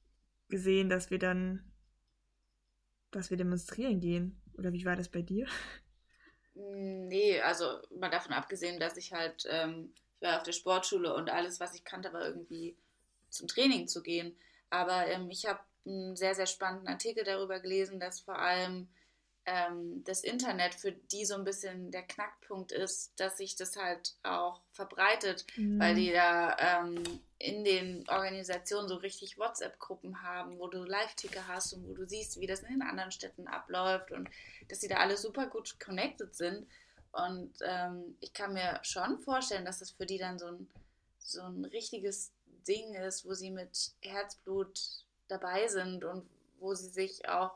gesehen, 0.49 0.89
dass 0.89 1.11
wir 1.11 1.19
dann, 1.19 1.71
dass 3.11 3.29
wir 3.29 3.37
demonstrieren 3.37 3.99
gehen. 3.99 4.41
Oder 4.57 4.73
wie 4.73 4.85
war 4.85 4.95
das 4.95 5.09
bei 5.09 5.21
dir? 5.21 5.47
Nee, 6.53 7.39
also 7.41 7.79
mal 7.97 8.09
davon 8.09 8.33
abgesehen, 8.33 8.79
dass 8.79 8.97
ich 8.97 9.13
halt, 9.13 9.45
ähm, 9.49 9.93
ich 9.95 10.21
war 10.21 10.37
auf 10.37 10.43
der 10.43 10.51
Sportschule 10.51 11.13
und 11.15 11.29
alles, 11.29 11.59
was 11.59 11.73
ich 11.73 11.85
kannte, 11.85 12.11
war 12.11 12.25
irgendwie 12.25 12.75
zum 13.29 13.47
Training 13.47 13.87
zu 13.87 14.03
gehen. 14.03 14.35
Aber 14.69 15.07
ähm, 15.07 15.29
ich 15.29 15.45
habe 15.45 15.59
einen 15.85 16.15
sehr, 16.15 16.35
sehr 16.35 16.47
spannenden 16.47 16.87
Artikel 16.87 17.23
darüber 17.23 17.59
gelesen, 17.59 17.99
dass 17.99 18.19
vor 18.19 18.37
allem 18.37 18.87
ähm, 19.45 20.03
das 20.03 20.23
Internet 20.23 20.75
für 20.75 20.91
die 20.91 21.25
so 21.25 21.35
ein 21.35 21.43
bisschen 21.43 21.91
der 21.91 22.03
Knackpunkt 22.03 22.71
ist, 22.71 23.19
dass 23.19 23.37
sich 23.37 23.55
das 23.55 23.75
halt 23.75 24.15
auch 24.23 24.61
verbreitet, 24.73 25.45
mhm. 25.55 25.79
weil 25.79 25.95
die 25.95 26.11
da 26.11 26.55
ähm, 26.59 27.03
in 27.39 27.63
den 27.63 28.07
Organisationen 28.09 28.87
so 28.87 28.95
richtig 28.95 29.37
WhatsApp-Gruppen 29.37 30.21
haben, 30.21 30.59
wo 30.59 30.67
du 30.67 30.83
Live-Ticker 30.83 31.47
hast 31.47 31.73
und 31.73 31.87
wo 31.87 31.93
du 31.93 32.05
siehst, 32.05 32.39
wie 32.39 32.47
das 32.47 32.61
in 32.61 32.69
den 32.69 32.81
anderen 32.81 33.11
Städten 33.11 33.47
abläuft 33.47 34.11
und 34.11 34.29
dass 34.67 34.81
sie 34.81 34.87
da 34.87 34.97
alle 34.97 35.17
super 35.17 35.47
gut 35.47 35.79
connected 35.79 36.35
sind. 36.35 36.67
Und 37.11 37.53
ähm, 37.61 38.17
ich 38.19 38.33
kann 38.33 38.53
mir 38.53 38.79
schon 38.83 39.19
vorstellen, 39.19 39.65
dass 39.65 39.79
das 39.79 39.91
für 39.91 40.05
die 40.05 40.19
dann 40.19 40.37
so 40.37 40.47
ein, 40.47 40.69
so 41.17 41.41
ein 41.41 41.65
richtiges 41.65 42.31
Ding 42.67 42.93
ist, 42.93 43.25
wo 43.25 43.33
sie 43.33 43.49
mit 43.49 43.93
Herzblut 44.01 45.05
dabei 45.29 45.67
sind 45.67 46.03
und 46.03 46.27
wo 46.59 46.73
sie 46.73 46.89
sich 46.89 47.27
auch 47.29 47.51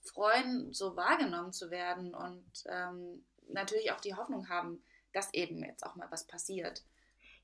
freuen, 0.00 0.72
so 0.72 0.96
wahrgenommen 0.96 1.52
zu 1.52 1.70
werden 1.70 2.14
und 2.14 2.44
ähm, 2.68 3.24
natürlich 3.48 3.92
auch 3.92 4.00
die 4.00 4.14
Hoffnung 4.14 4.48
haben, 4.48 4.82
dass 5.12 5.32
eben 5.32 5.64
jetzt 5.64 5.84
auch 5.84 5.94
mal 5.96 6.10
was 6.10 6.26
passiert. 6.26 6.82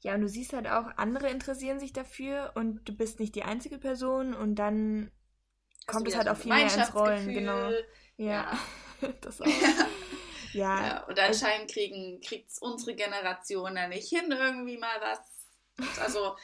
Ja, 0.00 0.14
und 0.14 0.22
du 0.22 0.28
siehst 0.28 0.52
halt 0.52 0.66
auch, 0.66 0.86
andere 0.96 1.28
interessieren 1.28 1.78
sich 1.78 1.92
dafür 1.92 2.52
und 2.54 2.88
du 2.88 2.96
bist 2.96 3.20
nicht 3.20 3.34
die 3.34 3.42
einzige 3.42 3.78
Person 3.78 4.34
und 4.34 4.54
dann 4.56 5.10
kommt 5.86 6.08
es 6.08 6.16
halt 6.16 6.28
auch 6.28 6.36
viel 6.36 6.54
mehr 6.54 6.74
ins 6.74 6.94
Rollen, 6.94 7.28
genau. 7.28 7.70
Ja, 8.16 8.58
ja. 9.00 9.12
das 9.20 9.40
auch. 9.40 9.46
Ja. 10.52 10.84
ja. 10.84 11.04
und 11.04 11.16
anscheinend 11.16 11.70
kriegen 11.70 12.20
kriegt 12.20 12.50
unsere 12.60 12.96
Generation 12.96 13.76
ja 13.76 13.86
nicht 13.86 14.08
hin, 14.08 14.32
irgendwie 14.32 14.78
mal 14.78 15.00
was 15.00 15.39
also, 16.00 16.36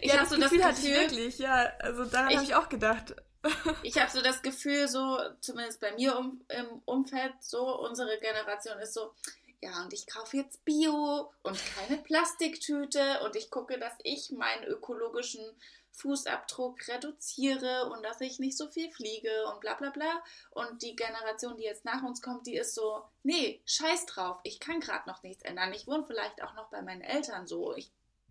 ich 0.00 0.12
ja, 0.12 0.18
habe 0.18 0.28
so 0.28 0.36
das 0.36 0.50
Gefühl, 0.50 0.58
das 0.60 0.76
Gefühl 0.76 0.94
hatte 0.94 1.10
ich 1.10 1.12
wirklich, 1.12 1.38
ja. 1.38 1.72
Also 1.80 2.04
daran 2.04 2.34
habe 2.34 2.44
ich 2.44 2.54
auch 2.54 2.68
gedacht. 2.68 3.14
ich 3.82 3.98
habe 3.98 4.10
so 4.10 4.22
das 4.22 4.42
Gefühl, 4.42 4.88
so, 4.88 5.18
zumindest 5.40 5.80
bei 5.80 5.92
mir 5.92 6.18
um, 6.18 6.44
im 6.48 6.82
Umfeld, 6.84 7.34
so, 7.40 7.78
unsere 7.80 8.18
Generation 8.18 8.78
ist 8.78 8.94
so, 8.94 9.12
ja, 9.60 9.82
und 9.82 9.92
ich 9.92 10.06
kaufe 10.06 10.36
jetzt 10.36 10.64
Bio 10.64 11.32
und 11.42 11.58
keine 11.74 12.00
Plastiktüte 12.02 13.20
und 13.24 13.34
ich 13.36 13.50
gucke, 13.50 13.78
dass 13.78 13.94
ich 14.02 14.30
meinen 14.30 14.64
ökologischen 14.64 15.44
Fußabdruck 15.92 16.88
reduziere 16.88 17.90
und 17.90 18.02
dass 18.02 18.20
ich 18.20 18.38
nicht 18.38 18.58
so 18.58 18.68
viel 18.68 18.90
fliege 18.90 19.46
und 19.46 19.60
bla 19.60 19.74
bla 19.74 19.90
bla. 19.90 20.22
Und 20.50 20.82
die 20.82 20.96
Generation, 20.96 21.56
die 21.56 21.62
jetzt 21.62 21.84
nach 21.84 22.02
uns 22.02 22.20
kommt, 22.20 22.46
die 22.46 22.56
ist 22.56 22.74
so, 22.74 23.04
nee, 23.22 23.62
scheiß 23.64 24.06
drauf, 24.06 24.38
ich 24.42 24.60
kann 24.60 24.80
gerade 24.80 25.08
noch 25.08 25.22
nichts 25.22 25.44
ändern. 25.44 25.72
Ich 25.72 25.86
wohne 25.86 26.04
vielleicht 26.04 26.42
auch 26.42 26.54
noch 26.54 26.68
bei 26.68 26.82
meinen 26.82 27.02
Eltern 27.02 27.46
so. 27.46 27.74
Ich 27.74 27.90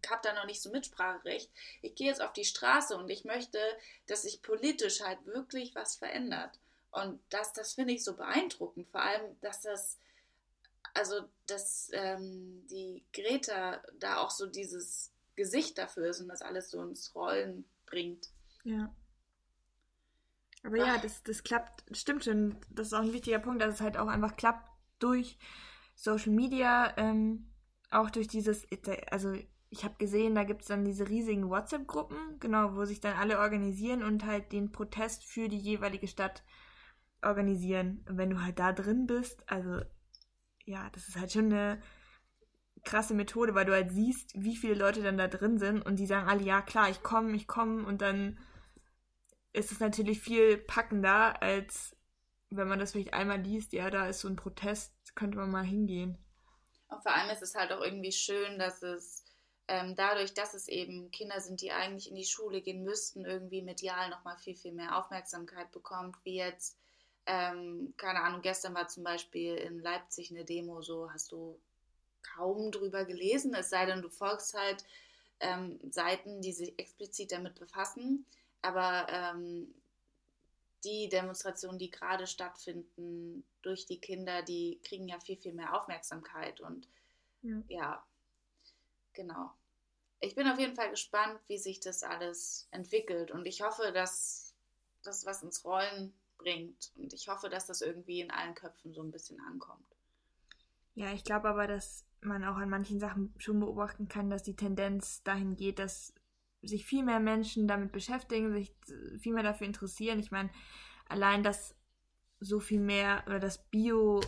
habe 0.10 0.22
da 0.24 0.34
noch 0.34 0.46
nicht 0.46 0.62
so 0.62 0.72
Mitspracherecht. 0.72 1.50
Ich 1.82 1.96
gehe 1.96 2.08
jetzt 2.08 2.22
auf 2.22 2.34
die 2.34 2.46
Straße 2.46 2.96
und 2.98 3.10
ich 3.10 3.26
möchte, 3.26 3.60
dass 4.08 4.24
sich 4.24 4.42
politisch 4.42 5.02
halt 5.02 5.26
wirklich 5.26 5.76
was 5.76 5.96
verändert. 5.96 6.60
Und 6.92 7.20
das, 7.30 7.54
das 7.54 7.74
finde 7.74 7.94
ich 7.94 8.04
so 8.04 8.16
beeindruckend. 8.16 8.88
Vor 8.90 9.02
allem, 9.02 9.36
dass 9.42 9.62
das, 9.62 9.98
also, 10.94 11.28
dass 11.48 11.90
ähm, 11.94 12.66
die 12.70 13.04
Greta 13.14 13.82
da 14.00 14.18
auch 14.18 14.30
so 14.30 14.46
dieses 14.46 15.12
Gesicht 15.36 15.78
dafür 15.78 16.08
ist 16.08 16.22
und 16.22 16.28
das 16.28 16.42
alles 16.42 16.70
so 16.70 16.82
ins 16.82 17.16
Rollen 17.16 17.66
bringt. 17.88 18.30
Ja. 18.64 18.94
Aber 20.64 20.78
Ach. 20.82 20.88
ja, 20.88 20.98
das, 20.98 21.24
das 21.24 21.44
klappt, 21.44 21.84
stimmt 21.96 22.26
schon. 22.26 22.58
Das 22.70 22.88
ist 22.88 22.94
auch 22.94 23.02
ein 23.02 23.14
wichtiger 23.14 23.40
Punkt, 23.40 23.62
dass 23.62 23.76
es 23.76 23.82
halt 23.82 23.98
auch 23.98 24.08
einfach 24.08 24.36
klappt 24.36 24.70
durch 25.00 25.38
Social 25.96 26.32
Media, 26.32 26.94
ähm, 26.98 27.50
auch 27.90 28.10
durch 28.10 28.28
dieses, 28.28 28.68
also 29.12 29.36
ich 29.74 29.84
habe 29.84 29.96
gesehen, 29.98 30.36
da 30.36 30.44
gibt 30.44 30.62
es 30.62 30.68
dann 30.68 30.86
diese 30.86 31.10
riesigen 31.10 31.50
WhatsApp-Gruppen, 31.50 32.40
genau, 32.40 32.76
wo 32.76 32.86
sich 32.86 33.02
dann 33.02 33.18
alle 33.18 33.40
organisieren 33.40 34.04
und 34.04 34.24
halt 34.24 34.52
den 34.52 34.72
Protest 34.72 35.26
für 35.26 35.50
die 35.50 35.58
jeweilige 35.58 36.08
Stadt 36.08 36.44
organisieren. 37.24 38.06
Und 38.08 38.20
wenn 38.20 38.30
du 38.30 38.44
halt 38.44 38.60
da 38.60 38.72
drin 38.72 39.08
bist, 39.08 39.42
also 39.50 39.82
ja, 40.66 40.92
das 40.92 41.08
ist 41.08 41.20
halt 41.20 41.32
schon 41.32 41.46
eine 41.46 41.82
krasse 42.84 43.16
Methode, 43.16 43.56
weil 43.56 43.66
du 43.66 43.74
halt 43.74 43.92
siehst, 43.92 44.32
wie 44.36 44.56
viele 44.56 44.76
Leute 44.76 45.02
dann 45.02 45.18
da 45.18 45.28
drin 45.28 45.58
sind 45.58 45.82
und 45.82 45.96
die 45.98 46.06
sagen 46.06 46.30
alle, 46.30 46.44
ja 46.44 46.62
klar, 46.62 46.92
ich 46.92 47.02
komme, 47.02 47.36
ich 47.36 47.48
komme 47.48 47.84
und 47.88 48.04
dann 48.04 48.38
ist 49.54 49.72
es 49.72 49.80
natürlich 49.80 50.20
viel 50.20 50.60
packender, 50.60 51.42
als 51.42 51.98
wenn 52.52 52.68
man 52.68 52.78
das 52.78 52.92
vielleicht 52.92 53.16
einmal 53.16 53.42
liest, 53.42 53.74
ja, 53.74 53.90
da 53.90 54.08
ist 54.08 54.20
so 54.20 54.28
ein 54.28 54.36
Protest, 54.36 55.16
könnte 55.16 55.38
man 55.40 55.50
mal 55.50 55.66
hingehen. 55.66 56.24
Und 56.90 57.02
vor 57.02 57.12
allem 57.12 57.32
ist 57.32 57.42
es 57.42 57.56
halt 57.56 57.72
auch 57.72 57.82
irgendwie 57.82 58.12
schön, 58.12 58.60
dass 58.60 58.84
es 58.84 59.23
ähm, 59.68 59.96
dadurch, 59.96 60.34
dass 60.34 60.54
es 60.54 60.68
eben 60.68 61.10
Kinder 61.12 61.40
sind, 61.40 61.62
die 61.62 61.72
eigentlich 61.72 62.10
in 62.10 62.16
die 62.16 62.26
Schule 62.26 62.62
gehen 62.62 62.84
müssten, 62.84 63.26
irgendwie 63.26 63.62
medial 63.62 64.10
nochmal 64.10 64.38
viel, 64.38 64.56
viel 64.56 64.74
mehr 64.74 64.98
Aufmerksamkeit 64.98 65.72
bekommt, 65.72 66.18
wie 66.24 66.36
jetzt, 66.36 66.78
ähm, 67.26 67.94
keine 67.98 68.22
Ahnung, 68.22 68.42
gestern 68.42 68.74
war 68.74 68.88
zum 68.88 69.04
Beispiel 69.04 69.56
in 69.56 69.80
Leipzig 69.80 70.32
eine 70.32 70.44
Demo, 70.44 70.82
so 70.82 71.12
hast 71.12 71.32
du 71.32 71.60
kaum 72.36 72.72
drüber 72.72 73.06
gelesen, 73.06 73.54
es 73.54 73.70
sei 73.70 73.86
denn, 73.86 74.02
du 74.02 74.10
folgst 74.10 74.54
halt 74.54 74.84
ähm, 75.40 75.80
Seiten, 75.92 76.42
die 76.42 76.54
sich 76.54 76.78
explizit 76.78 77.32
damit 77.32 77.56
befassen. 77.56 78.26
Aber 78.62 79.08
ähm, 79.10 79.74
die 80.84 81.10
Demonstrationen, 81.10 81.80
die 81.80 81.92
gerade 81.92 82.28
stattfinden 82.28 83.46
durch 83.62 83.86
die 83.86 84.00
Kinder, 84.00 84.42
die 84.42 84.80
kriegen 84.84 85.08
ja 85.08 85.20
viel, 85.20 85.38
viel 85.38 85.54
mehr 85.54 85.76
Aufmerksamkeit. 85.76 86.62
Und 86.62 86.88
ja, 87.42 87.62
ja 87.68 88.04
genau. 89.14 89.52
Ich 90.20 90.36
bin 90.36 90.48
auf 90.48 90.60
jeden 90.60 90.76
Fall 90.76 90.90
gespannt, 90.90 91.40
wie 91.48 91.58
sich 91.58 91.80
das 91.80 92.04
alles 92.04 92.68
entwickelt. 92.72 93.32
Und 93.32 93.46
ich 93.46 93.62
hoffe, 93.62 93.92
dass 93.94 94.56
das 95.04 95.26
was 95.26 95.44
ins 95.44 95.66
Rollen 95.66 96.14
bringt. 96.38 96.92
Und 96.96 97.14
ich 97.14 97.28
hoffe, 97.28 97.50
dass 97.50 97.68
das 97.68 97.82
irgendwie 97.82 98.22
in 98.22 98.32
allen 98.32 98.56
Köpfen 98.56 98.94
so 98.94 99.02
ein 99.02 99.12
bisschen 99.12 99.40
ankommt. 99.42 99.86
Ja, 100.96 101.12
ich 101.12 101.24
glaube 101.24 101.50
aber, 101.50 101.68
dass 101.68 102.06
man 102.22 102.44
auch 102.46 102.56
an 102.56 102.70
manchen 102.70 103.00
Sachen 103.00 103.34
schon 103.38 103.60
beobachten 103.60 104.08
kann, 104.08 104.30
dass 104.30 104.44
die 104.44 104.56
Tendenz 104.56 105.24
dahin 105.24 105.56
geht, 105.56 105.80
dass 105.80 106.14
sich 106.62 106.86
viel 106.86 107.04
mehr 107.04 107.20
Menschen 107.20 107.68
damit 107.68 107.92
beschäftigen, 107.92 108.54
sich 108.54 108.74
viel 109.20 109.34
mehr 109.34 109.44
dafür 109.44 109.68
interessieren. 109.68 110.20
Ich 110.20 110.32
meine, 110.32 110.50
allein, 111.06 111.44
dass 111.44 111.76
so 112.40 112.60
viel 112.60 112.80
mehr 112.80 113.24
oder 113.26 113.40
das 113.40 113.64
Bio 113.70 114.22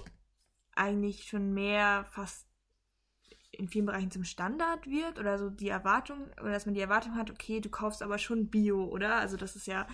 eigentlich 0.76 1.24
schon 1.26 1.54
mehr 1.54 2.06
fast 2.12 2.45
in 3.58 3.68
vielen 3.68 3.86
Bereichen 3.86 4.12
zum 4.12 4.24
Standard 4.24 4.88
wird 4.88 5.20
oder 5.20 5.38
so 5.38 5.50
die 5.50 5.70
Erwartung 5.70 6.28
oder 6.42 6.52
dass 6.52 6.66
man 6.66 6.76
die 6.76 6.82
Erwartung 6.82 7.16
hat, 7.16 7.32
okay, 7.32 7.60
du 7.60 7.70
kaufst 7.70 8.04
aber 8.04 8.18
schon 8.18 8.48
Bio, 8.48 8.86
oder? 8.86 9.16
Also 9.16 9.38
das 9.38 9.56
ist 9.56 9.68
ja 9.68 9.88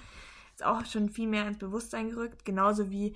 jetzt 0.51 0.65
auch 0.65 0.85
schon 0.85 1.09
viel 1.09 1.27
mehr 1.27 1.47
ins 1.47 1.57
Bewusstsein 1.57 2.09
gerückt, 2.09 2.45
genauso 2.45 2.91
wie 2.91 3.15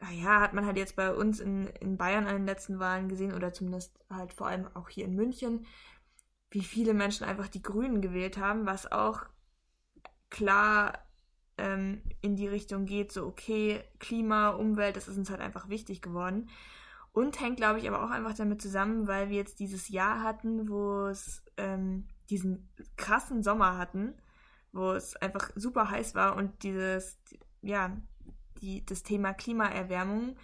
Ah 0.00 0.10
ja, 0.10 0.40
hat 0.40 0.52
man 0.52 0.66
halt 0.66 0.76
jetzt 0.76 0.96
bei 0.96 1.12
uns 1.14 1.40
in, 1.40 1.68
in 1.80 1.96
Bayern 1.96 2.26
an 2.26 2.34
den 2.34 2.46
letzten 2.46 2.78
Wahlen 2.78 3.08
gesehen 3.08 3.32
oder 3.32 3.52
zumindest 3.52 3.98
halt 4.10 4.32
vor 4.32 4.48
allem 4.48 4.66
auch 4.74 4.88
hier 4.88 5.04
in 5.04 5.14
München, 5.14 5.66
wie 6.50 6.62
viele 6.62 6.94
Menschen 6.94 7.24
einfach 7.24 7.48
die 7.48 7.62
Grünen 7.62 8.00
gewählt 8.02 8.38
haben, 8.38 8.66
was 8.66 8.90
auch 8.90 9.24
klar 10.30 10.98
ähm, 11.58 12.02
in 12.20 12.36
die 12.36 12.48
Richtung 12.48 12.86
geht, 12.86 13.12
so 13.12 13.26
okay, 13.26 13.82
Klima, 13.98 14.50
Umwelt, 14.50 14.96
das 14.96 15.08
ist 15.08 15.16
uns 15.16 15.30
halt 15.30 15.40
einfach 15.40 15.68
wichtig 15.68 16.02
geworden. 16.02 16.48
Und 17.14 17.40
hängt, 17.40 17.58
glaube 17.58 17.78
ich, 17.78 17.86
aber 17.86 18.02
auch 18.02 18.10
einfach 18.10 18.34
damit 18.34 18.60
zusammen, 18.60 19.06
weil 19.06 19.30
wir 19.30 19.36
jetzt 19.36 19.60
dieses 19.60 19.88
Jahr 19.88 20.24
hatten, 20.24 20.68
wo 20.68 21.06
es 21.06 21.44
ähm, 21.56 22.08
diesen 22.28 22.68
krassen 22.96 23.44
Sommer 23.44 23.78
hatten, 23.78 24.14
wo 24.72 24.90
es 24.90 25.14
einfach 25.16 25.50
super 25.54 25.90
heiß 25.90 26.16
war 26.16 26.34
und 26.34 26.64
dieses, 26.64 27.16
ja, 27.62 27.96
die, 28.60 28.84
das 28.84 29.04
Thema 29.04 29.32
Klimaerwärmung, 29.32 30.34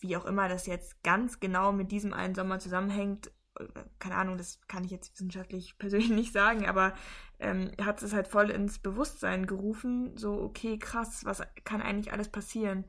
wie 0.00 0.18
auch 0.18 0.26
immer 0.26 0.50
das 0.50 0.66
jetzt 0.66 1.02
ganz 1.02 1.40
genau 1.40 1.72
mit 1.72 1.90
diesem 1.92 2.12
einen 2.12 2.34
Sommer 2.34 2.58
zusammenhängt, 2.58 3.32
äh, 3.58 3.64
keine 3.98 4.16
Ahnung, 4.16 4.36
das 4.36 4.60
kann 4.68 4.84
ich 4.84 4.90
jetzt 4.90 5.14
wissenschaftlich 5.14 5.78
persönlich 5.78 6.10
nicht 6.10 6.34
sagen, 6.34 6.68
aber 6.68 6.92
ähm, 7.38 7.70
hat 7.80 8.02
es 8.02 8.12
halt 8.12 8.28
voll 8.28 8.50
ins 8.50 8.80
Bewusstsein 8.80 9.46
gerufen, 9.46 10.14
so, 10.18 10.42
okay, 10.42 10.78
krass, 10.78 11.24
was 11.24 11.40
kann 11.64 11.80
eigentlich 11.80 12.12
alles 12.12 12.28
passieren? 12.28 12.84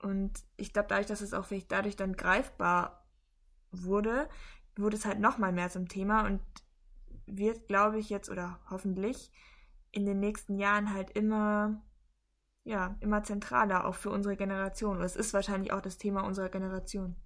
Und 0.00 0.32
ich 0.56 0.72
glaube, 0.72 0.88
dadurch, 0.88 1.06
dass 1.06 1.20
es 1.20 1.34
auch 1.34 1.44
vielleicht 1.44 1.70
dadurch 1.72 1.96
dann 1.96 2.16
greifbar 2.16 3.06
wurde, 3.70 4.28
wurde 4.76 4.96
es 4.96 5.04
halt 5.04 5.20
nochmal 5.20 5.52
mehr 5.52 5.70
zum 5.70 5.88
Thema 5.88 6.26
und 6.26 6.40
wird, 7.26 7.68
glaube 7.68 7.98
ich, 7.98 8.08
jetzt 8.10 8.30
oder 8.30 8.58
hoffentlich 8.70 9.30
in 9.92 10.06
den 10.06 10.20
nächsten 10.20 10.58
Jahren 10.58 10.92
halt 10.92 11.10
immer 11.10 11.82
ja, 12.64 12.96
immer 13.00 13.22
zentraler, 13.22 13.86
auch 13.86 13.94
für 13.94 14.10
unsere 14.10 14.36
Generation. 14.36 14.98
Und 14.98 15.02
es 15.02 15.16
ist 15.16 15.32
wahrscheinlich 15.32 15.72
auch 15.72 15.80
das 15.80 15.98
Thema 15.98 16.24
unserer 16.24 16.48
Generation. 16.48 17.16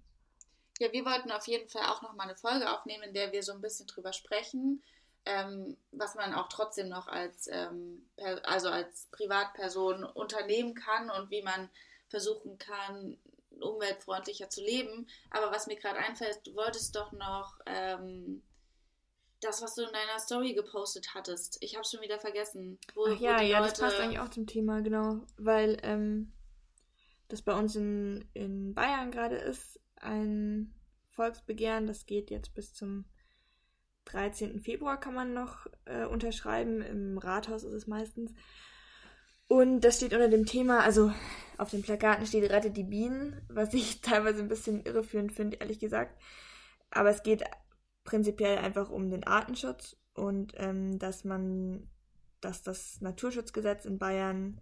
Ja, 0.79 0.93
wir 0.93 1.05
wollten 1.05 1.31
auf 1.31 1.47
jeden 1.47 1.69
Fall 1.69 1.87
auch 1.87 2.03
nochmal 2.03 2.29
eine 2.29 2.37
Folge 2.37 2.71
aufnehmen, 2.71 3.05
in 3.05 3.15
der 3.15 3.33
wir 3.33 3.43
so 3.43 3.53
ein 3.53 3.61
bisschen 3.61 3.87
drüber 3.87 4.13
sprechen, 4.13 4.83
ähm, 5.25 5.77
was 5.93 6.15
man 6.15 6.35
auch 6.35 6.49
trotzdem 6.49 6.89
noch 6.89 7.09
als, 7.09 7.49
ähm, 7.51 8.09
also 8.45 8.69
als 8.69 9.09
Privatperson 9.13 10.05
unternehmen 10.05 10.75
kann 10.75 11.11
und 11.11 11.31
wie 11.31 11.43
man 11.43 11.69
versuchen 12.09 12.59
kann, 12.59 13.19
umweltfreundlicher 13.61 14.51
zu 14.51 14.63
leben. 14.63 15.07
Aber 15.31 15.51
was 15.51 15.67
mir 15.67 15.77
gerade 15.77 15.99
einfällt, 15.99 16.41
du 16.45 16.55
wolltest 16.55 16.95
doch 16.97 17.13
noch 17.13 17.59
ähm, 17.67 18.43
das, 19.41 19.63
was 19.63 19.75
du 19.75 19.83
in 19.83 19.93
deiner 19.93 20.19
Story 20.19 20.55
gepostet 20.55 21.15
hattest. 21.15 21.59
Ich 21.61 21.77
habe 21.77 21.85
schon 21.85 22.01
wieder 22.01 22.19
vergessen. 22.19 22.79
Wo, 22.95 23.07
Ach 23.07 23.21
ja, 23.21 23.41
ja, 23.41 23.59
Leute... 23.59 23.71
das 23.71 23.81
passt 23.81 24.01
eigentlich 24.01 24.19
auch 24.19 24.31
zum 24.31 24.47
Thema, 24.47 24.81
genau. 24.81 25.21
Weil 25.37 25.79
ähm, 25.83 26.33
das 27.29 27.43
bei 27.43 27.57
uns 27.57 27.77
in, 27.77 28.29
in 28.33 28.75
Bayern 28.75 29.11
gerade 29.11 29.37
ist, 29.37 29.81
ein 29.97 30.75
Volksbegehren, 31.11 31.87
das 31.87 32.07
geht 32.07 32.31
jetzt 32.31 32.55
bis 32.55 32.75
zum 32.75 33.05
13. 34.07 34.61
Februar 34.61 34.99
kann 34.99 35.15
man 35.15 35.33
noch 35.33 35.67
äh, 35.87 36.05
unterschreiben. 36.05 36.83
Im 36.83 37.19
Rathaus 37.19 37.65
ist 37.65 37.73
es 37.73 37.87
meistens. 37.87 38.33
Und 39.49 39.83
das 39.83 39.97
steht 39.97 40.13
unter 40.13 40.29
dem 40.29 40.47
Thema, 40.47 40.81
also 40.81 41.13
auf 41.59 41.71
den 41.71 41.83
Plakaten 41.83 42.27
steht 42.27 42.51
Rettet 42.51 42.77
die 42.77 42.85
Bienen, 42.85 43.41
was 43.49 43.75
ich 43.75 44.01
teilweise 44.03 44.41
ein 44.41 44.49
bisschen 44.49 44.85
irreführend 44.85 45.33
finde, 45.33 45.59
ehrlich 45.59 45.79
gesagt. 45.79 46.21
Aber 46.91 47.11
es 47.11 47.23
geht 47.23 47.45
prinzipiell 48.05 48.59
einfach 48.59 48.91
um 48.91 49.11
den 49.11 49.25
Artenschutz 49.25 49.97
und 50.15 50.53
ähm, 50.57 50.99
dass 50.99 51.25
man, 51.25 51.89
dass 52.41 52.63
das 52.63 53.01
Naturschutzgesetz 53.01 53.85
in 53.85 53.99
Bayern 53.99 54.61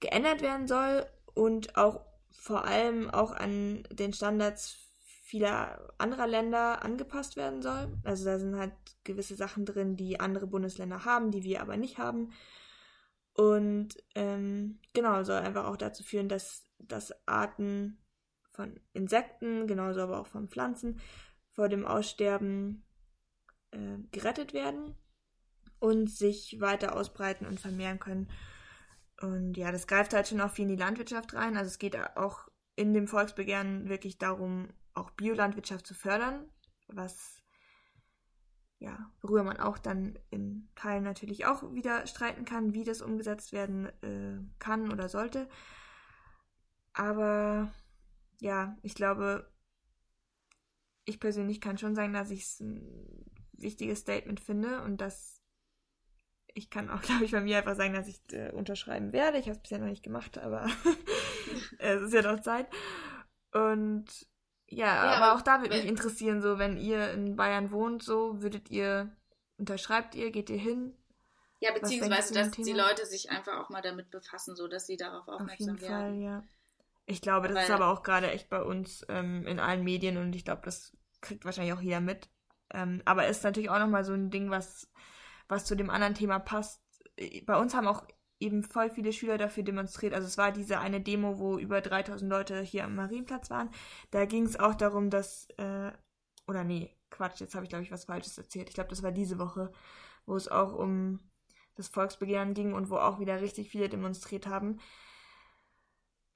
geändert 0.00 0.42
werden 0.42 0.66
soll 0.66 1.06
und 1.34 1.76
auch 1.76 2.04
vor 2.32 2.64
allem 2.64 3.08
auch 3.10 3.32
an 3.32 3.84
den 3.90 4.12
Standards 4.12 4.76
vieler 5.22 5.94
anderer 5.98 6.26
Länder 6.26 6.84
angepasst 6.84 7.36
werden 7.36 7.62
soll. 7.62 7.96
Also 8.04 8.24
da 8.24 8.38
sind 8.38 8.56
halt 8.56 8.74
gewisse 9.04 9.36
Sachen 9.36 9.64
drin, 9.64 9.96
die 9.96 10.20
andere 10.20 10.46
Bundesländer 10.46 11.04
haben, 11.04 11.30
die 11.30 11.42
wir 11.42 11.62
aber 11.62 11.76
nicht 11.76 11.98
haben. 11.98 12.32
Und 13.34 13.96
ähm, 14.14 14.78
genau, 14.92 15.22
soll 15.24 15.38
einfach 15.38 15.66
auch 15.66 15.76
dazu 15.76 16.02
führen, 16.04 16.28
dass, 16.28 16.64
dass 16.78 17.12
Arten 17.26 17.98
von 18.52 18.80
Insekten, 18.92 19.66
genauso 19.66 20.00
aber 20.00 20.20
auch 20.20 20.28
von 20.28 20.48
Pflanzen, 20.48 21.00
vor 21.50 21.68
dem 21.68 21.84
Aussterben 21.84 22.84
äh, 23.72 23.98
gerettet 24.12 24.54
werden 24.54 24.94
und 25.80 26.08
sich 26.10 26.60
weiter 26.60 26.96
ausbreiten 26.96 27.46
und 27.46 27.60
vermehren 27.60 27.98
können. 27.98 28.30
Und 29.20 29.56
ja, 29.56 29.72
das 29.72 29.86
greift 29.86 30.14
halt 30.14 30.28
schon 30.28 30.40
auch 30.40 30.50
viel 30.50 30.64
in 30.64 30.76
die 30.76 30.82
Landwirtschaft 30.82 31.34
rein. 31.34 31.56
Also 31.56 31.68
es 31.68 31.78
geht 31.78 31.96
auch 32.16 32.48
in 32.76 32.94
dem 32.94 33.08
Volksbegehren 33.08 33.88
wirklich 33.88 34.18
darum, 34.18 34.68
auch 34.94 35.10
Biolandwirtschaft 35.10 35.86
zu 35.86 35.94
fördern, 35.94 36.48
was 36.86 37.43
ja, 38.78 39.10
worüber 39.20 39.44
man 39.44 39.58
auch 39.58 39.78
dann 39.78 40.18
in 40.30 40.68
Teilen 40.74 41.04
natürlich 41.04 41.46
auch 41.46 41.72
wieder 41.72 42.06
streiten 42.06 42.44
kann, 42.44 42.74
wie 42.74 42.84
das 42.84 43.02
umgesetzt 43.02 43.52
werden 43.52 43.86
äh, 44.02 44.38
kann 44.58 44.92
oder 44.92 45.08
sollte. 45.08 45.48
Aber 46.92 47.72
ja, 48.40 48.76
ich 48.82 48.94
glaube, 48.94 49.50
ich 51.04 51.20
persönlich 51.20 51.60
kann 51.60 51.78
schon 51.78 51.94
sagen, 51.94 52.12
dass 52.12 52.30
ich 52.30 52.42
es 52.42 52.60
ein 52.60 53.30
wichtiges 53.52 54.00
Statement 54.00 54.40
finde 54.40 54.82
und 54.82 55.00
dass 55.00 55.40
ich 56.54 56.70
kann 56.70 56.90
auch, 56.90 57.02
glaube 57.02 57.24
ich, 57.24 57.32
bei 57.32 57.40
mir 57.40 57.58
einfach 57.58 57.76
sagen, 57.76 57.94
dass 57.94 58.08
ich 58.08 58.20
äh, 58.32 58.50
unterschreiben 58.52 59.12
werde. 59.12 59.38
Ich 59.38 59.46
habe 59.46 59.56
es 59.56 59.62
bisher 59.62 59.78
noch 59.78 59.86
nicht 59.86 60.04
gemacht, 60.04 60.38
aber 60.38 60.66
es 61.78 62.02
ist 62.02 62.14
ja 62.14 62.22
noch 62.22 62.40
Zeit. 62.40 62.68
Und 63.52 64.06
ja, 64.68 64.86
ja 64.86 65.02
aber 65.16 65.34
auch 65.34 65.42
da 65.42 65.60
würde 65.60 65.76
mich 65.76 65.86
interessieren, 65.86 66.40
so 66.40 66.58
wenn 66.58 66.76
ihr 66.76 67.12
in 67.12 67.36
Bayern 67.36 67.70
wohnt, 67.70 68.02
so 68.02 68.42
würdet 68.42 68.70
ihr, 68.70 69.14
unterschreibt 69.58 70.14
ihr, 70.14 70.30
geht 70.30 70.50
ihr 70.50 70.58
hin? 70.58 70.96
Ja, 71.60 71.72
beziehungsweise, 71.72 72.34
dass 72.34 72.50
die 72.50 72.72
Leute 72.72 73.06
sich 73.06 73.30
einfach 73.30 73.58
auch 73.58 73.70
mal 73.70 73.80
damit 73.80 74.10
befassen, 74.10 74.54
so 74.54 74.68
dass 74.68 74.86
sie 74.86 74.96
darauf 74.96 75.26
aufmerksam 75.28 75.74
Auf 75.74 75.80
jeden 75.80 75.92
werden. 75.92 76.12
Fall, 76.12 76.14
ja. 76.22 76.42
Ich 77.06 77.20
glaube, 77.20 77.48
das 77.48 77.56
Weil, 77.56 77.64
ist 77.64 77.70
aber 77.70 77.88
auch 77.88 78.02
gerade 78.02 78.30
echt 78.30 78.48
bei 78.48 78.62
uns 78.62 79.04
ähm, 79.08 79.46
in 79.46 79.60
allen 79.60 79.84
Medien 79.84 80.16
und 80.16 80.34
ich 80.34 80.44
glaube, 80.44 80.62
das 80.64 80.96
kriegt 81.20 81.44
wahrscheinlich 81.44 81.74
auch 81.74 81.80
jeder 81.80 82.00
mit. 82.00 82.28
Ähm, 82.70 83.02
aber 83.04 83.28
ist 83.28 83.44
natürlich 83.44 83.70
auch 83.70 83.78
nochmal 83.78 84.04
so 84.04 84.12
ein 84.12 84.30
Ding, 84.30 84.50
was, 84.50 84.90
was 85.48 85.64
zu 85.64 85.74
dem 85.74 85.90
anderen 85.90 86.14
Thema 86.14 86.38
passt. 86.38 86.82
Bei 87.46 87.58
uns 87.58 87.74
haben 87.74 87.86
auch 87.86 88.06
eben 88.40 88.62
voll 88.62 88.90
viele 88.90 89.12
Schüler 89.12 89.38
dafür 89.38 89.62
demonstriert. 89.62 90.14
Also 90.14 90.26
es 90.26 90.38
war 90.38 90.52
diese 90.52 90.78
eine 90.78 91.00
Demo, 91.00 91.38
wo 91.38 91.58
über 91.58 91.80
3000 91.80 92.30
Leute 92.30 92.60
hier 92.62 92.84
am 92.84 92.94
Marienplatz 92.94 93.50
waren. 93.50 93.70
Da 94.10 94.24
ging 94.26 94.44
es 94.44 94.58
auch 94.58 94.74
darum, 94.74 95.10
dass, 95.10 95.48
äh, 95.56 95.92
oder 96.46 96.64
nee, 96.64 96.94
Quatsch, 97.10 97.40
jetzt 97.40 97.54
habe 97.54 97.64
ich 97.64 97.70
glaube 97.70 97.84
ich 97.84 97.92
was 97.92 98.04
Falsches 98.06 98.36
erzählt. 98.38 98.68
Ich 98.68 98.74
glaube, 98.74 98.90
das 98.90 99.02
war 99.02 99.12
diese 99.12 99.38
Woche, 99.38 99.72
wo 100.26 100.36
es 100.36 100.48
auch 100.48 100.74
um 100.74 101.20
das 101.76 101.88
Volksbegehren 101.88 102.54
ging 102.54 102.72
und 102.72 102.90
wo 102.90 102.96
auch 102.96 103.20
wieder 103.20 103.40
richtig 103.40 103.70
viele 103.70 103.88
demonstriert 103.88 104.46
haben. 104.46 104.78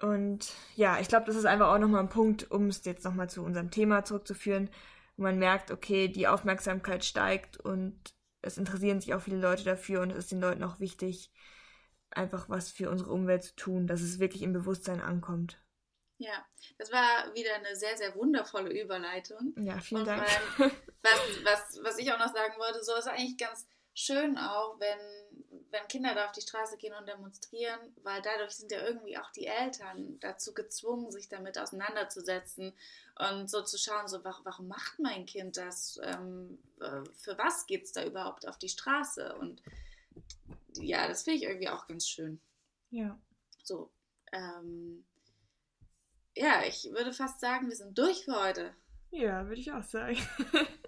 Und 0.00 0.52
ja, 0.76 1.00
ich 1.00 1.08
glaube, 1.08 1.26
das 1.26 1.36
ist 1.36 1.44
einfach 1.44 1.68
auch 1.72 1.78
nochmal 1.78 2.02
ein 2.02 2.08
Punkt, 2.08 2.50
um 2.50 2.68
es 2.68 2.84
jetzt 2.84 3.04
nochmal 3.04 3.28
zu 3.28 3.42
unserem 3.42 3.70
Thema 3.70 4.04
zurückzuführen, 4.04 4.70
wo 5.16 5.24
man 5.24 5.38
merkt, 5.38 5.70
okay, 5.72 6.08
die 6.08 6.28
Aufmerksamkeit 6.28 7.04
steigt 7.04 7.56
und 7.58 8.14
es 8.40 8.58
interessieren 8.58 9.00
sich 9.00 9.14
auch 9.14 9.20
viele 9.20 9.40
Leute 9.40 9.64
dafür 9.64 10.02
und 10.02 10.10
es 10.10 10.18
ist 10.18 10.32
den 10.32 10.40
Leuten 10.40 10.62
auch 10.62 10.78
wichtig, 10.78 11.32
einfach 12.10 12.48
was 12.48 12.70
für 12.70 12.90
unsere 12.90 13.10
Umwelt 13.10 13.44
zu 13.44 13.56
tun, 13.56 13.86
dass 13.86 14.00
es 14.00 14.18
wirklich 14.18 14.42
im 14.42 14.52
Bewusstsein 14.52 15.00
ankommt. 15.00 15.58
Ja, 16.18 16.44
das 16.78 16.90
war 16.92 17.32
wieder 17.34 17.54
eine 17.54 17.76
sehr, 17.76 17.96
sehr 17.96 18.14
wundervolle 18.16 18.70
Überleitung. 18.70 19.54
Ja, 19.56 19.78
vielen 19.78 20.04
Dank. 20.04 20.26
was, 20.58 21.44
was, 21.44 21.80
was 21.82 21.98
ich 21.98 22.12
auch 22.12 22.18
noch 22.18 22.32
sagen 22.32 22.54
wollte, 22.58 22.82
so 22.82 22.94
ist 22.96 23.06
eigentlich 23.06 23.38
ganz 23.38 23.68
schön 23.94 24.36
auch, 24.36 24.80
wenn, 24.80 24.98
wenn 25.70 25.86
Kinder 25.88 26.14
da 26.14 26.26
auf 26.26 26.32
die 26.32 26.40
Straße 26.40 26.76
gehen 26.76 26.94
und 26.94 27.06
demonstrieren, 27.06 27.78
weil 28.02 28.20
dadurch 28.22 28.52
sind 28.52 28.72
ja 28.72 28.84
irgendwie 28.84 29.16
auch 29.16 29.30
die 29.30 29.46
Eltern 29.46 30.18
dazu 30.20 30.54
gezwungen, 30.54 31.12
sich 31.12 31.28
damit 31.28 31.56
auseinanderzusetzen 31.56 32.76
und 33.18 33.48
so 33.48 33.62
zu 33.62 33.78
schauen, 33.78 34.08
so 34.08 34.24
warum, 34.24 34.44
warum 34.44 34.68
macht 34.68 34.98
mein 34.98 35.24
Kind 35.26 35.56
das? 35.56 36.00
Ähm, 36.02 36.58
äh, 36.80 37.04
für 37.12 37.38
was 37.38 37.66
geht 37.66 37.84
es 37.84 37.92
da 37.92 38.04
überhaupt 38.04 38.46
auf 38.46 38.58
die 38.58 38.68
Straße? 38.68 39.36
Und 39.36 39.62
ja, 40.82 41.08
das 41.08 41.22
finde 41.22 41.38
ich 41.38 41.42
irgendwie 41.44 41.68
auch 41.68 41.86
ganz 41.86 42.08
schön. 42.08 42.40
Ja. 42.90 43.20
So. 43.62 43.90
Ähm, 44.32 45.04
ja, 46.36 46.62
ich 46.64 46.84
würde 46.92 47.12
fast 47.12 47.40
sagen, 47.40 47.68
wir 47.68 47.76
sind 47.76 47.96
durch 47.98 48.24
für 48.24 48.40
heute. 48.40 48.74
Ja, 49.10 49.46
würde 49.46 49.60
ich 49.60 49.72
auch 49.72 49.82
sagen. 49.82 50.16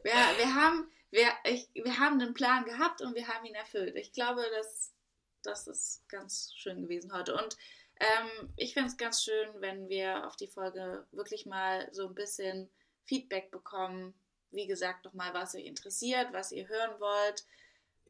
wir, 0.03 0.12
wir 0.12 0.55
haben 0.55 0.91
wir, 1.11 1.28
ich, 1.45 1.68
wir 1.74 1.99
haben 1.99 2.20
einen 2.20 2.34
Plan 2.34 2.64
gehabt 2.64 3.03
und 3.03 3.14
wir 3.14 3.26
haben 3.26 3.45
ihn 3.45 3.55
erfüllt. 3.55 3.97
Ich 3.97 4.12
glaube, 4.12 4.43
das, 4.57 4.93
das 5.43 5.66
ist 5.66 6.09
ganz 6.09 6.53
schön 6.55 6.82
gewesen 6.82 7.12
heute. 7.12 7.34
Und 7.34 7.57
ähm, 7.99 8.53
ich 8.57 8.74
finde 8.74 8.88
es 8.88 8.97
ganz 8.97 9.22
schön, 9.22 9.49
wenn 9.61 9.88
wir 9.88 10.26
auf 10.26 10.36
die 10.36 10.47
Folge 10.47 11.07
wirklich 11.11 11.47
mal 11.47 11.88
so 11.93 12.07
ein 12.07 12.14
bisschen 12.14 12.70
Feedback 13.07 13.51
bekommen. 13.51 14.14
Wie 14.53 14.66
gesagt, 14.66 15.05
nochmal, 15.05 15.34
was 15.34 15.55
euch 15.55 15.64
interessiert, 15.64 16.32
was 16.32 16.53
ihr 16.53 16.68
hören 16.68 17.01
wollt. 17.01 17.45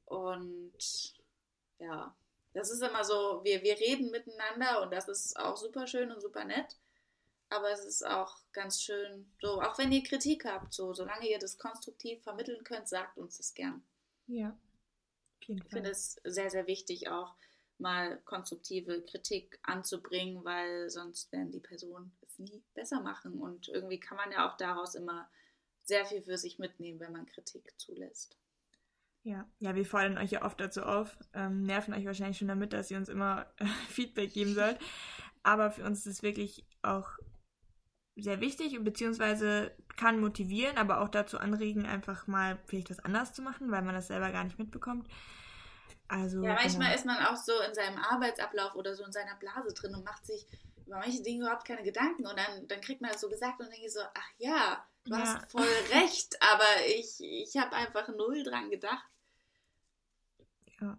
Und 0.05 1.20
ja, 1.81 2.15
das 2.53 2.71
ist 2.71 2.83
immer 2.83 3.05
so, 3.05 3.41
wir, 3.45 3.63
wir 3.63 3.79
reden 3.79 4.11
miteinander 4.11 4.83
und 4.83 4.93
das 4.93 5.09
ist 5.09 5.39
auch 5.39 5.57
super 5.57 5.87
schön 5.87 6.11
und 6.13 6.21
super 6.21 6.45
nett 6.45 6.77
aber 7.51 7.73
es 7.73 7.85
ist 7.85 8.07
auch 8.07 8.39
ganz 8.53 8.81
schön, 8.81 9.31
so, 9.41 9.61
auch 9.61 9.77
wenn 9.77 9.93
ihr 9.93 10.05
Kritik 10.05 10.45
habt, 10.45 10.73
so, 10.73 10.95
solange 10.95 11.29
ihr 11.29 11.39
das 11.39 11.59
konstruktiv 11.59 12.23
vermitteln 12.23 12.63
könnt, 12.65 12.89
sagt 12.89 13.19
uns 13.19 13.37
das 13.37 13.55
gern. 13.55 13.83
Ja. 14.29 14.57
Ich 15.41 15.65
finde 15.65 15.91
es 15.91 16.21
sehr, 16.23 16.49
sehr 16.49 16.69
wichtig, 16.69 17.09
auch 17.09 17.35
mal 17.79 18.21
konstruktive 18.25 19.03
Kritik 19.03 19.59
anzubringen, 19.63 20.45
weil 20.45 20.89
sonst 20.91 21.33
werden 21.33 21.51
die 21.51 21.61
Personen 21.61 22.17
es 22.21 22.39
nie 22.39 22.63
besser 22.75 23.01
machen. 23.01 23.41
Und 23.41 23.69
irgendwie 23.69 23.99
kann 23.99 24.17
man 24.17 24.31
ja 24.31 24.49
auch 24.49 24.57
daraus 24.57 24.95
immer 24.95 25.29
sehr 25.83 26.07
viel 26.07 26.23
für 26.23 26.39
sich 26.39 26.61
mitnehmen, 26.61 27.01
wenn 27.01 27.13
man 27.13 27.27
Kritik 27.27 27.73
zulässt. 27.79 28.37
Ja, 29.23 29.47
ja, 29.59 29.75
wir 29.75 29.85
fordern 29.85 30.17
euch 30.17 30.31
ja 30.31 30.43
oft 30.43 30.59
dazu 30.61 30.83
auf, 30.83 31.19
ähm, 31.35 31.63
nerven 31.63 31.93
euch 31.93 32.07
wahrscheinlich 32.07 32.39
schon 32.39 32.49
damit, 32.49 32.73
dass 32.73 32.91
ihr 32.91 32.97
uns 32.97 33.09
immer 33.09 33.47
äh, 33.59 33.67
Feedback 33.89 34.33
geben 34.33 34.55
sollt. 34.55 34.79
Aber 35.43 35.71
für 35.71 35.85
uns 35.85 36.07
ist 36.07 36.15
es 36.15 36.23
wirklich 36.23 36.67
auch 36.83 37.11
sehr 38.17 38.41
wichtig 38.41 38.77
und 38.77 38.85
beziehungsweise 38.85 39.75
kann 39.97 40.21
motivieren, 40.21 40.79
aber 40.79 41.01
auch 41.01 41.09
dazu 41.09 41.39
anregen, 41.39 41.87
einfach 41.87 42.27
mal 42.27 42.59
vielleicht 42.67 42.91
was 42.91 43.01
anders 43.01 43.33
zu 43.33 43.43
machen, 43.43 43.71
weil 43.71 43.83
man 43.83 43.95
das 43.95 44.09
selber 44.09 44.31
gar 44.31 44.45
nicht 44.45 44.59
mitbekommt. 44.59 45.09
Also, 46.09 46.43
ja, 46.43 46.55
manchmal 46.55 46.89
genau. 46.89 46.95
ist 46.95 47.07
man 47.07 47.25
auch 47.27 47.37
so 47.37 47.53
in 47.61 47.75
seinem 47.75 47.99
Arbeitsablauf 47.99 48.75
oder 48.75 48.95
so 48.95 49.05
in 49.05 49.13
seiner 49.13 49.37
Blase 49.37 49.73
drin 49.75 49.95
und 49.95 50.05
macht 50.05 50.27
sich 50.27 50.45
über 50.87 50.99
manche 50.99 51.23
Dinge 51.23 51.45
überhaupt 51.45 51.67
keine 51.67 51.83
Gedanken 51.83 52.27
und 52.27 52.37
dann, 52.37 52.67
dann 52.67 52.81
kriegt 52.81 53.01
man 53.01 53.13
das 53.13 53.21
so 53.21 53.29
gesagt 53.29 53.61
und 53.61 53.71
denke 53.71 53.89
so, 53.89 54.01
ach 54.01 54.31
ja, 54.39 54.85
du 55.05 55.13
ja. 55.13 55.19
hast 55.19 55.51
voll 55.51 55.63
recht, 55.93 56.37
aber 56.41 56.87
ich, 56.87 57.21
ich 57.21 57.57
habe 57.57 57.77
einfach 57.77 58.09
null 58.09 58.43
dran 58.43 58.71
gedacht. 58.71 59.05
Ja. 60.81 60.99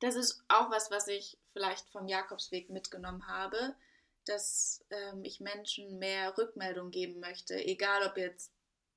Das 0.00 0.16
ist 0.16 0.42
auch 0.48 0.70
was, 0.70 0.90
was 0.90 1.08
ich 1.08 1.38
vielleicht 1.52 1.88
vom 1.90 2.08
Jakobsweg 2.08 2.70
mitgenommen 2.70 3.26
habe 3.28 3.76
dass 4.24 4.84
ähm, 4.90 5.24
ich 5.24 5.40
Menschen 5.40 5.98
mehr 5.98 6.36
Rückmeldung 6.36 6.90
geben 6.90 7.20
möchte, 7.20 7.54
egal 7.54 8.06
ob 8.06 8.16
jetzt 8.16 8.52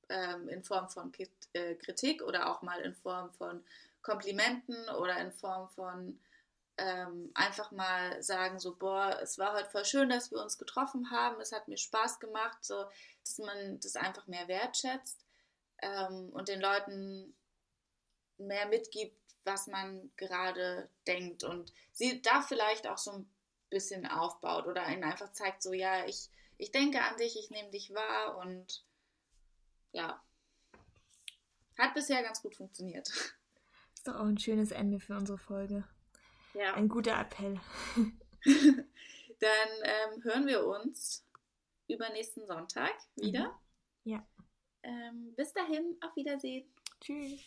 ähm, 0.10 0.48
in 0.50 0.64
Form 0.64 0.90
von 0.90 1.12
äh, 1.54 1.76
Kritik 1.76 2.22
oder 2.22 2.50
auch 2.50 2.62
mal 2.62 2.80
in 2.82 2.96
Form 2.96 3.32
von 3.34 3.64
Komplimenten 4.02 4.88
oder 4.90 5.18
in 5.18 5.32
Form 5.32 5.70
von 5.70 6.20
ähm, 6.78 7.32
einfach 7.34 7.72
mal 7.72 8.22
sagen, 8.22 8.60
so, 8.60 8.76
boah, 8.76 9.20
es 9.22 9.38
war 9.38 9.54
heute 9.54 9.70
voll 9.70 9.86
schön, 9.86 10.10
dass 10.10 10.32
wir 10.32 10.42
uns 10.42 10.58
getroffen 10.58 11.10
haben, 11.12 11.40
es 11.40 11.52
hat 11.52 11.68
mir 11.68 11.78
Spaß 11.78 12.20
gemacht, 12.20 12.58
so, 12.62 12.86
dass 13.24 13.38
man 13.38 13.80
das 13.80 13.96
einfach 13.96 14.28
mehr 14.28 14.48
wertschätzt 14.48 15.26
ähm, 15.82 16.30
und 16.34 16.50
den 16.50 16.60
Leuten 16.60 17.36
mehr 18.38 18.68
mitgibt, 18.68 19.18
was 19.46 19.68
man 19.68 20.12
gerade 20.18 20.90
denkt 21.08 21.44
und 21.44 21.72
sie 21.94 22.22
da 22.22 22.42
vielleicht 22.42 22.88
auch 22.88 22.98
so 22.98 23.12
ein 23.12 23.30
bisschen 23.70 24.06
aufbaut 24.06 24.68
oder 24.68 24.88
ihnen 24.90 25.04
einfach 25.04 25.32
zeigt, 25.32 25.64
so 25.64 25.72
ja, 25.72 26.06
ich, 26.06 26.30
ich 26.58 26.72
denke 26.72 27.02
an 27.02 27.16
dich, 27.18 27.38
ich 27.38 27.50
nehme 27.52 27.70
dich 27.72 27.94
wahr 27.94 28.38
und 28.38 28.84
ja, 29.92 30.22
hat 31.78 31.94
bisher 31.94 32.22
ganz 32.24 32.42
gut 32.42 32.56
funktioniert. 32.56 33.08
Ist 33.96 34.08
doch 34.08 34.16
auch 34.16 34.26
ein 34.26 34.38
schönes 34.38 34.72
Ende 34.72 35.00
für 35.00 35.16
unsere 35.16 35.38
Folge. 35.38 35.86
Ja. 36.56 36.74
Ein 36.74 36.90
guter 36.90 37.20
Appell. 37.20 37.60
Dann 38.46 39.70
ähm, 39.84 40.24
hören 40.24 40.48
wir 40.48 40.66
uns 40.66 41.26
übernächsten 41.88 42.48
Sonntag 42.48 42.94
wieder. 43.16 43.48
Mhm. 44.04 44.12
Ja. 44.12 44.28
Ähm, 44.84 45.34
bis 45.36 45.52
dahin, 45.54 45.98
auf 46.02 46.16
Wiedersehen. 46.16 46.72
Tschüss. 47.02 47.42